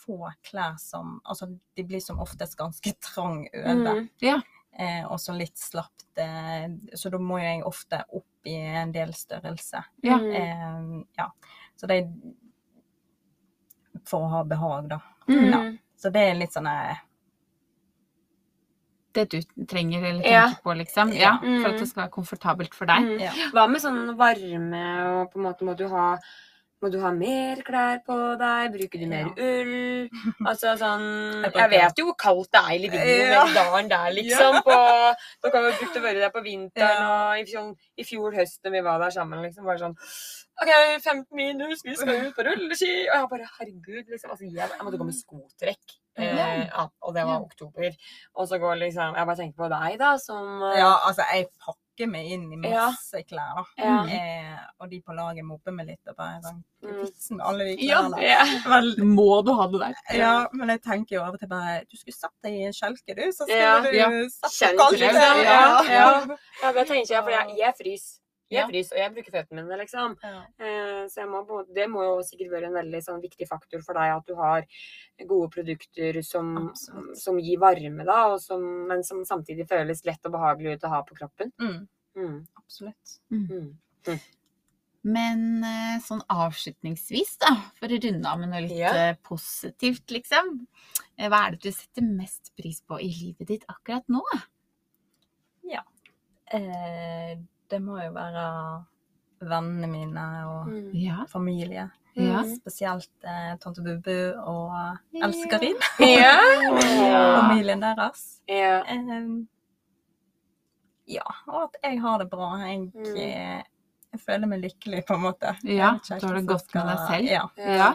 få 0.02 0.32
klær 0.48 0.80
som 0.82 1.20
Altså, 1.30 1.46
de 1.78 1.84
blir 1.86 2.02
som 2.02 2.20
oftest 2.20 2.58
ganske 2.58 2.94
trang 3.00 3.44
over. 3.54 4.00
Mm. 4.02 4.10
Ja. 4.26 4.40
Eh, 4.74 5.04
og 5.06 5.20
så 5.20 5.36
litt 5.38 5.58
slapt. 5.60 6.08
Eh, 6.18 6.70
så 6.96 7.12
da 7.12 7.20
må 7.20 7.38
jo 7.42 7.46
jeg 7.46 7.64
ofte 7.68 8.00
opp 8.18 8.48
i 8.50 8.56
en 8.56 8.92
del 8.96 9.12
størrelse. 9.14 9.84
Ja. 10.08 10.18
Eh, 10.18 11.04
ja. 11.20 11.28
Så 11.76 11.88
det 11.92 12.00
er 12.02 12.08
For 14.08 14.24
å 14.26 14.30
ha 14.32 14.44
behag, 14.48 14.88
da. 14.90 14.98
Mm. 15.28 15.46
Ja. 15.52 15.60
Så 16.02 16.10
det 16.14 16.22
er 16.32 16.38
litt 16.40 16.54
sånn 16.56 16.68
eh, 16.72 17.00
Det 19.14 19.26
du 19.30 19.42
trenger 19.68 20.04
eller 20.08 20.22
tenker 20.24 20.32
Ja. 20.32 20.54
på, 20.64 20.74
liksom. 20.80 21.12
Ja, 21.14 21.34
for 21.44 21.68
at 21.74 21.80
det 21.82 21.88
skal 21.90 22.04
være 22.06 22.14
komfortabelt 22.16 22.74
for 22.78 22.88
deg. 22.88 23.04
Mm. 23.10 23.20
Ja. 23.20 23.32
Hva 23.52 23.66
med 23.70 23.82
sånn 23.84 24.16
varme, 24.16 24.84
og 25.20 25.34
på 25.34 25.40
en 25.42 25.46
måte 25.50 25.68
må 25.68 25.76
du 25.76 25.84
ha 25.92 26.14
må 26.82 26.90
du 26.94 26.98
ha 27.04 27.12
mer 27.14 27.60
klær 27.68 28.00
på 28.06 28.16
deg? 28.42 28.72
Bruker 28.76 29.02
du 29.04 29.08
mer 29.12 29.30
ull? 29.36 30.10
Altså 30.50 30.74
sånn 30.80 31.06
Jeg 31.46 31.70
vet 31.76 32.02
jo 32.02 32.08
hvor 32.10 32.18
kaldt 32.20 32.52
det 32.56 32.62
er 32.62 32.74
i 32.76 32.82
Livigno 32.84 33.18
Ja. 33.32 33.44
den 33.46 33.56
dagen 33.60 33.90
der, 33.94 34.12
liksom. 34.20 34.60
På, 34.66 34.78
dere 35.46 35.56
har 35.62 35.68
jo 35.70 35.74
brukt 35.80 36.00
å 36.02 36.04
være 36.08 36.24
der 36.26 36.34
på 36.34 36.44
vinteren, 36.46 37.04
og 37.08 37.42
i 37.42 37.46
fjor, 37.50 37.72
i 38.02 38.08
fjor 38.08 38.38
høst 38.40 38.62
når 38.66 38.76
vi 38.78 38.84
var 38.90 39.02
der 39.06 39.14
sammen, 39.18 39.42
liksom, 39.46 39.66
bare 39.70 39.84
sånn 39.86 39.98
OK, 40.62 40.70
15 41.02 41.26
minus, 41.34 41.80
vi 41.86 41.96
skal 41.98 42.28
ut 42.28 42.36
på 42.38 42.44
rulleski. 42.46 42.90
Og 43.10 43.16
jeg 43.16 43.30
bare 43.32 43.48
Herregud, 43.56 44.12
liksom. 44.12 44.30
Altså, 44.36 44.46
jeg, 44.46 44.68
jeg 44.70 44.86
måtte 44.86 45.00
gå 45.02 45.08
med 45.08 45.16
skotrekk. 45.18 45.96
Eh, 46.20 46.28
Ja. 46.28 46.46
ja, 46.68 46.84
og 47.08 47.16
det 47.16 47.24
var 47.26 47.40
oktober. 47.42 47.96
Og 48.36 48.48
så 48.52 48.60
går 48.62 48.76
liksom 48.84 49.16
Jeg 49.16 49.26
bare 49.30 49.40
tenker 49.40 49.58
på 49.64 49.70
deg, 49.72 49.96
da, 50.02 50.12
som 50.22 50.60
Ja, 50.76 50.92
altså, 51.08 51.24
jeg 51.34 51.48
pakker 51.64 51.81
meg 52.00 52.26
inn 52.32 52.52
i 52.54 52.70
Ja. 52.70 52.88
masse 52.90 53.24
klær, 53.28 53.56
da. 53.56 53.64
Ja. 53.78 54.04
Eh, 54.06 54.58
og 54.80 54.90
de 54.90 55.02
på 55.02 55.14
laget 55.14 55.44
mobber 55.46 55.72
meg 55.72 55.88
litt 55.88 56.08
og 56.08 56.16
bare 56.16 56.40
sånn 56.42 56.64
Mm. 56.82 57.02
vitsen 57.04 57.38
med 57.38 57.46
alle 57.46 57.64
de 57.66 57.86
Ja, 57.86 58.02
klærne? 58.02 58.22
ja. 58.22 58.46
Vel, 58.66 58.96
Må 59.06 59.44
du 59.46 59.54
ha 59.54 59.68
det 59.68 59.80
der? 59.80 60.18
ja, 60.18 60.48
men 60.54 60.70
jeg 60.70 60.82
tenker 60.82 61.16
jo 61.18 61.22
av 61.22 61.34
og 61.34 61.40
til 61.40 61.48
bare 61.48 61.82
Du 61.90 61.98
skulle 61.98 62.16
satt 62.16 62.32
deg 62.44 62.54
i 62.54 62.64
en 62.66 62.74
kjelke, 62.74 63.16
du. 63.16 63.22
Så 63.32 63.46
skulle 63.46 63.60
Ja. 63.60 63.82
du 63.82 63.92
Ja. 63.92 64.10
satt 64.30 64.70
deg 64.72 64.78
kaldt. 64.80 64.92
det, 65.00 65.00
ja, 65.14 65.44
Ja. 65.44 65.84
ja. 65.84 66.38
Ja, 66.64 66.72
det 66.72 66.88
tenker 66.88 67.08
jeg, 67.14 67.24
for 67.24 67.30
jeg, 67.30 67.58
jeg 67.58 67.74
fryser. 67.78 68.21
Jeg 68.52 68.60
Ja. 68.60 68.68
fryser, 68.68 68.96
og 68.98 69.00
jeg 69.00 69.14
bruker 69.16 69.32
føttene 69.32 69.64
mine, 69.64 69.78
liksom. 69.80 70.18
Ja. 70.24 70.42
Eh, 70.60 71.06
Så 71.08 71.22
jeg 71.22 71.30
må, 71.30 71.46
på 71.48 71.62
det 71.74 71.88
må 71.90 72.04
jo 72.04 72.18
sikkert 72.28 72.52
være 72.52 72.66
en 72.68 72.74
veldig 72.74 73.02
sånn 73.04 73.22
viktig 73.24 73.48
faktor 73.48 73.82
for 73.86 73.94
deg 73.94 74.12
at 74.18 74.26
du 74.28 74.36
har 74.36 74.66
gode 75.26 75.50
produkter 75.56 76.22
som, 76.24 76.72
som 77.16 77.40
gir 77.40 77.58
varme, 77.60 78.04
da, 78.06 78.34
og 78.34 78.42
som, 78.42 78.62
men 78.88 79.04
som 79.04 79.24
samtidig 79.26 79.68
føles 79.70 80.04
lett 80.06 80.26
og 80.26 80.34
behagelig 80.34 80.76
ut 80.78 80.84
å 80.84 80.90
ha 80.90 81.02
på 81.04 81.16
kroppen. 81.16 81.52
Mm, 81.60 81.88
Mm. 82.16 82.46
absolutt. 82.60 83.20
Mm. 83.32 83.78
Men 85.04 85.64
eh, 85.64 86.00
sånn 86.04 86.22
avslutningsvis, 86.30 87.38
da, 87.40 87.56
for 87.80 87.88
å 87.88 87.98
runde 88.04 88.28
av 88.30 88.38
med 88.40 88.50
noe 88.52 88.62
litt 88.68 88.78
Ja. 88.78 88.92
eh, 88.94 89.16
positivt, 89.24 90.06
liksom. 90.12 90.68
Eh, 91.18 91.30
Hva 91.30 91.48
er 91.48 91.52
det 91.56 91.62
du 91.62 91.72
setter 91.72 92.04
mest 92.04 92.52
pris 92.56 92.82
på 92.82 93.00
i 93.00 93.08
livet 93.08 93.48
ditt 93.48 93.66
akkurat 93.68 94.04
nå? 94.08 94.22
Eh, 96.54 97.38
det 97.72 97.80
må 97.82 97.98
jo 98.02 98.12
være 98.14 98.46
vennene 99.42 99.88
mine 99.90 100.26
og 100.48 100.68
Mm. 100.70 100.92
Ja. 100.94 101.24
familie. 101.30 101.88
Ja. 102.16 102.42
Mm. 102.44 102.56
Spesielt 102.60 103.10
eh, 103.24 103.54
tante 103.64 103.82
Bubu 103.82 104.34
og 104.44 104.98
Else 105.16 105.48
Karin. 105.50 105.78
og 106.72 106.82
Familien 106.84 107.82
deres. 107.82 108.42
ja. 108.50 108.82
Eh, 108.84 109.48
ja, 111.12 111.26
og 111.48 111.64
at 111.70 111.76
jeg 111.84 112.00
har 112.02 112.18
det 112.22 112.30
bra. 112.30 112.52
Jeg, 112.62 112.92
Mm. 112.94 113.16
eh, 113.18 113.64
jeg 114.14 114.20
føler 114.20 114.48
meg 114.48 114.60
lykkelig, 114.62 115.04
på 115.08 115.14
en 115.16 115.22
måte. 115.22 115.56
Ja, 115.64 115.98
da 116.10 116.20
du 116.20 116.28
har 116.28 116.36
det 116.36 116.48
godt 116.48 116.74
med 116.76 116.86
deg 116.88 117.00
selv. 117.10 117.28
Ja. 117.28 117.44
Ja. 117.58 117.92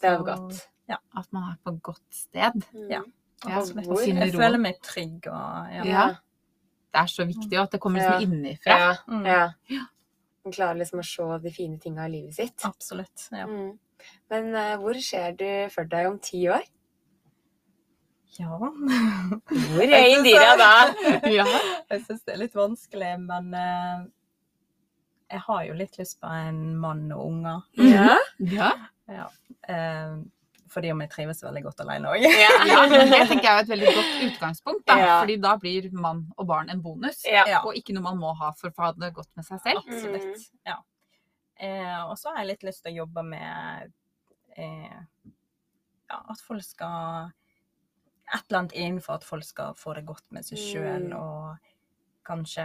Det 0.00 0.10
er 0.10 0.18
jo 0.18 0.24
godt. 0.24 0.40
godt. 0.40 0.68
At 1.16 1.26
man 1.32 1.42
er 1.52 1.56
på 1.64 1.72
godt 1.82 2.02
sted. 2.14 2.52
Mm. 2.74 2.90
Ja. 2.90 3.00
Ja, 3.46 3.58
og 3.58 3.66
jeg, 4.06 4.16
Jeg 4.16 4.32
føler 4.32 4.58
meg 4.58 4.74
trygg 4.82 5.26
og 5.26 5.72
ja. 5.84 6.14
Ja. 6.94 7.00
Det 7.00 7.02
er 7.02 7.10
så 7.10 7.26
viktig, 7.26 7.58
og 7.58 7.62
at 7.64 7.72
det 7.74 7.80
kommer 7.82 8.00
liksom 8.00 8.20
Ja. 8.20 8.26
innenfra. 8.28 8.78
Ja. 8.78 8.92
Mm. 9.08 9.26
ja. 9.26 9.80
Man 10.44 10.52
klarer 10.52 10.78
liksom 10.78 11.00
å 11.00 11.04
se 11.08 11.26
de 11.42 11.50
fine 11.50 11.78
tinga 11.80 12.06
i 12.06 12.10
livet 12.12 12.34
sitt. 12.36 12.64
Absolutt. 12.64 13.28
Ja. 13.32 13.46
Mm. 13.48 13.78
Men 14.30 14.54
uh, 14.54 14.76
hvor 14.78 14.94
ser 15.02 15.32
du 15.32 15.46
for 15.72 15.84
deg 15.88 16.06
om 16.06 16.18
ti 16.22 16.44
år? 16.48 16.62
ja. 18.38 18.58
Hvor 19.74 19.82
er 19.94 20.08
Indira 20.10 20.56
da? 20.58 20.70
Ja. 21.38 21.46
Jeg 21.90 22.02
syns 22.06 22.24
det 22.26 22.34
er 22.34 22.40
litt 22.42 22.54
vanskelig, 22.58 23.12
men 23.22 23.54
uh, 23.54 24.06
jeg 25.30 25.40
har 25.46 25.64
jo 25.68 25.76
litt 25.78 25.98
lyst 25.98 26.20
på 26.20 26.30
en 26.30 26.76
mann 26.78 27.06
og 27.14 27.26
unger. 27.26 27.62
Ja. 27.78 28.16
ja. 28.58 28.70
Ja. 29.10 29.26
Eh, 29.68 30.16
fordi 30.74 30.90
om 30.92 31.00
jeg 31.04 31.10
trives 31.12 31.40
veldig 31.44 31.62
godt 31.68 31.80
alene 31.84 32.10
òg. 32.10 32.24
Ja, 32.44 32.50
ja, 32.68 32.80
det 32.90 33.04
tenker 33.30 33.46
jeg 33.46 33.52
er 33.54 33.62
et 33.62 33.70
veldig 33.72 33.92
godt 33.96 34.14
utgangspunkt, 34.28 34.82
da. 34.90 34.96
Ja. 35.00 35.12
Fordi 35.22 35.36
da 35.40 35.54
blir 35.62 35.88
mann 35.92 36.24
og 36.36 36.46
barn 36.50 36.70
en 36.74 36.82
bonus. 36.82 37.22
Og 37.64 37.78
ikke 37.78 37.94
noe 37.96 38.02
man 38.10 38.18
må 38.20 38.34
ha 38.40 38.50
for 38.58 38.70
å 38.74 38.82
ha 38.88 38.92
det 38.98 39.12
godt 39.16 39.30
med 39.38 39.46
seg 39.46 39.62
selv. 39.64 39.84
Absolutt. 39.86 40.48
Ja. 40.66 40.76
Eh, 41.56 42.00
og 42.10 42.16
så 42.18 42.32
har 42.34 42.42
jeg 42.42 42.50
litt 42.56 42.66
lyst 42.66 42.82
til 42.84 42.92
å 42.92 42.96
jobbe 43.04 43.22
med 43.22 43.92
eh, 44.58 44.98
ja, 46.10 46.18
at 46.28 46.40
folk 46.42 46.62
skal 46.66 47.30
Et 48.34 48.40
eller 48.48 48.58
annet 48.64 48.72
innenfor 48.80 49.18
at 49.18 49.24
folk 49.28 49.44
skal 49.44 49.74
få 49.78 49.94
det 49.94 50.06
godt 50.08 50.24
med 50.32 50.44
seg 50.48 50.58
sjøl, 50.58 51.10
Mm. 51.10 51.16
og 51.20 51.56
kanskje 52.26 52.64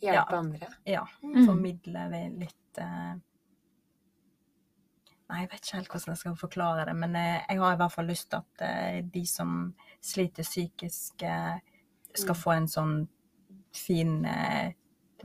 Hjelpe 0.00 0.32
Ja. 0.32 0.38
andre. 0.38 0.66
ja, 0.84 1.06
Mm. 1.22 1.46
formidle 1.46 2.08
ved 2.10 2.38
litt 2.38 2.78
eh, 2.78 3.14
Nei, 5.28 5.40
jeg 5.42 5.50
vet 5.50 5.64
ikke 5.64 5.76
helt 5.80 5.88
hvordan 5.90 6.12
jeg 6.12 6.18
skal 6.20 6.36
forklare 6.38 6.84
det, 6.86 6.94
men 6.96 7.16
eh, 7.18 7.40
jeg 7.50 7.58
har 7.58 7.72
i 7.74 7.76
hvert 7.80 7.92
fall 7.92 8.06
lyst 8.06 8.28
til 8.30 8.38
at 8.38 8.62
eh, 8.62 9.00
de 9.10 9.24
som 9.26 9.74
sliter 10.00 10.46
psykisk, 10.46 11.22
eh, 11.26 11.58
skal 12.14 12.34
Mm. 12.36 12.42
få 12.42 12.52
en 12.56 12.66
sånn 12.70 13.08
fin 13.74 14.12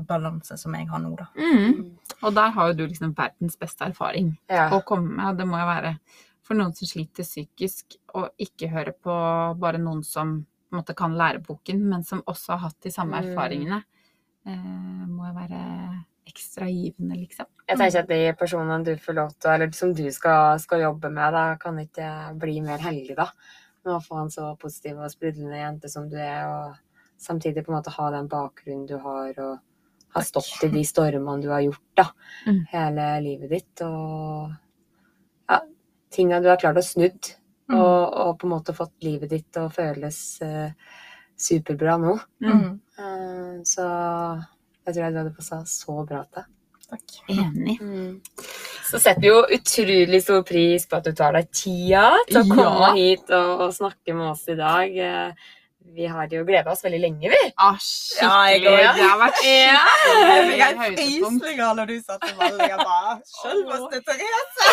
balanse 0.07 0.57
som 0.57 0.73
jeg 0.75 0.87
har 0.89 0.99
nå, 0.99 1.11
da. 1.19 1.27
Mm. 1.37 1.97
Og 2.23 2.33
der 2.33 2.49
har 2.55 2.67
jo 2.71 2.73
du 2.73 2.87
liksom 2.87 3.13
verdens 3.15 3.55
beste 3.59 3.85
erfaring 3.85 4.37
Ja. 4.49 4.69
å 4.71 4.81
komme 4.83 5.07
med. 5.15 5.25
Og 5.29 5.37
det 5.37 5.47
må 5.47 5.59
jo 5.59 5.65
være 5.69 5.99
for 6.41 6.55
noen 6.55 6.73
som 6.75 6.87
sliter 6.87 7.23
psykisk, 7.23 7.95
å 8.15 8.29
ikke 8.39 8.69
høre 8.71 8.91
på 8.93 9.59
bare 9.59 9.77
noen 9.77 10.03
som 10.03 10.41
på 10.69 10.75
en 10.75 10.81
måte 10.83 10.95
kan 10.95 11.13
læreboken, 11.15 11.79
men 11.79 12.03
som 12.03 12.21
også 12.23 12.49
har 12.57 12.57
hatt 12.69 12.79
de 12.81 12.89
samme 12.89 13.21
Mm. 13.21 13.35
erfaringene. 13.35 13.83
Eh, 14.45 15.05
må 15.07 15.27
jo 15.27 15.33
være 15.33 16.05
ekstra 16.27 16.67
givende, 16.69 17.17
liksom. 17.23 17.47
Jeg 17.67 17.79
tenker 17.79 18.03
at 18.03 18.11
de 18.11 18.19
personene 18.39 18.83
du 18.85 18.93
får 18.99 19.17
lov 19.17 19.33
til, 19.37 19.49
eller 19.53 19.71
som 19.75 19.93
du 19.95 20.03
skal, 20.13 20.59
skal 20.61 20.83
jobbe 20.85 21.09
med, 21.13 21.33
da 21.33 21.43
kan 21.61 21.79
ikke 21.81 22.11
bli 22.39 22.59
mer 22.65 22.83
heldig, 22.83 23.15
da. 23.17 23.27
Med 23.85 23.95
å 23.95 24.03
få 24.03 24.21
en 24.21 24.31
så 24.33 24.51
positiv 24.61 24.99
og 25.01 25.11
sprudlende 25.11 25.59
jente 25.59 25.89
som 25.89 26.07
du 26.11 26.17
er, 26.21 26.45
og 26.45 27.19
samtidig 27.21 27.65
på 27.65 27.73
en 27.73 27.79
måte 27.79 27.93
ha 27.95 28.11
den 28.13 28.29
bakgrunnen 28.31 28.87
du 28.89 28.97
har, 29.01 29.33
og 29.41 29.59
ha 30.15 30.23
stått 30.27 30.65
i 30.67 30.71
de 30.73 30.83
stormene 30.85 31.41
du 31.41 31.49
har 31.53 31.63
gjort, 31.65 31.85
da. 31.97 32.07
Mm. 32.47 32.63
Hele 32.71 33.11
livet 33.25 33.55
ditt, 33.57 33.85
og 33.87 34.51
ja, 35.49 35.61
tinga 36.13 36.41
du 36.43 36.51
har 36.51 36.61
klart 36.61 36.81
å 36.81 36.85
snudd, 36.85 37.35
Mm. 37.71 37.79
og, 37.79 38.13
og 38.19 38.39
på 38.39 38.47
en 38.47 38.51
måte 38.51 38.75
fått 38.75 39.05
livet 39.05 39.31
ditt 39.31 39.47
til 39.53 39.67
å 39.67 39.71
føles 39.71 40.17
uh, 40.43 40.71
superbra 41.39 41.97
nå. 42.01 42.17
Mm. 42.43 42.65
Uh, 42.99 43.61
så 43.67 43.85
jeg 44.85 44.93
tror 44.95 45.03
jeg 45.03 45.13
du 45.13 45.19
hadde 45.21 45.35
passa 45.37 45.61
så 45.69 46.05
bra 46.07 46.23
til. 46.33 46.47
Takk. 46.91 47.13
Enig. 47.31 47.77
Så 48.89 48.99
setter 48.99 49.21
vi 49.23 49.29
jo 49.29 49.41
utrolig 49.55 50.19
stor 50.25 50.41
pris 50.43 50.83
på 50.89 50.97
at 50.99 51.05
du 51.07 51.13
tar 51.15 51.37
deg 51.37 51.47
tida 51.55 52.09
til 52.27 52.41
å 52.41 52.43
Ja. 52.43 52.55
komme 52.57 52.89
hit 52.97 53.29
og, 53.31 53.61
og 53.67 53.73
snakke 53.77 54.13
med 54.17 54.31
oss 54.33 54.43
i 54.51 54.55
dag. 54.59 54.97
Vi 55.81 56.05
har 56.07 56.27
jo 56.31 56.43
gleda 56.47 56.71
oss 56.71 56.83
veldig 56.85 56.99
lenge, 57.01 57.29
vi. 57.29 57.39
Ah, 57.57 57.75
Ja, 58.21 58.29
jeg 58.47 58.61
skikkelig. 58.61 58.83
Ja, 58.83 58.91
Det 58.93 59.07
har 59.09 59.17
vært 59.19 59.39
Ja. 59.43 59.51
Jeg 59.51 60.21
skikkelig 60.21 60.61
helt 60.61 60.79
høydepunkt. 60.81 61.41
frysninger 61.41 61.73
når 61.79 61.85
du 61.89 61.95
satte 62.01 62.27
Jeg 62.69 62.77
bare 62.77 63.15
Selveste 63.31 64.01
Therese! 64.07 64.67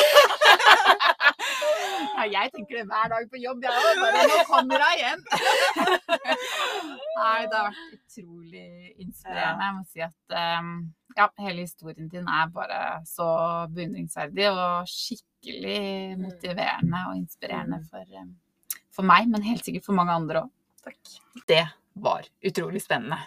ja, 2.18 2.24
jeg 2.36 2.52
tenker 2.54 2.76
det 2.78 2.84
hver 2.90 3.08
dag 3.14 3.26
på 3.32 3.40
jobb, 3.42 3.64
jeg 3.64 3.72
òg. 3.72 4.02
Bare 4.04 4.26
nå 4.30 4.38
kommer 4.46 4.84
hun 4.84 4.92
igjen. 4.98 5.20
Nei, 7.18 7.46
det 7.46 7.56
har 7.56 7.66
vært 7.70 7.96
utrolig 7.98 8.66
inspirerende. 9.02 9.64
Jeg 9.64 9.74
må 9.78 9.82
si 9.90 10.04
at 10.06 10.36
um, 10.60 10.70
ja, 11.18 11.26
hele 11.42 11.64
historien 11.64 12.08
din 12.12 12.28
er 12.30 12.52
bare 12.54 12.82
så 13.08 13.26
beundringsverdig 13.74 14.46
og 14.52 14.86
skikkelig 14.92 16.18
motiverende 16.20 17.02
og 17.10 17.16
inspirerende 17.18 17.80
for, 17.90 18.04
um, 18.22 18.30
for 18.94 19.08
meg, 19.08 19.26
men 19.32 19.42
helt 19.46 19.64
sikkert 19.66 19.88
for 19.88 19.98
mange 19.98 20.14
andre 20.14 20.44
òg. 20.46 20.54
Det 21.48 21.64
var 21.96 22.26
utrolig 22.44 22.82
spennende. 22.84 23.18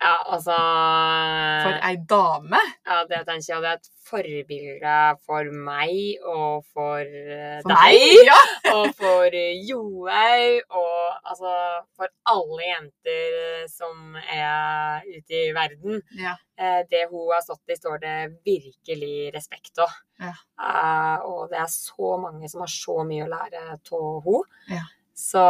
Ja, 0.00 0.14
altså 0.32 0.54
For 0.56 1.74
ei 1.84 1.96
dame! 2.08 2.56
Ja, 2.88 3.02
det 3.04 3.18
tenker 3.28 3.50
jeg 3.52 3.60
det 3.60 3.68
er 3.68 3.80
et 3.82 3.88
forbilde 4.08 4.92
for 5.26 5.50
meg 5.52 6.22
og 6.24 6.62
for, 6.72 7.02
eh, 7.04 7.58
For 7.60 7.68
deg. 7.68 7.98
meg, 7.98 8.14
ja. 8.30 8.38
og 8.78 8.94
for 8.96 9.36
Johaug, 9.68 10.72
og 10.72 11.28
altså 11.34 11.52
for 12.00 12.08
alle 12.32 12.62
jenter 12.70 13.66
som 13.68 14.16
er 14.24 15.04
ute 15.04 15.42
i 15.42 15.52
verden. 15.52 16.00
ja. 16.16 16.32
Eh, 16.56 16.80
Det 16.90 17.04
hun 17.10 17.28
har 17.34 17.44
stått 17.44 17.68
i, 17.68 17.76
står 17.76 18.00
det 18.00 18.16
virkelig 18.48 19.34
respekt 19.36 19.78
av. 19.84 19.92
Ja. 20.20 20.32
Eh, 20.64 21.26
Og 21.28 21.50
det 21.52 21.60
er 21.60 21.68
så 21.68 22.16
mange 22.24 22.48
som 22.48 22.64
har 22.64 22.72
så 22.72 23.04
mye 23.04 23.28
å 23.28 23.30
lære 23.36 23.66
av 23.68 23.84
henne. 23.84 24.42
Ja. 24.72 24.82
Så 25.12 25.44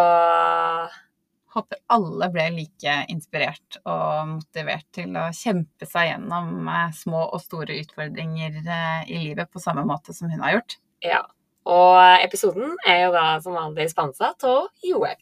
Håper 1.51 1.81
alle 1.91 2.29
ble 2.31 2.45
like 2.55 2.93
inspirert 3.11 3.81
og 3.83 4.37
motivert 4.37 4.87
til 4.95 5.17
å 5.19 5.27
kjempe 5.35 5.89
seg 5.89 6.13
gjennom 6.13 6.69
eh, 6.71 6.93
små 6.95 7.25
og 7.27 7.43
store 7.43 7.81
utfordringer 7.83 8.61
eh, 8.63 9.11
i 9.11 9.25
livet 9.25 9.51
på 9.51 9.63
samme 9.63 9.83
måte 9.89 10.15
som 10.15 10.31
hun 10.31 10.43
har 10.47 10.59
gjort. 10.61 10.79
ja. 11.03 11.25
Og 11.71 12.25
episoden 12.25 12.73
er 12.89 13.03
jo 13.05 13.11
da 13.13 13.25
som 13.45 13.53
vanlig 13.59 13.91
sponsa 13.93 14.33
av 14.33 14.71
Johaug. 14.83 15.21